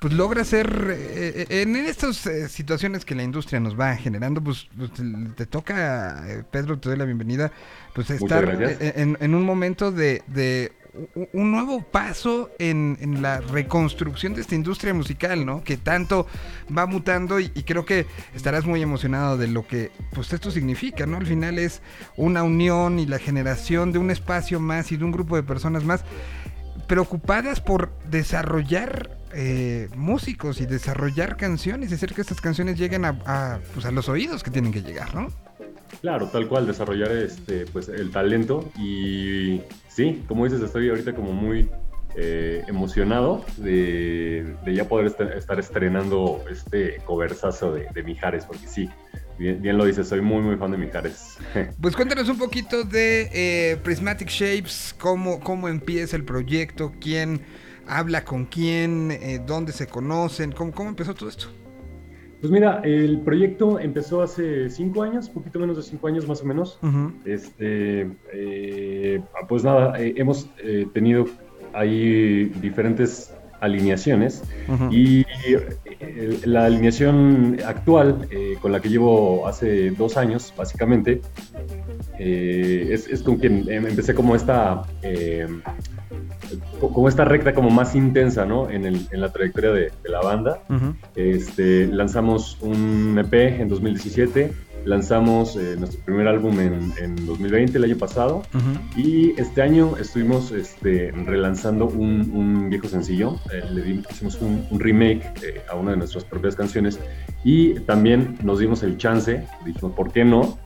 [0.00, 0.66] pues logra ser
[0.96, 5.02] eh, eh, en estas eh, situaciones que la industria nos va generando, pues, pues, te,
[5.36, 7.52] te toca, eh, Pedro, te doy la bienvenida,
[7.94, 8.48] pues estar
[8.80, 10.22] en, en un momento de,
[11.32, 15.62] un nuevo paso en, la reconstrucción de esta industria musical, ¿no?
[15.62, 16.26] Que tanto
[16.76, 21.18] va mutando y, creo que estarás muy emocionado de lo que pues esto significa, ¿no?
[21.18, 21.82] Al final es
[22.16, 25.84] una unión y la generación de un espacio más y de un grupo de personas
[25.84, 26.04] más
[26.86, 33.18] preocupadas por desarrollar eh, músicos y desarrollar canciones y hacer que estas canciones lleguen a,
[33.26, 35.28] a, pues, a los oídos que tienen que llegar, ¿no?
[36.00, 39.60] Claro, tal cual, desarrollar este, pues, el talento y
[39.90, 41.68] sí, como dices, estoy ahorita como muy
[42.16, 48.88] eh, emocionado de, ya poder est- estar estrenando este coversazo de, Mijares, porque sí,
[49.38, 51.36] bien, bien lo dices, soy muy muy fan de Mijares.
[51.80, 57.42] Pues cuéntanos un poquito de eh, Prismatic Shapes, cómo, cómo empieza el proyecto, quién
[57.86, 61.48] habla con quién, eh, dónde se conocen, cómo, cómo empezó todo esto.
[62.40, 66.46] Pues mira, el proyecto empezó hace cinco años, poquito menos de cinco años más o
[66.46, 66.78] menos.
[67.24, 71.26] Este, eh, pues nada, eh, hemos eh, tenido
[71.72, 74.42] ahí diferentes alineaciones
[74.90, 81.20] y eh, la alineación actual eh, con la que llevo hace dos años, básicamente,
[82.22, 85.46] eh, es, es con quien em- empecé como esta, eh,
[86.80, 88.68] co- como esta recta como más intensa, ¿no?
[88.70, 90.60] En, el- en la trayectoria de, de la banda.
[91.14, 94.52] Este, lanzamos un EP en 2017,
[94.84, 98.42] lanzamos eh, nuestro primer álbum en, en 2020, el año pasado,
[98.96, 104.66] y este año estuvimos este, relanzando un, un viejo sencillo, eh, le di- hicimos un,
[104.70, 106.98] un remake eh, a una de nuestras propias canciones,
[107.44, 110.58] y también nos dimos el chance, dijimos, ¿por qué no?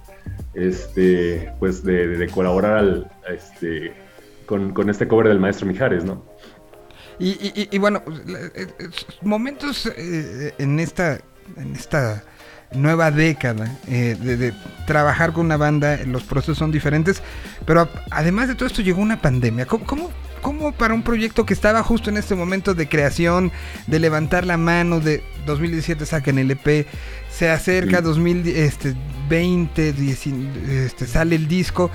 [0.55, 3.93] Este, pues de, de- colaborar al, este,
[4.47, 6.25] con, este cover del maestro Mijares, ¿no?
[7.19, 8.03] Y, y- y- bueno,
[8.57, 8.89] eh, eh,
[9.23, 11.21] momentos eh, en esta
[11.57, 12.25] en esta
[12.73, 14.53] nueva década de, de
[14.87, 17.23] trabajar con una banda, los procesos son diferentes,
[17.67, 19.67] pero además de todo esto llegó una pandemia.
[19.67, 20.11] ¿Cómo, cómo,
[20.45, 23.51] cómo para un proyecto que estaba justo en este momento de creación,
[23.87, 26.87] de levantar la mano, de 2017 sacan el EP,
[27.31, 28.05] se acerca Sí.
[28.05, 29.95] 2020,
[30.87, 31.91] este, sale el disco?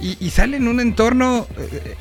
[0.00, 1.46] Y, y sale en un entorno,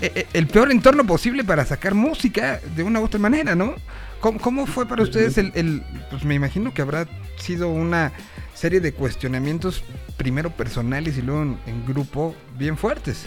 [0.02, 3.76] eh, eh, el peor entorno posible para sacar música de una u otra manera, ¿no?
[4.20, 7.07] ¿Cómo, cómo fue para ustedes el, el- Pues me imagino que habrá
[7.38, 8.11] sido una
[8.56, 9.84] serie de cuestionamientos,
[10.18, 13.26] primero personales y luego en, en grupo, bien fuertes.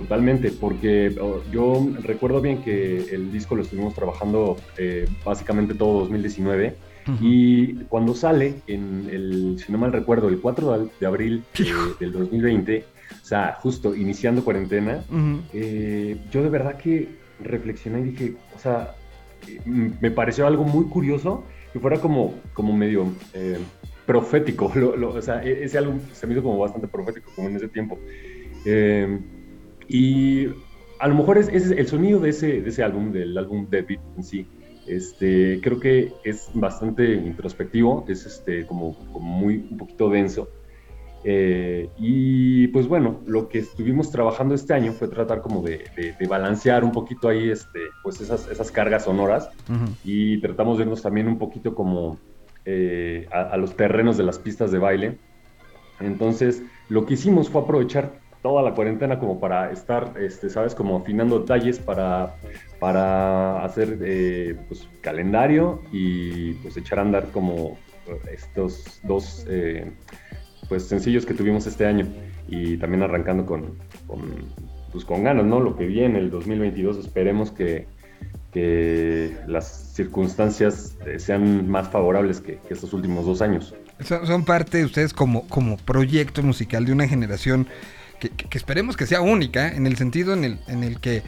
[0.00, 6.00] Totalmente, porque oh, yo recuerdo bien que el disco lo estuvimos trabajando eh, básicamente todo
[6.00, 6.74] 2019
[7.20, 11.64] y cuando sale, en el, si no mal recuerdo, el 4 de, abril eh,
[12.00, 12.84] del 2020,
[13.20, 15.04] o sea, justo iniciando cuarentena,
[15.52, 17.08] eh, yo de verdad que
[17.42, 18.94] reflexioné y dije, o sea,
[20.00, 23.58] me pareció algo muy curioso que fuera como, como medio eh,
[24.06, 27.48] profético, lo- lo- o sea, e- ese álbum se me hizo como bastante profético como
[27.48, 27.98] en ese tiempo.
[28.64, 29.18] Eh,
[29.90, 30.46] y
[30.98, 33.84] a lo mejor es, es el sonido de ese, de ese álbum, del álbum Dead
[33.86, 34.46] Beat en sí,
[34.86, 40.48] este, creo que es bastante introspectivo, es este, como, como muy un poquito denso.
[41.22, 46.14] Eh, y pues bueno, lo que estuvimos trabajando este año fue tratar como de, de-
[46.18, 49.50] de balancear un poquito ahí este, pues esas, esas cargas sonoras
[50.02, 52.18] y tratamos de irnos también un poquito como
[52.64, 55.18] eh, a, a los terrenos de las pistas de baile.
[56.00, 60.74] Entonces, lo que hicimos fue aprovechar toda la cuarentena como para estar, este, ¿sabes?
[60.74, 62.36] Como afinando detalles para,
[62.78, 67.76] para hacer eh, pues, calendario y pues echar a andar como
[68.32, 69.92] estos dos eh,
[70.68, 72.06] pues, sencillos que tuvimos este año
[72.48, 73.76] y también arrancando con,
[74.92, 75.60] pues, con ganas, ¿no?
[75.60, 77.86] Lo que viene el 2022, esperemos que,
[78.52, 83.74] que las circunstancias eh, sean más favorables que, estos últimos dos años.
[84.00, 87.68] Son, son parte de ustedes como, como proyecto musical de una generación
[88.20, 91.22] que, esperemos que sea única, en el sentido en el, en el que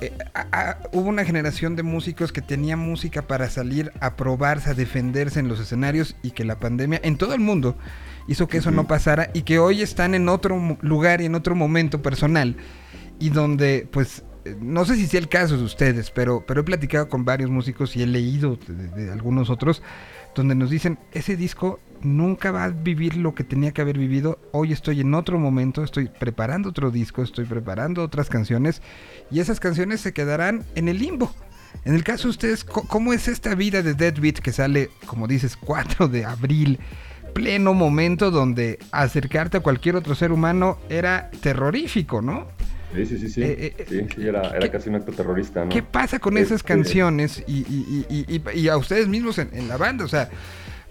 [0.00, 4.70] eh, a- a- hubo una generación de músicos que tenía música para salir a probarse,
[4.70, 7.78] a defenderse en los escenarios y que la pandemia en todo el mundo
[8.28, 11.54] hizo que eso no pasara y que hoy están en otro lugar y en otro
[11.54, 12.56] momento personal
[13.18, 16.64] y donde pues eh, no sé si sea el caso de ustedes, pero, pero he
[16.64, 19.82] platicado con varios músicos y he leído de, de algunos otros
[20.34, 24.38] donde nos dicen, ese disco nunca va a vivir lo que tenía que haber vivido,
[24.52, 28.82] hoy estoy en otro momento, estoy preparando otro disco, estoy preparando otras canciones
[29.30, 31.34] y esas canciones se quedarán en el limbo.
[31.84, 35.26] En el caso de ustedes, ¿cómo es esta vida de Dead Beat que sale, como
[35.26, 36.78] dices, 4 de abril?
[37.34, 42.46] Pleno momento donde acercarte a cualquier otro ser humano era terrorífico, ¿no?
[42.94, 43.42] Sí, sí, sí, sí.
[43.42, 45.68] Eh, eh, sí, sí, era, era ¿qué- casi un acto terrorista, ¿no?
[45.68, 49.68] ¿Qué pasa con esas Este, canciones y- y- y- y a ustedes mismos en, en
[49.68, 50.04] la banda?
[50.06, 50.30] O sea,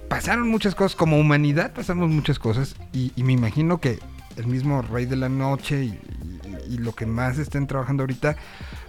[0.10, 4.00] pasaron muchas cosas, como humanidad pasamos muchas cosas y, y me imagino que
[4.38, 8.36] el mismo Rey de la Noche y, y- y lo que más estén trabajando ahorita,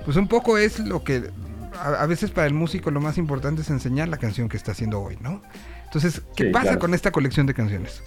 [0.04, 1.30] pues un poco es lo que
[1.78, 4.72] a, a veces para el músico lo más importante es enseñar la canción que está
[4.72, 5.42] haciendo hoy, ¿no?
[5.84, 6.78] Entonces, ¿qué Sí, pasa claro.
[6.80, 8.02] con esta colección de canciones?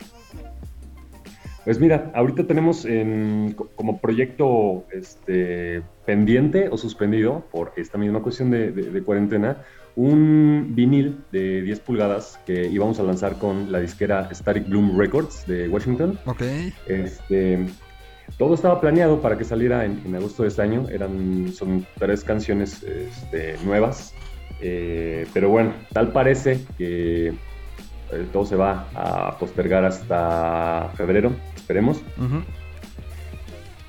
[1.65, 8.22] Pues mira, ahorita tenemos en- co- como proyecto este, pendiente o suspendido por esta misma
[8.22, 9.57] cuestión de, de- de cuarentena
[9.95, 15.45] un vinil de 10 pulgadas que íbamos a lanzar con la disquera Static Bloom Records
[15.45, 16.19] de Washington.
[16.25, 16.41] Ok.
[16.87, 17.65] Este,
[18.37, 20.87] todo estaba planeado para que saliera en, en agosto de este año.
[20.89, 24.13] Eran, son tres canciones este, nuevas.
[24.61, 27.33] Eh, pero bueno, tal parece que eh,
[28.31, 32.01] todo se va a postergar hasta febrero, esperemos.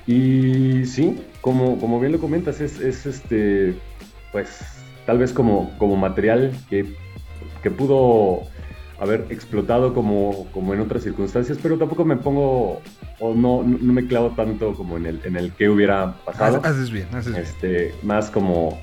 [0.07, 3.75] Y sí, como, como bien lo comentas, es, es este,
[4.31, 6.85] pues tal vez como, como material que,
[7.63, 8.41] que pudo
[8.99, 12.81] haber explotado como, como en otras circunstancias, pero tampoco me pongo
[13.19, 16.61] o no, no me clavo tanto como en el, en el que hubiera pasado.
[16.63, 17.43] Haces- bien, haces bien.
[17.43, 18.79] Este, más como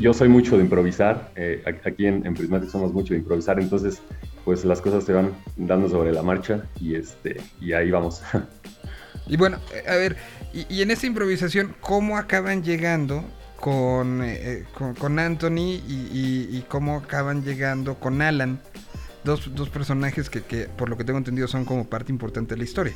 [0.00, 4.00] yo soy mucho de improvisar, eh, aquí en, en Prismatic somos mucho de improvisar, entonces
[4.44, 8.22] pues las cosas se van dando sobre la marcha y, este, y ahí vamos.
[9.28, 10.14] Y bueno, eh, a ver,
[10.54, 13.24] y, y en esa improvisación, ¿cómo acaban llegando
[13.60, 18.60] con, eh, eh, con, con Anthony y, y- y cómo acaban llegando con Alan?
[19.24, 22.58] Dos, dos personajes que, que, por lo que tengo entendido, son como parte importante de
[22.58, 22.92] la historia.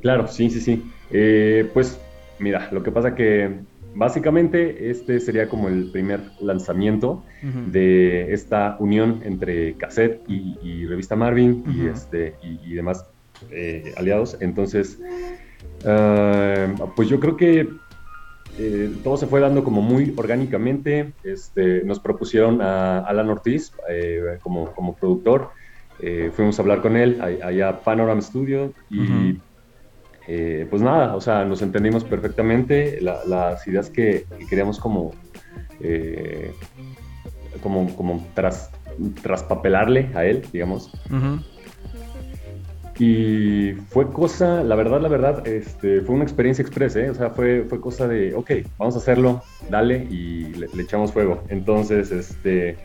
[0.00, 0.82] Claro, sí, sí, sí.
[1.10, 1.98] Eh, pues
[2.38, 3.60] mira, lo que pasa que
[3.94, 7.24] básicamente este sería como el primer lanzamiento
[7.72, 13.04] de esta unión entre cassette y, y revista Marvin y, este, y, y demás
[13.50, 14.36] eh, aliados.
[14.40, 14.98] Entonces,
[15.84, 17.68] eh, pues yo creo que
[18.58, 21.14] eh, todo se fue dando como muy orgánicamente.
[21.22, 25.50] Este, nos propusieron a Alan Ortiz eh, como, como productor.
[26.00, 29.40] Eh, fuimos a hablar con él allá a Panorama Studio y
[30.70, 33.00] pues nada, o sea, nos entendimos perfectamente.
[33.00, 35.12] La- las ideas que, que queríamos como,
[35.80, 36.52] eh,
[37.62, 38.70] como, como tras,
[39.22, 40.90] traspapelarle a él, digamos.
[41.10, 41.40] Ujú.
[42.98, 47.10] Y fue cosa, la verdad, la verdad, este, fue una experiencia express, ¿eh?
[47.10, 51.44] O sea, fue, fue cosa de, ok, vamos a hacerlo, dale y le, echamos fuego.
[51.48, 52.76] Entonces, este,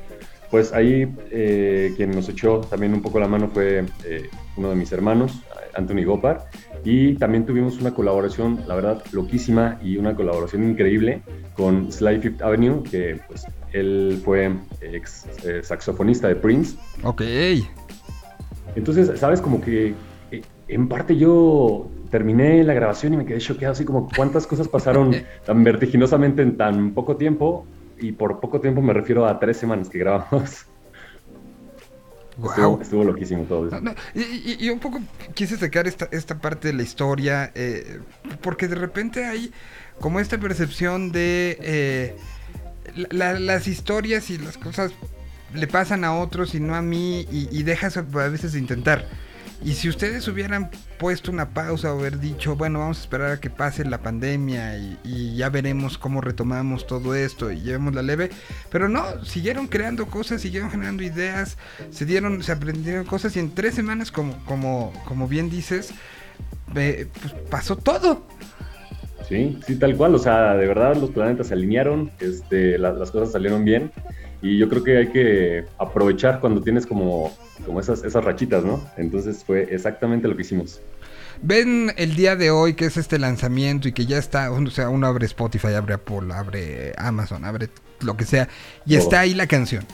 [0.52, 4.76] pues ahí eh, quien nos echó también un poco la mano fue eh, uno de
[4.76, 5.42] mis hermanos,
[5.74, 6.46] Anthony Gopar,
[6.84, 11.24] y también tuvimos una colaboración, la verdad, loquísima y una colaboración increíble
[11.56, 16.78] con Sly Fifth Avenue, que pues él fue ex eh, saxofonista de Prince.
[17.04, 17.24] Ok.
[18.76, 19.42] Entonces, ¿sabes?
[19.42, 19.94] Como que
[20.32, 24.68] eh, en parte yo terminé la grabación y me quedé choqueado, así como cuántas cosas
[24.68, 27.66] pasaron tan vertiginosamente en tan poco tiempo.
[28.00, 30.66] Y por poco tiempo me refiero a tres semanas que grabamos.
[32.44, 33.76] Estuvo, estuvo loquísimo todo eso.
[33.80, 35.00] No, no, y, y- y un poco
[35.36, 38.00] quise sacar esta, esta parte de la historia, eh,
[38.42, 39.52] porque de repente hay
[40.00, 42.16] como esta percepción de eh,
[43.12, 44.92] la- las historias y las cosas
[45.54, 49.06] le pasan a otros y no a mí, y, y dejas a veces de intentar.
[49.66, 50.70] Y si ustedes hubieran
[51.00, 54.78] puesto una pausa o haber dicho, bueno, vamos a esperar a que pase la pandemia
[54.78, 58.30] y, ya veremos cómo retomamos todo esto y llevemos la leve,
[58.70, 61.58] pero no, siguieron creando cosas, siguieron generando ideas,
[61.92, 65.92] se dieron, se aprendieron cosas y en tres semanas, como, como, como bien dices,
[66.76, 68.28] eh, pues pasó todo.
[69.30, 70.14] Sí, sí, tal cual.
[70.16, 73.92] O sea, de verdad los planetas se alinearon, este, la- las cosas salieron bien.
[74.44, 78.92] Y yo creo que hay que aprovechar cuando tienes como, como esas, esas rachitas, ¿no?
[78.98, 80.84] Entonces fue exactamente lo que hicimos.
[81.42, 84.90] Ven el día de hoy que es este lanzamiento y que ya está, o sea,
[84.90, 87.70] uno abre Spotify, abre Apple, abre Amazon, abre
[88.02, 88.50] lo que sea,
[88.86, 89.88] y está ahí la canción.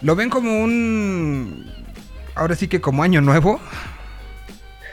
[0.00, 1.74] ¿Lo ven como un...
[2.34, 3.60] Ahora sí que como año nuevo?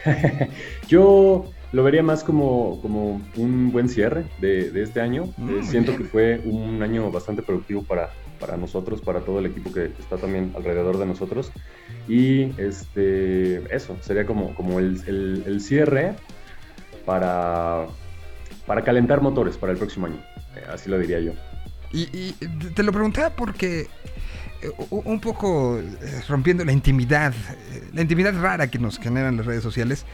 [0.88, 5.34] Yo lo vería más como, como un buen cierre de, de este año.
[5.38, 6.03] Mm, Eh, siento bien.
[6.03, 10.18] que fue un año bastante productivo para, para nosotros, para todo el equipo que está
[10.18, 11.52] también alrededor de nosotros.
[12.07, 16.16] Y este, eso, sería como, como el, el- el cierre
[17.06, 17.88] para,
[18.66, 20.20] para calentar motores para el próximo año.
[20.56, 21.34] Eh, así lo diría yo.
[21.91, 22.32] Y, y
[22.74, 23.88] te lo preguntaba porque
[24.62, 25.86] eh, un poco eh,
[26.28, 27.34] rompiendo la intimidad,
[27.94, 30.06] la intimidad rara que nos generan las redes sociales,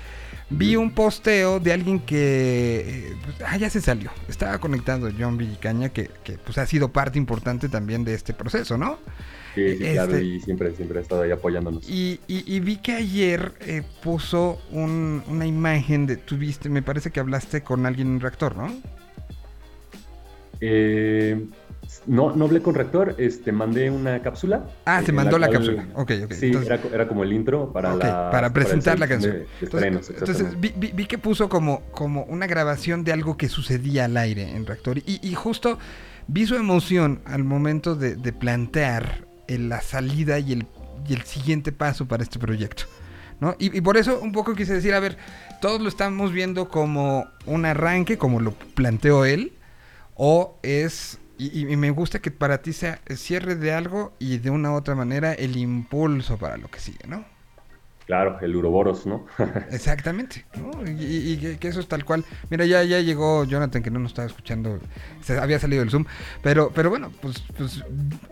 [0.52, 4.12] vi un posteo de alguien que eh, pues, ah, ya se salió.
[4.28, 8.78] Estaba conectado John Villicaña, que, que, pues ha sido parte importante también de este proceso,
[8.78, 9.00] ¿no?
[9.56, 11.88] Sí, sí, claro, Este- y siempre, siempre ha estado ahí apoyándonos.
[11.90, 17.12] Y, y- y vi que ayer eh, puso un- una imagen de, tuviste, me parece
[17.12, 18.72] que hablaste con alguien en reactor, ¿no?
[20.62, 21.46] Eh,
[22.08, 24.66] no, no hablé con Rector, este, mandé una cápsula.
[24.86, 25.86] Ah, se mandó la cápsula.
[25.94, 26.32] Ok, ok.
[26.34, 29.34] Sí, Entonces- era, co- era como el intro para, la, para presentar la canción.
[29.34, 30.74] de- de Entonces, estrenos, entonces, exactamente.
[30.80, 34.56] vi, vi- vi que puso como, como una grabación de algo que sucedía al aire
[34.56, 34.98] en Reactor.
[35.00, 35.78] Y, y justo
[36.28, 40.66] vi su emoción al momento de, de plantear la salida y el,
[41.08, 42.84] y el siguiente paso para este proyecto.
[43.42, 43.56] ¿no?
[43.60, 45.18] Y, y por eso un poco quise decir, a ver,
[45.62, 49.54] todos lo estamos viendo como un arranque, como lo planteó él,
[50.16, 54.38] o es, y, y- me gusta que para ti sea el cierre de algo y
[54.38, 57.26] de una u otra manera el impulso para lo que sigue, ¿no?
[58.06, 59.26] Claro, el Uroboros, ¿no?
[59.72, 60.72] Exactamente, ¿no?
[60.86, 62.26] Y, que eso es tal cual.
[62.50, 64.80] Mira, ya, ya llegó Jonathan, que no nos estaba escuchando,
[65.22, 66.06] se había salido del Zoom,
[66.42, 67.84] pero, pero bueno, pues, pues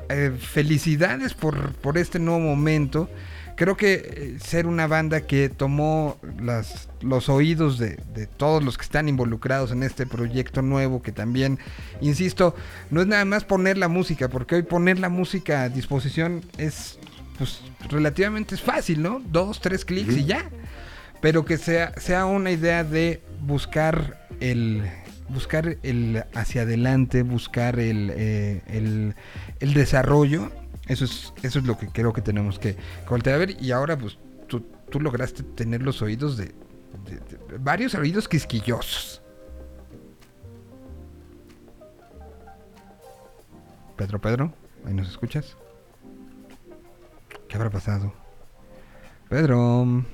[0.10, 3.10] eh, felicidades por, por este nuevo momento.
[3.60, 8.78] Creo que eh, ser una banda que tomó las, los oídos de, de todos los
[8.78, 11.60] que están involucrados en este proyecto nuevo, que también,
[12.00, 12.56] insisto,
[12.90, 17.00] no es nada más poner la música, porque hoy poner la música a disposición es
[17.38, 17.60] pues
[17.90, 19.22] relativamente fácil, ¿no?
[19.30, 20.50] Dos, tres clics y ya.
[21.20, 24.90] Pero que sea, sea una idea de buscar el
[25.28, 29.16] buscar el hacia adelante, buscar el, eh, el,
[29.60, 30.50] el desarrollo.
[30.90, 32.76] Eso es, eso es lo que creo que tenemos que,
[33.10, 33.62] voltear a ver.
[33.64, 34.18] Y ahora, pues,
[34.48, 36.54] tú, tú lograste tener los oídos de-
[37.60, 39.22] varios oídos quisquillosos.
[43.96, 44.54] Pedro, Pedro,
[44.86, 45.56] ¿ahí nos escuchas?
[47.48, 48.14] ¿Qué habrá pasado?
[49.30, 50.06] Pedro.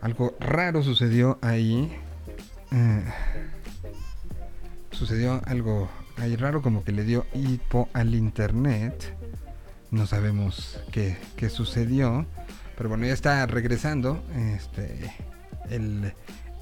[0.00, 1.96] Algo raro sucedió ahí.
[2.72, 3.04] Eh,
[4.90, 5.88] sucedió algo
[6.18, 9.14] ahí raro como que le dio hipo al internet.
[9.90, 12.26] No sabemos qué, qué sucedió.
[12.76, 14.22] Pero bueno, ya está regresando
[14.54, 15.10] este,
[15.70, 16.12] el,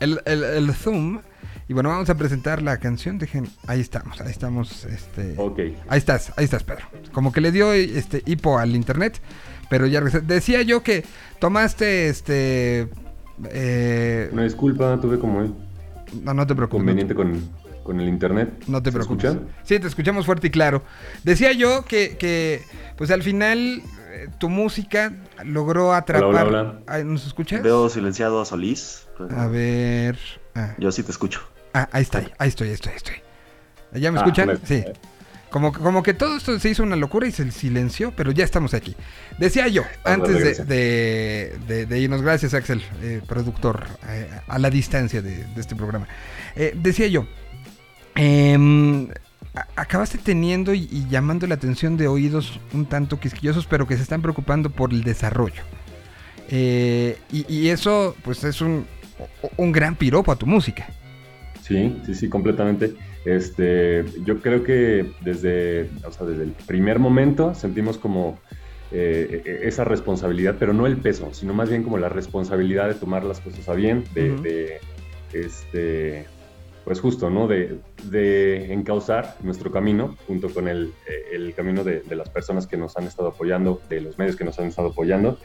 [0.01, 1.21] el, el- el Zoom.
[1.67, 3.19] Y bueno, vamos a presentar la canción.
[3.19, 4.85] Dejen, ahí estamos, ahí estamos.
[4.85, 5.59] Este, Ok.
[5.89, 6.85] Ahí estás, ahí estás, Pedro.
[7.13, 9.21] Como que le dio este hipo al internet,
[9.71, 10.21] pero ya regresé.
[10.21, 11.05] Decía yo que
[11.41, 12.89] tomaste este.
[13.51, 15.41] eh, Una disculpa, tuve como
[16.23, 16.79] no, no te preocupes.
[16.81, 17.41] conveniente con,
[17.85, 18.65] con el internet.
[18.67, 19.25] No te ¿Se preocupes.
[19.31, 19.47] escucha?
[19.63, 20.83] Sí, te escuchamos fuerte y claro.
[21.23, 22.63] Decía yo que, que
[22.97, 25.13] pues al final eh, tu música
[25.45, 26.25] logró atrapar.
[26.29, 26.81] Hola, hola, hola.
[26.89, 27.63] Ay, ¿Nos escuchas?
[27.63, 29.07] Veo silenciado a Solís.
[29.17, 30.19] pero A ver.
[30.57, 31.41] Ah, Yo sí te escucho.
[31.75, 33.15] ah, ahí está, ahí estoy, ahí estoy, ahí estoy.
[34.01, 34.59] ¿Ya me Ah, escuchan?
[34.65, 34.85] Sí.
[35.51, 38.75] Como, como que todo esto se hizo una locura y se silenció, pero ya estamos
[38.75, 38.97] aquí.
[39.39, 44.59] Decía yo, Ah, antes de, de, de- de irnos, gracias Axel, eh, productor, eh, a
[44.59, 46.09] la distancia de, de este programa.
[46.57, 47.29] Eh, decía yo,
[48.15, 49.09] em,
[49.77, 54.03] acabaste teniendo y, y llamando la atención de oídos un tanto quisquillosos, pero que se
[54.03, 55.63] están preocupando por el desarrollo.
[56.49, 58.87] Eh, y, y eso, pues, es un,
[59.57, 60.87] un gran piropo a tu música.
[61.63, 62.95] Sí, sí, sí, completamente.
[63.25, 68.39] Este, yo creo que desde, o sea, desde el primer momento sentimos como
[68.93, 72.95] eh, eh, esa responsabilidad, pero no el peso, sino más bien como la responsabilidad de
[72.95, 74.81] tomar las cosas a bien, de, de,
[75.33, 76.27] este,
[76.85, 77.49] pues justo, ¿no?
[77.49, 77.81] De,
[78.73, 83.29] encauzar nuestro camino junto con el, eh, camino de, las personas que nos han estado
[83.29, 85.39] apoyando, de los medios que nos han estado apoyando,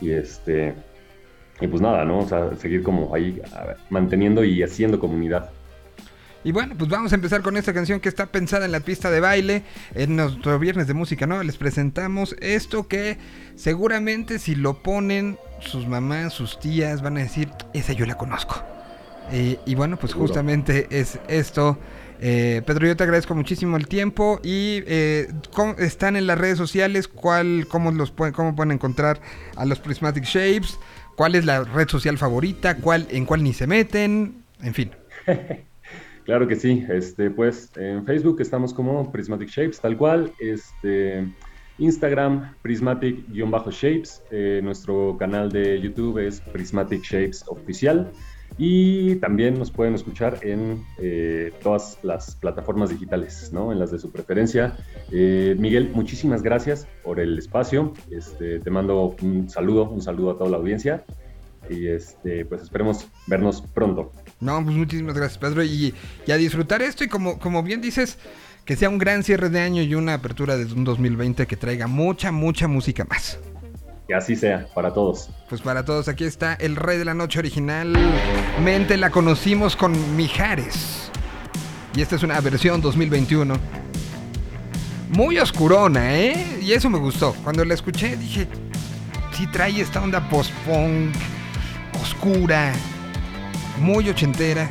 [0.00, 0.74] y este,
[1.60, 2.20] y pues nada, ¿no?
[2.20, 3.40] O sea, seguir como ahí
[3.90, 5.50] manteniendo y haciendo comunidad.
[6.44, 9.10] Y bueno, pues vamos a empezar con esta canción que está pensada en la pista
[9.10, 9.64] de baile.
[9.94, 11.42] En nuestro viernes de música, ¿no?
[11.42, 13.18] Les presentamos esto que
[13.56, 18.75] seguramente si lo ponen sus mamás, sus tías, van a decir, esa yo la conozco.
[19.32, 20.28] Y bueno, pues Seguro.
[20.28, 21.78] justamente es esto.
[22.20, 26.56] Eh, Pedro, yo te agradezco muchísimo el tiempo y eh, ¿cómo- están en las redes
[26.56, 29.20] sociales, ¿cuál, cómo, los pueden, cómo pueden encontrar
[29.54, 30.78] a los Prismatic Shapes,
[31.16, 34.90] cuál es la red social favorita, cuál, en cuál ni se meten, en fin.
[36.24, 41.24] Claro que sí, este, pues en Facebook estamos como Prismatic Shapes, tal cual, este,
[41.78, 48.10] Instagram Prismatic-Shapes, eh, nuestro canal de YouTube es Prismatic Shapes Oficial
[48.58, 53.72] y también nos pueden escuchar en eh, todas las plataformas digitales, ¿no?
[53.72, 54.76] En las de su preferencia.
[55.12, 60.38] Eh, Miguel, muchísimas gracias por el espacio, este, te mando un saludo, un saludo a
[60.38, 61.04] toda la audiencia
[61.68, 64.12] y este, pues esperemos vernos pronto.
[64.40, 65.62] No, pues muchísimas gracias, Pedro.
[65.62, 65.94] Y,
[66.26, 68.18] y a disfrutar esto y como, como bien dices,
[68.64, 71.86] que sea un gran cierre de año y una apertura de un 2020 que traiga
[71.86, 73.38] mucha, mucha música más.
[74.06, 75.30] Que así sea para todos.
[75.48, 77.92] Pues para todos, aquí está el Rey de la Noche original.
[78.62, 81.10] Mente la conocimos con Mijares.
[81.94, 83.56] Y esta es una versión 2021.
[85.10, 86.58] Muy oscurona, ¿eh?
[86.62, 87.34] Y eso me gustó.
[87.42, 88.46] Cuando la escuché dije,
[89.32, 91.14] sí trae esta onda post-punk,
[92.00, 92.72] oscura,
[93.80, 94.70] muy ochentera.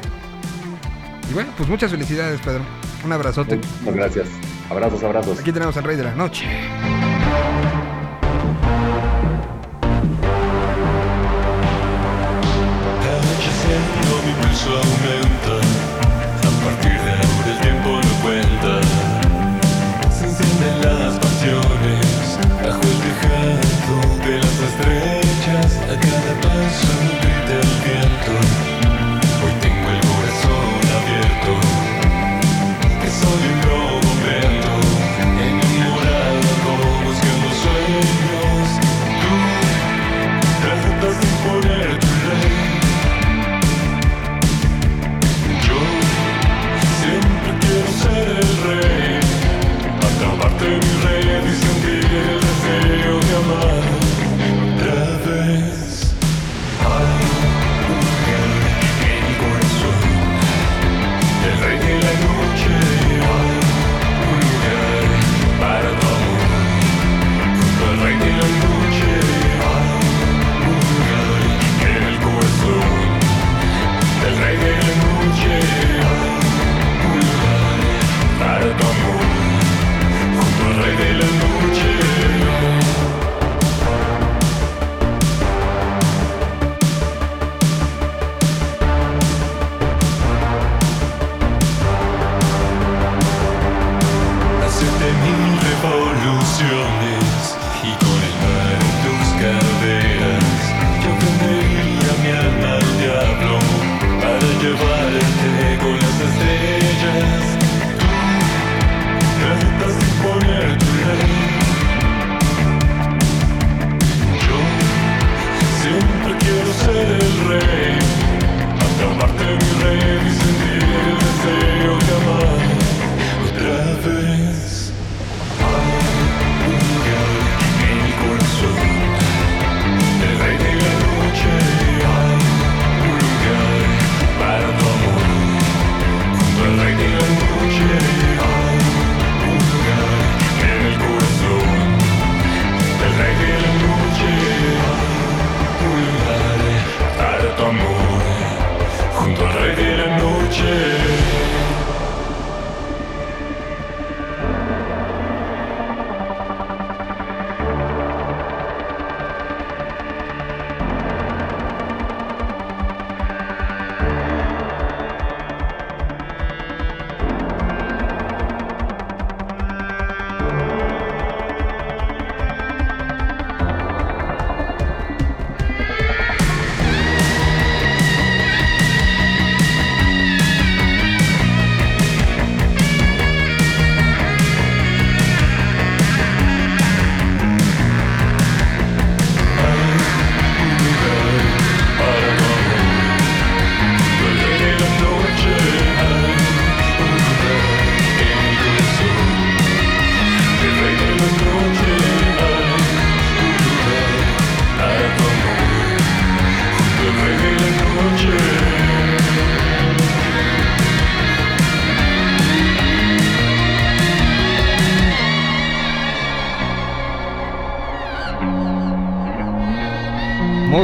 [1.30, 2.62] Y bueno, pues muchas felicidades, Pedro.
[3.04, 3.60] Un abrazote.
[3.82, 4.28] Muchas gracias.
[4.70, 5.40] Abrazos, abrazos.
[5.40, 6.46] Aquí tenemos al Rey de la Noche.
[14.66, 15.45] Mi pulso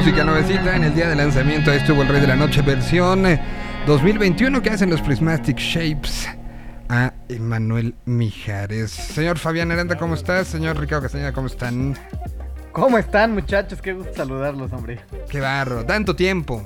[0.02, 1.70] Música nuevecita en el día de lanzamiento.
[1.70, 3.40] Ahí estuvo el Rey de la Noche versión eh,
[3.86, 6.28] 2021 que hacen los Prismatic Shapes
[6.90, 8.90] a Emanuel Mijares.
[8.90, 10.48] Señor Fabián Aranda, ¿cómo estás?
[10.48, 11.96] Señor Ricardo Castañeda, ¿cómo están?
[12.72, 13.80] ¿Cómo están, muchachos?
[13.80, 15.02] Qué gusto saludarlos, hombre.
[15.30, 16.66] Qué barro, tanto tiempo.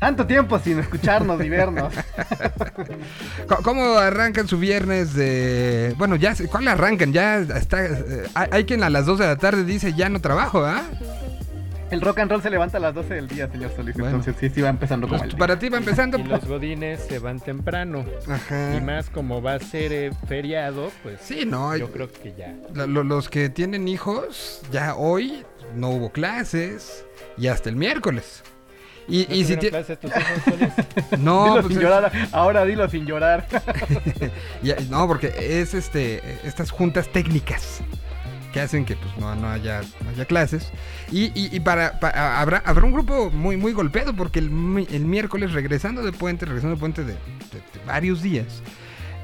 [0.00, 1.94] Tanto tiempo sin escucharnos y vernos.
[3.62, 5.94] ¿Cómo arrancan su viernes de...
[5.96, 7.12] Bueno, ya, ¿cuál arrancan?
[7.12, 7.84] Ya está...
[7.84, 10.82] eh, hay, hay quien a las 2 de la tarde dice ya no trabajo, ¿ah?
[11.94, 13.94] El rock and roll se levanta a las 12 del día, señor Solís.
[13.94, 14.16] Bueno.
[14.16, 15.38] Entonces sí, sí va empezando como el día.
[15.38, 16.18] para ti va empezando...
[16.18, 18.04] Y los godines se van temprano.
[18.28, 18.74] Ajá.
[18.76, 22.54] Y más como va a ser eh, feriado, pues Sí, no, yo creo que ya.
[22.74, 25.44] Lo- lo- los que tienen hijos, ya hoy
[25.76, 27.06] no hubo clases
[27.38, 28.42] y hasta el miércoles.
[29.06, 29.86] Y, ¿No y si tus hijos?
[31.18, 32.12] No, Dilo pues sin es- llorar.
[32.32, 33.46] Ahora dilo sin llorar.
[34.62, 37.82] ya- no, porque es este estas juntas técnicas
[38.54, 40.70] que hacen que pues no, no haya, no haya clases.
[41.10, 44.46] Y, y- para, pa- habrá, habrá un grupo muy, muy golpeado porque el,
[44.90, 47.16] el miércoles regresando de puente, regresando de puente de
[47.86, 48.62] varios días.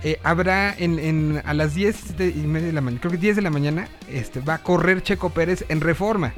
[0.02, 3.18] eh, habrá en, en- a las 10 de- y media de la mañana, creo que
[3.18, 6.32] 10 de la mañana, este, va a correr Checo Pérez en reforma.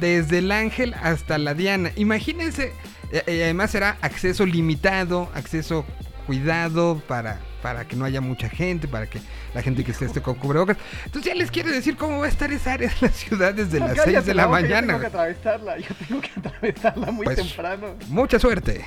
[0.00, 1.90] Desde el Ángel hasta la Diana.
[1.96, 2.72] Imagínense,
[3.12, 5.84] eh, eh, además será acceso limitado, acceso
[6.26, 9.18] cuidado para, para que no haya mucha gente, para que
[9.52, 10.76] la gente que esté, esté con cubrebocas.
[11.04, 13.80] Entonces ya les quiero decir cómo va a estar esa área de la ciudad desde
[13.80, 14.86] No, las cállate 6 de la boca, Yo mañana.
[14.86, 15.78] tengo que atravesarla.
[15.80, 17.96] Yo tengo que atravesarla muy Pues, temprano.
[18.06, 18.84] Mucha suerte.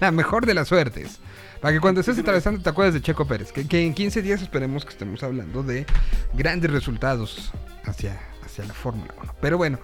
[0.00, 1.18] la mejor de las suertes.
[1.62, 3.52] Para que cuando estés atravesando te acuerdes de Checo Pérez.
[3.52, 5.86] Que, que en 15 días esperemos que estemos hablando de
[6.34, 7.52] grandes resultados
[7.86, 9.34] hacia, hacia la Fórmula 1.
[9.40, 9.78] Pero bueno,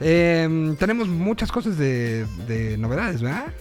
[0.00, 3.52] em, tenemos muchas cosas de, de novedades, ¿verdad?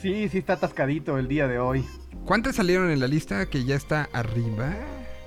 [0.00, 1.84] Sí, sí está atascadito el día de hoy.
[2.24, 4.74] ¿Cuántas salieron en la lista que ya está arriba?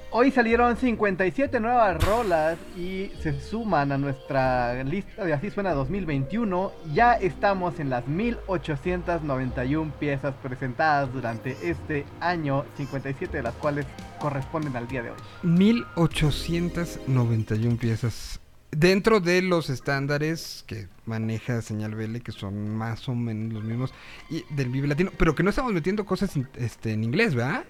[0.10, 6.72] Hoy salieron 57 nuevas rolas y se suman a nuestra lista de Así Suena 2021.
[6.94, 13.86] Ya estamos en las 1891 piezas presentadas durante este año, 57 de las cuales
[14.20, 15.18] corresponden al día de hoy.
[15.44, 18.40] 1891 piezas.
[18.76, 23.94] Dentro de los estándares que maneja Señal BL, que son más o menos los mismos,
[24.30, 27.64] y del Vive Latino, pero que no estamos metiendo cosas en- este, en inglés, ¿verdad?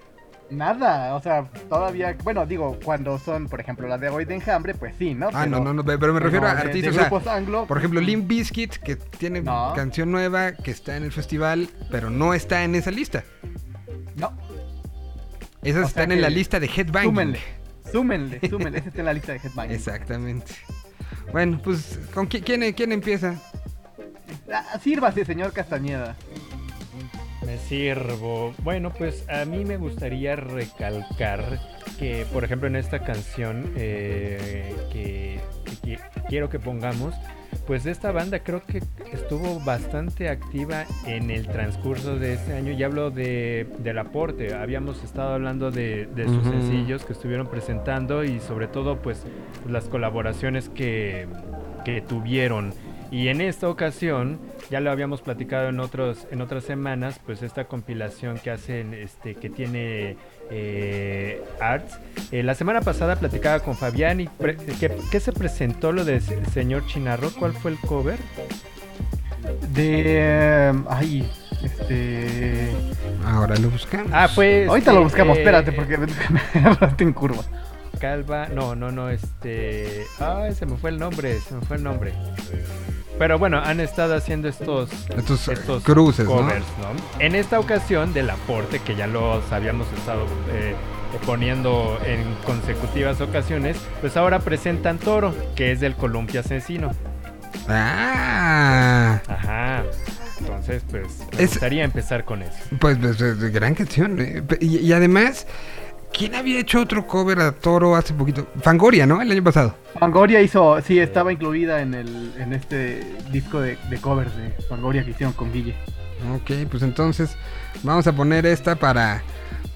[0.50, 4.74] Nada, o sea, todavía, bueno, digo, cuando son, por ejemplo, la de hoy de enjambre,
[4.74, 5.28] pues sí, ¿no?
[5.32, 6.92] Ah, Pero- no, no, no, pero me refiero a de- de artistas.
[6.92, 9.72] o sea, grupos anglo, por ejemplo, Limp Bizkit, que tiene No.
[9.74, 13.24] canción nueva, que está en el festival, pero no está en esa lista.
[14.16, 14.32] No.
[15.62, 17.08] Esas O sea están en la lista de Headbanging.
[17.10, 17.40] Súmenle,
[17.90, 18.78] súmenle, súmenle.
[18.80, 19.74] Ese está en la lista de Headbanging.
[19.76, 20.52] Exactamente.
[21.32, 23.34] Bueno, pues, ¿con qui- quién, quién empieza?
[24.52, 26.16] Ah, sírvase, señor Castañeda.
[27.44, 28.54] Me sirvo.
[28.62, 31.60] Bueno, pues a mí me gustaría recalcar
[31.98, 35.40] que, por ejemplo, en esta canción eh, que,
[35.82, 37.14] que qui- quiero que pongamos,
[37.58, 38.82] pues esta banda creo que
[39.12, 42.72] estuvo bastante activa en el transcurso de este año.
[42.72, 44.54] Ya hablo de, del aporte.
[44.54, 49.24] Habíamos estado hablando de, de sus sencillos que estuvieron presentando y sobre todo pues
[49.68, 51.26] las colaboraciones que,
[51.84, 52.72] que tuvieron.
[53.10, 54.40] Y en esta ocasión,
[54.70, 59.36] ya lo habíamos platicado en otros en otras semanas, pues esta compilación que hacen, este,
[59.36, 60.16] que tiene
[60.50, 61.98] eh, Arts.
[62.32, 66.20] Eh, la semana pasada platicaba con Fabián y pre- que, que se presentó lo de
[66.20, 67.30] se- señor Chinarro.
[67.38, 68.18] ¿Cuál fue el cover?
[69.72, 70.02] De.
[70.06, 71.30] eh, ay,
[71.62, 72.70] este.
[73.26, 74.08] Ahora lo buscamos.
[74.12, 74.66] Ah, fue.
[74.68, 76.08] Ahorita este, lo buscamos, eh, espérate, porque me
[76.98, 77.42] en curva.
[78.00, 80.04] Calva, no, no, no, este.
[80.18, 82.12] Ay, se me fue el nombre, se me fue el nombre.
[83.18, 86.32] Pero bueno, han estado haciendo estos, Estos, cruces, ¿no?
[86.32, 87.20] covers, ¿no?
[87.20, 90.74] En esta ocasión del aporte, que ya los habíamos estado eh,
[91.24, 96.90] poniendo en consecutivas ocasiones, pues ahora presentan Toro, que es del Columpia Asesino.
[97.68, 99.84] Ah, Ajá.
[100.40, 102.52] Entonces, pues, me Es- gustaría empezar con eso.
[102.80, 104.20] pues, pues, eh, gran canción.
[104.20, 104.42] eh.
[104.60, 105.46] Y además,
[106.16, 108.46] ¿quién había hecho otro cover a Toro hace poquito?
[108.62, 109.20] Fangoria, ¿no?
[109.20, 109.76] El año pasado.
[109.98, 110.80] Fangoria hizo.
[110.82, 115.32] Sí, estaba incluida en, el, en este disco de, de covers de Fangoria que hicieron
[115.32, 115.74] con Guille.
[116.34, 117.36] Ok, pues entonces
[117.82, 119.22] vamos a poner esta para...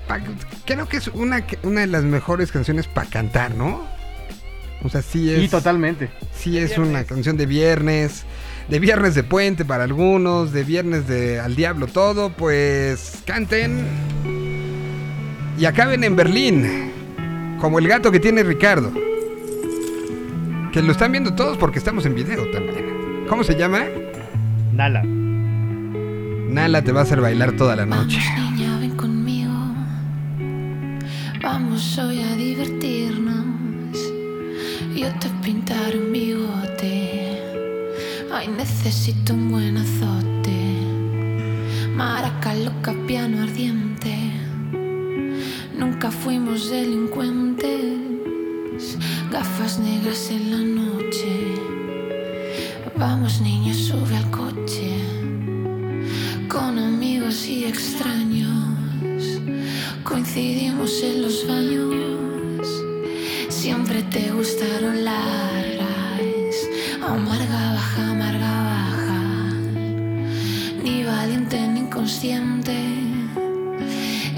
[0.06, 0.20] pa-
[0.65, 3.85] creo que es una, que- una de las mejores canciones para cantar, ¿no?
[4.85, 5.40] O sea, sí es...
[5.40, 6.09] Sí, totalmente.
[6.32, 8.23] Sí es una canción de viernes,
[8.69, 13.85] de viernes de puente para algunos, de viernes de al diablo todo, pues canten
[15.59, 16.93] y acaben en Berlín,
[17.60, 18.93] como el gato que tiene Ricardo.
[20.72, 23.26] Que lo están viendo todos porque estamos en video también.
[23.28, 23.80] ¿Cómo se llama?
[24.72, 25.02] Nala.
[25.02, 28.20] Nala te va a hacer bailar toda la noche.
[28.36, 29.52] Vamos, niña, ven conmigo.
[31.43, 33.44] Vamos hoy a divertirnos.
[34.94, 37.43] que te pintar un bigote.
[38.32, 40.56] Ay, necesito un buen azote.
[41.97, 44.28] Maraca loca, piano ardiente.
[45.79, 47.69] Nunca fuimos delincuentes.
[49.31, 51.55] Gafas negras en la noche.
[52.97, 54.99] Vamos, niños, sube al coche.
[56.49, 59.41] Con amigos y extraños.
[60.03, 62.67] Coincidimos en los baños.
[63.49, 66.57] Siempre te gustaron largas.
[67.01, 69.21] Amarga baja, amarga baja.
[70.83, 73.07] Ni valiente ni inconsciente.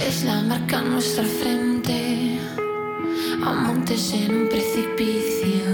[0.06, 2.39] Es la marca en nuestra frente.
[3.44, 5.66] A montes en un precipicio.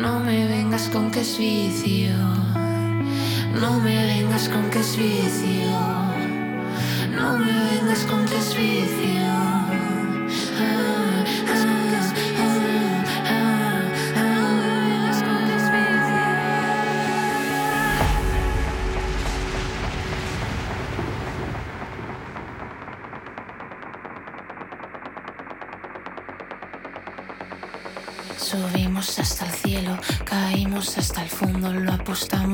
[0.00, 2.12] No me vengas con que es vicio.
[3.60, 5.70] No me vengas con que es vicio.
[7.16, 9.61] No me vengas con que es vicio.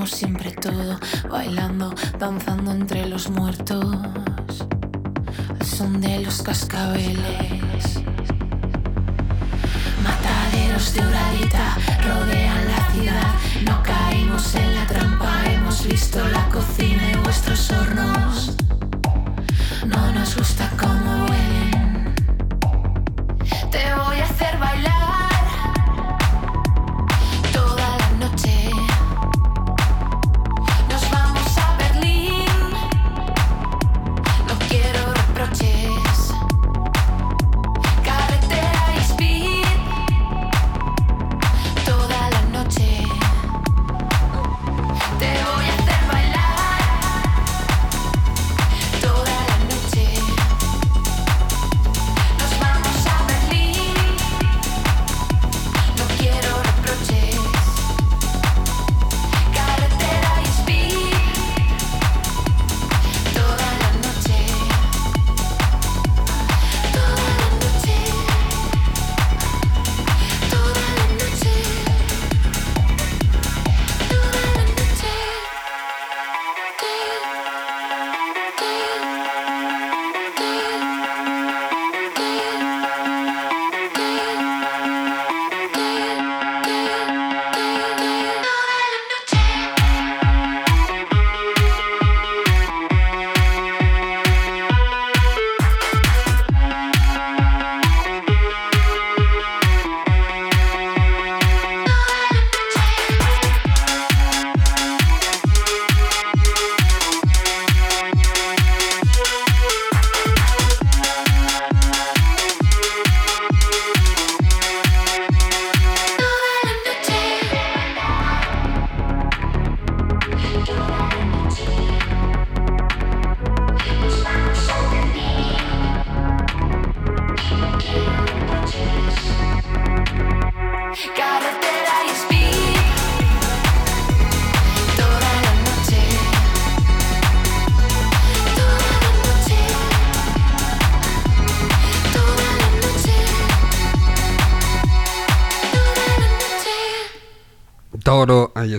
[0.09, 0.98] Siempre todo,
[1.30, 2.97] bailando, danzando entre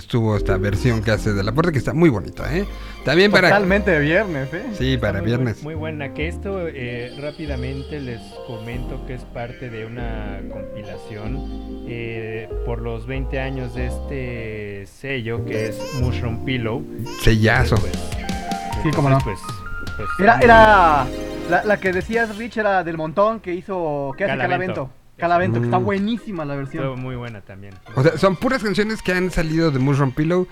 [0.09, 2.65] estuvo esta versión que hace de la puerta que está muy bonita, ¿eh?
[3.05, 3.49] También para...
[3.49, 4.63] Totalmente de viernes, ¿eh?
[4.73, 5.61] Sí, para Muy viernes.
[5.61, 12.49] Muy buena, que esto eh, rápidamente les comento que es parte de una compilación eh,
[12.65, 16.83] por los 20 años de este sello que es Mushroom Pillow.
[17.21, 17.77] Sellazo.
[17.77, 19.19] Sí, cómo no.
[19.23, 19.37] Pues,
[19.95, 21.07] pues, Era, era
[21.51, 24.89] la, la que decías, Rich, era del montón que hizo, que hace Calavento.
[25.19, 25.59] Calavento.
[25.59, 25.83] Calavento, que está Mm.
[25.85, 26.99] buenísima la Estuvo versión.
[27.01, 27.73] muy buena también.
[27.95, 30.47] O sea, son puras canciones que han salido de Mushroom Pillow,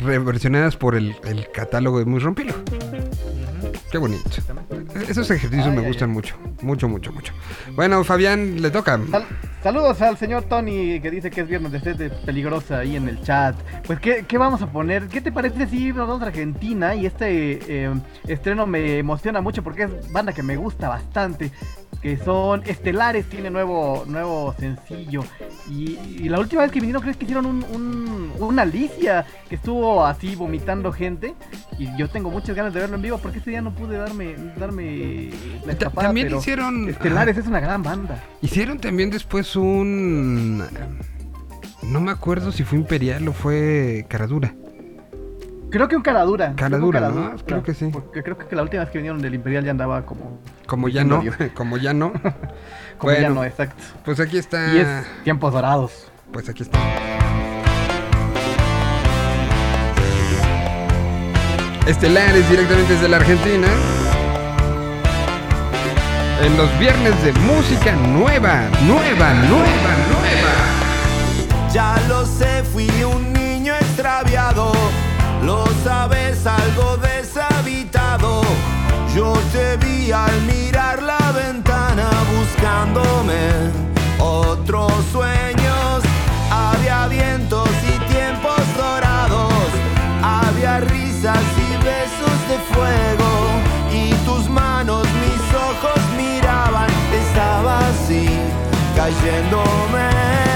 [0.00, 2.54] reversionadas por el, el catálogo de Mushroom Pillow.
[3.90, 4.22] Qué bonito.
[5.08, 7.34] Esos ejercicios Ay, me ay, gustan mucho, mucho, mucho, mucho.
[7.74, 8.98] Bueno, Fabián, le toca.
[9.10, 9.26] Sal-
[9.62, 13.20] saludos al señor Tony que dice que es viernes de sed peligrosa ahí en el
[13.22, 13.54] chat.
[13.86, 15.08] Pues, ¿qué, qué vamos a poner?
[15.08, 16.94] ¿Qué te parece si nos vamos a Argentina?
[16.94, 17.92] Y este eh,
[18.26, 21.50] estreno me emociona mucho porque es banda que me gusta bastante.
[22.02, 25.22] Que son Estelares, tiene nuevo, nuevo sencillo.
[25.70, 29.54] Y, y la última vez que vinieron, creo que hicieron un, un- una Alicia que
[29.54, 31.34] estuvo así vomitando gente.
[31.78, 34.34] Y yo tengo muchas ganas de verlo en vivo porque este día no pude darme,
[34.58, 35.30] darme
[35.64, 36.08] la escapada.
[36.08, 38.20] también pero hicieron- Estelares es una gran banda.
[38.40, 40.64] Hicieron también después un...
[41.84, 44.54] No me acuerdo si fue Imperial o fue Caradura.
[45.72, 46.52] Creo que un Caradura.
[46.54, 47.44] Caradura, creo que un ¿no?
[47.46, 47.88] Creo que sí.
[47.90, 50.38] Porque creo que la última vez que vinieron del Imperial ya andaba como.
[50.66, 51.22] Como ya no,
[51.54, 52.12] como ya no.
[52.98, 53.82] Como ya no, exacto.
[54.04, 54.72] Pues aquí está.
[54.72, 54.88] Y es
[55.24, 56.08] tiempos dorados.
[56.32, 56.78] Pues aquí está.
[61.84, 63.66] Estelares directamente desde la Argentina.
[66.44, 71.72] En los viernes de música nueva, nueva, nueva, nueva.
[71.72, 74.72] Ya lo sé, fui un niño extraviado.
[75.42, 78.42] Lo sabes, algo deshabitado.
[79.14, 83.72] Yo te vi al mirar la ventana buscándome
[84.18, 86.02] otros sueños.
[86.50, 89.52] Había vientos y tiempos dorados.
[90.22, 93.30] Había risas y besos de fuego.
[93.92, 96.88] Y tus manos, mis ojos miraban.
[97.12, 98.28] Estaba así,
[98.94, 100.51] cayéndome.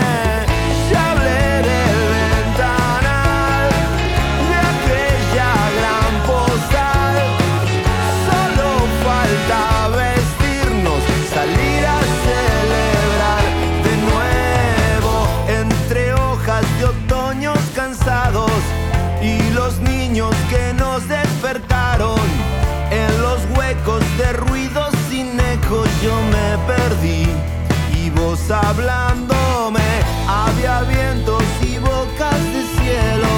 [28.50, 29.80] Hablándome.
[30.28, 33.28] Había vientos y bocas de cielo,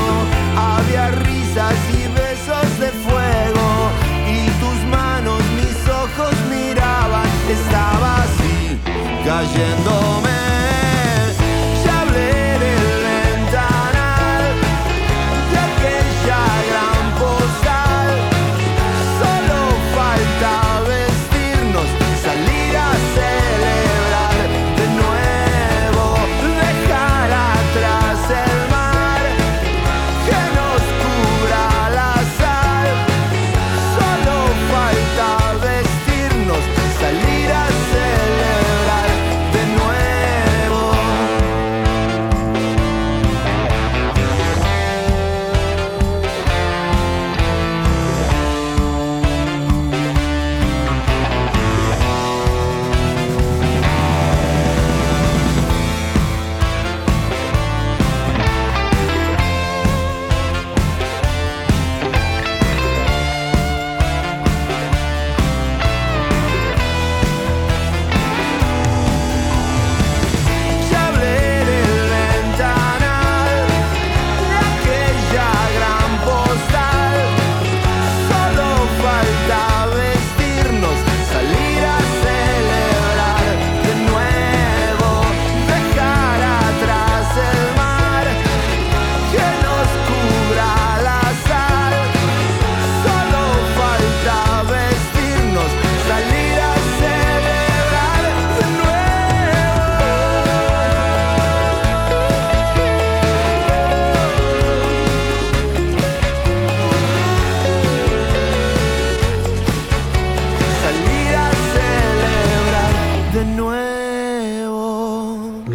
[0.56, 3.90] había risas y besos de fuego
[4.26, 7.28] y tus manos, mis ojos miraban.
[7.48, 8.78] Estaba así,
[9.24, 10.07] cayéndome.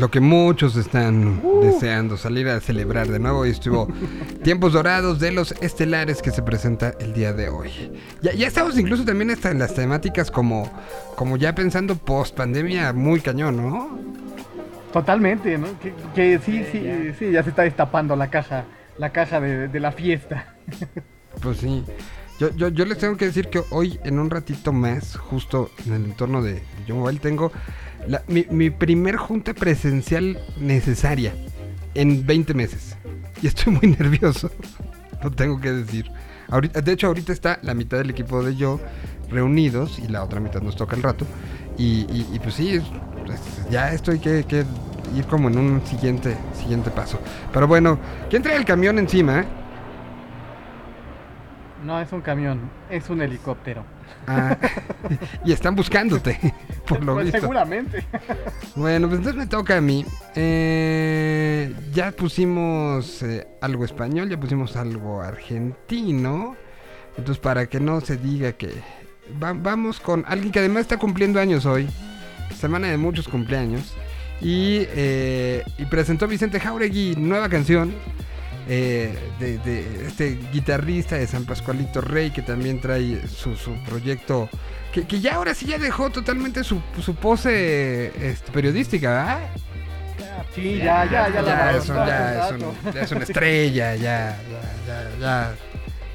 [0.03, 3.45] Lo que muchos están deseando, salir a celebrar de nuevo.
[3.45, 3.87] Y estuvo
[4.43, 7.69] Tiempos Dorados de los Estelares que se presenta el día de hoy.
[8.21, 10.69] Ya, ya estamos incluso también hasta en las temáticas como,
[11.15, 13.97] como ya pensando post pandemia muy cañón, ¿no?
[14.91, 15.67] Totalmente, ¿no?
[15.79, 16.85] Que, que sí, sí,
[17.17, 18.65] sí, ya se está destapando la caja,
[18.97, 20.53] la caja de, de la fiesta.
[21.41, 21.83] Pues sí.
[22.39, 25.93] Yo, yo, yo les tengo que decir que hoy, en un ratito más, justo en
[25.93, 27.51] el entorno de, de Yo Mobile, tengo
[28.27, 31.33] mi, mi primer junta presencial necesaria
[31.95, 32.95] en 20 meses.
[33.41, 34.49] Y estoy muy nervioso.
[35.23, 36.09] Lo tengo que decir.
[36.83, 38.79] De hecho, ahorita está la mitad del equipo de yo
[39.29, 41.25] reunidos y la otra mitad nos toca el rato.
[41.77, 42.03] Y,
[42.43, 42.83] pues sí, es-
[43.25, 43.39] pues,
[43.71, 44.65] ya esto hay que, que
[45.15, 47.19] ir como en un siguiente, siguiente paso.
[47.53, 47.97] Pero bueno,
[48.29, 49.45] ¿quién trae el camión encima?
[51.83, 53.83] No es un camión, es un helicóptero.
[54.27, 54.57] Ah,
[55.45, 56.39] y están buscándote,
[56.87, 57.41] por lo Pues visto.
[57.41, 58.05] seguramente.
[58.75, 60.05] Bueno, pues entonces me toca a mí.
[60.35, 66.55] Eh, ya pusimos eh, algo español, ya pusimos algo argentino.
[67.17, 68.69] Entonces, para que no se diga que...
[69.41, 71.87] va- vamos con alguien que además está cumpliendo años hoy.
[72.55, 73.93] semana de muchos cumpleaños.
[74.41, 77.93] Y, eh, y presentó Vicente Jauregui nueva canción
[78.67, 84.49] eh, de, de este guitarrista de San Pascualito Rey que también trae su, su proyecto.
[84.91, 89.39] Que, que ya ahora sí ya dejó totalmente su, su pose este, periodística, ¿verdad?
[90.53, 92.75] Sí, ya, ya, ya, ya, es, un- ya es rato.
[92.85, 95.55] un- ya es una estrella, ya, ya, ya, ya.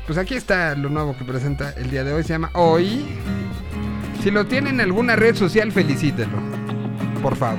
[0.07, 3.05] Pues aquí está lo nuevo que presenta el día de hoy, se llama Hoy.
[4.23, 6.39] Si lo tiene en alguna red social, felicítelo,
[7.21, 7.59] por favor.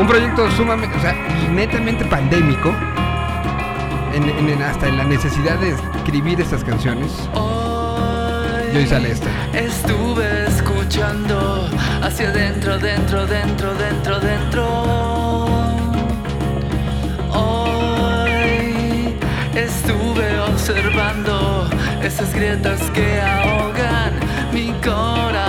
[0.00, 1.12] Un proyecto sumamente, o sea,
[1.50, 2.72] netamente pandémico,
[4.14, 7.10] en, en- hasta en la necesidad de escribir estas canciones.
[8.72, 9.28] Y hoy sale esta.
[9.52, 11.68] Estuve escuchando
[12.02, 14.66] hacia adentro, dentro, dentro, dentro, dentro.
[17.32, 19.14] Hoy
[19.54, 21.68] estuve observando
[22.02, 24.12] esas grietas que ahogan
[24.52, 25.39] mi corazón.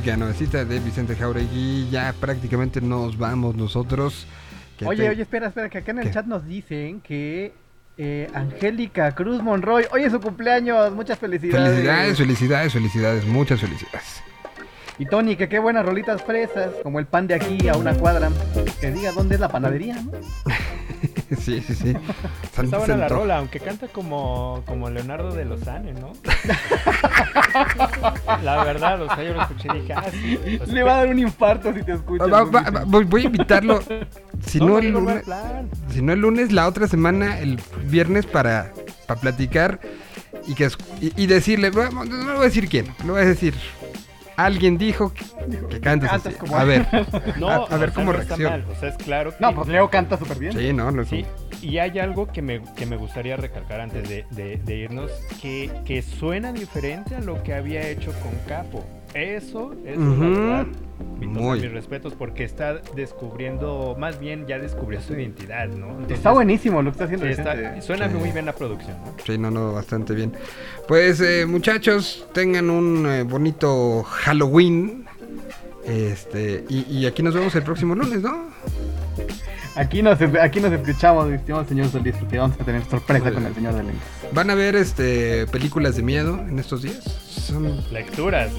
[0.00, 1.86] Música nuevecita de Vicente Jauregui.
[1.90, 4.26] Ya prácticamente nos vamos nosotros.
[4.78, 6.10] que Oye, te- oye, espera, espera, que acá en el ¿Qué?
[6.14, 7.52] chat nos dicen que
[7.98, 11.68] eh, Angélica Cruz Monroy, hoy es su cumpleaños, muchas felicidades.
[11.68, 14.22] Felicidades, felicidades, felicidades, muchas felicidades.
[14.98, 18.30] Y Tony, que qué buenas rolitas fresas, como el pan de aquí a una cuadra.
[18.80, 20.12] Que diga dónde es la panadería, ¿no?
[21.38, 21.94] sí, sí, sí.
[22.58, 26.12] Está buena la rola, aunque canta como, como Leonardo de Lozane, ¿no?
[28.42, 30.58] la verdad, o sea, yo lo escuché y dije, ah, sí.
[30.60, 32.26] o sea, Le va a dar un infarto si te escucha.
[32.26, 33.80] Va- va- va- voy, voy a invitarlo.
[34.46, 35.24] Si no, No, no el lunes,
[35.92, 38.72] si no el lunes, la otra semana, el viernes, para,
[39.06, 39.80] para platicar
[40.46, 40.68] y, que,
[41.00, 43.54] y, y decirle, no le voy a decir quién, le voy a decir,
[44.44, 45.24] alguien dijo que,
[45.68, 46.34] que cantas Cantas así.
[46.34, 46.86] como A ver,
[47.38, 48.50] No, a, ver cómo no reacciona.
[48.50, 49.36] mal, O sea, es claro que...
[49.40, 50.52] No, pues Leo canta súper bien.
[50.52, 51.24] Sí, no, no Sí,
[51.62, 55.10] y hay algo que me, que me gustaría recalcar antes de, de- de irnos,
[55.42, 58.84] que, que suena diferente a lo que había hecho con Capo.
[59.14, 60.66] Eso, eso o sea,
[61.20, 61.60] Muy.
[61.60, 65.88] mis respetos, porque está descubriendo, más bien ya descubrió su identidad, ¿no?
[65.90, 67.26] Entonces, Está buenísimo lo que está haciendo.
[67.26, 68.14] sí, está- suena Sí.
[68.14, 69.14] muy bien la producción, ¿no?
[69.24, 70.32] Sí, no, no, bastante bien.
[70.86, 75.06] Pues eh, muchachos, tengan un eh, bonito Halloween.
[75.84, 78.44] Este, y, y aquí nos vemos el próximo lunes, ¿no?
[79.76, 83.42] Aquí nos, aquí nos escuchamos, estimado señor Solís, porque vamos a tener sorpresa Muy con
[83.42, 83.46] bien.
[83.48, 83.92] el señor de.
[84.32, 87.29] ¿Van a ver este películas de miedo en estos días?
[87.30, 88.50] Son- Lecturas.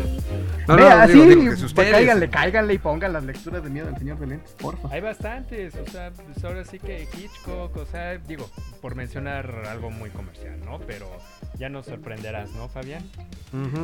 [0.68, 3.24] No, Vea, no, digo, sí, digo que si pues, ustedes- cáiganle, cáiganle y pongan las
[3.24, 4.88] lecturas de miedo del señor de lentes, porfa.
[4.92, 8.50] Hay bastantes, o sea, pues ahora sí que Hitchcock, o sea, digo,
[8.82, 10.80] por mencionar algo muy comercial, ¿no?
[10.88, 11.08] Pero
[11.60, 13.04] ya nos sorprenderás, ¿no, Fabián?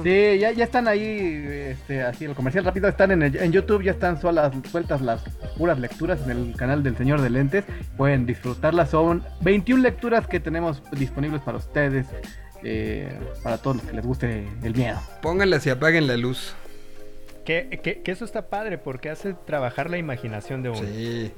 [0.04, 3.84] Sí, ya, ya están ahí, este, así el comercial rápido, están en, el- en YouTube,
[3.84, 5.22] ya están solas, sueltas las
[5.58, 7.66] puras lecturas en el canal del señor de lentes,
[7.98, 12.06] pueden disfrutarlas, son 21 lecturas que tenemos disponibles para ustedes,
[12.64, 15.00] eh, para todos los que les guste el miedo.
[15.22, 16.54] Pónganlas y apaguen la luz.
[17.46, 20.80] Que, que, que eso está padre porque hace trabajar la imaginación de uno.
[20.80, 21.32] Sí,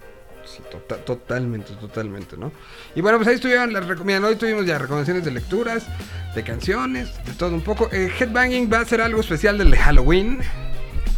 [0.44, 2.52] sí, tota- totalmente, totalmente, ¿no?
[2.96, 4.32] Y bueno, pues ahí estuvieron las recomendaciones.
[4.32, 5.86] Hoy tuvimos ya recomendaciones de lecturas,
[6.34, 7.90] de canciones, de todo un poco.
[7.92, 10.40] Eh, Headbanging va a ser algo especial del de Halloween.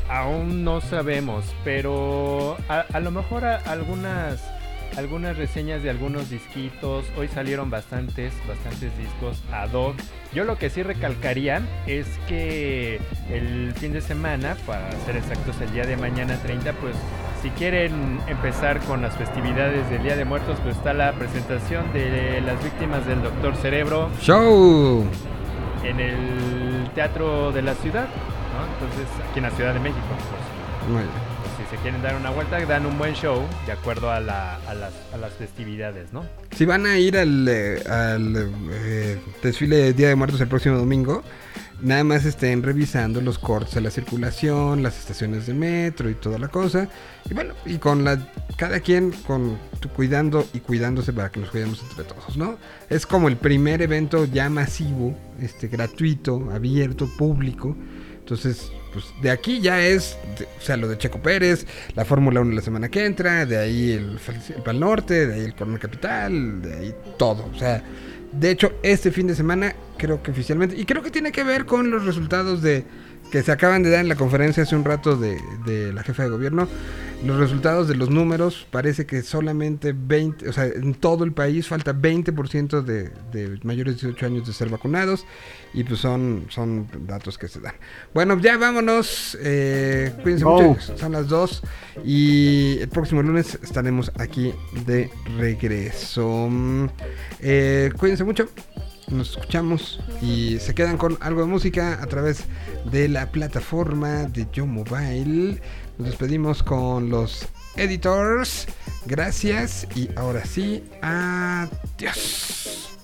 [0.09, 4.41] Aún no sabemos, pero a, a lo mejor a- algunas
[4.97, 7.05] algunas reseñas de algunos disquitos.
[7.17, 9.95] Hoy salieron bastantes, bastantes discos ad hoc.
[10.33, 12.99] Yo lo que sí recalcaría es que
[13.29, 16.95] el fin de semana, para ser exactos el día de mañana 30, pues
[17.41, 22.39] si quieren empezar con las festividades del Día de Muertos, pues está la presentación de
[22.41, 25.05] las víctimas del Doctor Cerebro Show.
[25.83, 28.73] en el Teatro de la Ciudad, ¿no?
[28.73, 30.01] Entonces, aquí en la Ciudad de México,
[30.79, 31.30] por Muy bien.
[31.81, 35.17] Quieren dar una vuelta, dan un buen show de acuerdo a, la- a las, a
[35.17, 36.25] las festividades, ¿no?
[36.55, 40.77] Si van a ir al, eh, al, eh, desfile de Día de Muertos el próximo
[40.77, 41.23] domingo,
[41.81, 46.37] nada más estén revisando los cortes de la circulación, las estaciones de metro y toda
[46.37, 46.87] la cosa.
[47.29, 48.19] Y bueno, y con la
[48.57, 49.57] cada quien con
[49.95, 52.57] cuidando y cuidándose para que nos cuidemos entre todos, ¿no?
[52.89, 57.75] Es como el primer evento ya masivo, este gratuito, abierto, público.
[58.19, 60.17] Entonces, pues de aquí ya es,
[60.59, 61.65] o sea, lo de Checo Pérez,
[61.95, 64.19] la Fórmula 1 la semana que entra, de ahí el,
[64.55, 67.49] el Pal Norte, de ahí el Corona Capital, de ahí todo.
[67.53, 67.83] O sea,
[68.31, 71.65] de hecho, este fin de semana creo que oficialmente, y creo que tiene que ver
[71.65, 72.85] con los resultados de
[73.31, 76.23] que se acaban de dar en la conferencia hace un rato de, de la jefa
[76.23, 76.67] de gobierno,
[77.25, 81.67] los resultados de los números, parece que solamente 20, o sea, en todo el país
[81.67, 85.25] falta 20% de, de mayores de 18 años de ser vacunados,
[85.73, 87.75] y pues son, son datos que se dan.
[88.13, 91.63] Bueno, ya vámonos, eh, cuídense mucho, son las 2,
[92.03, 94.53] y el próximo lunes estaremos aquí
[94.85, 96.49] de regreso.
[97.39, 98.49] Eh, cuídense mucho
[99.11, 102.45] nos escuchamos y se quedan con algo de música a través
[102.85, 105.61] de la plataforma de Yo Mobile.
[105.97, 108.67] Nos despedimos con los editors.
[109.05, 113.00] Gracias y ahora sí, adiós.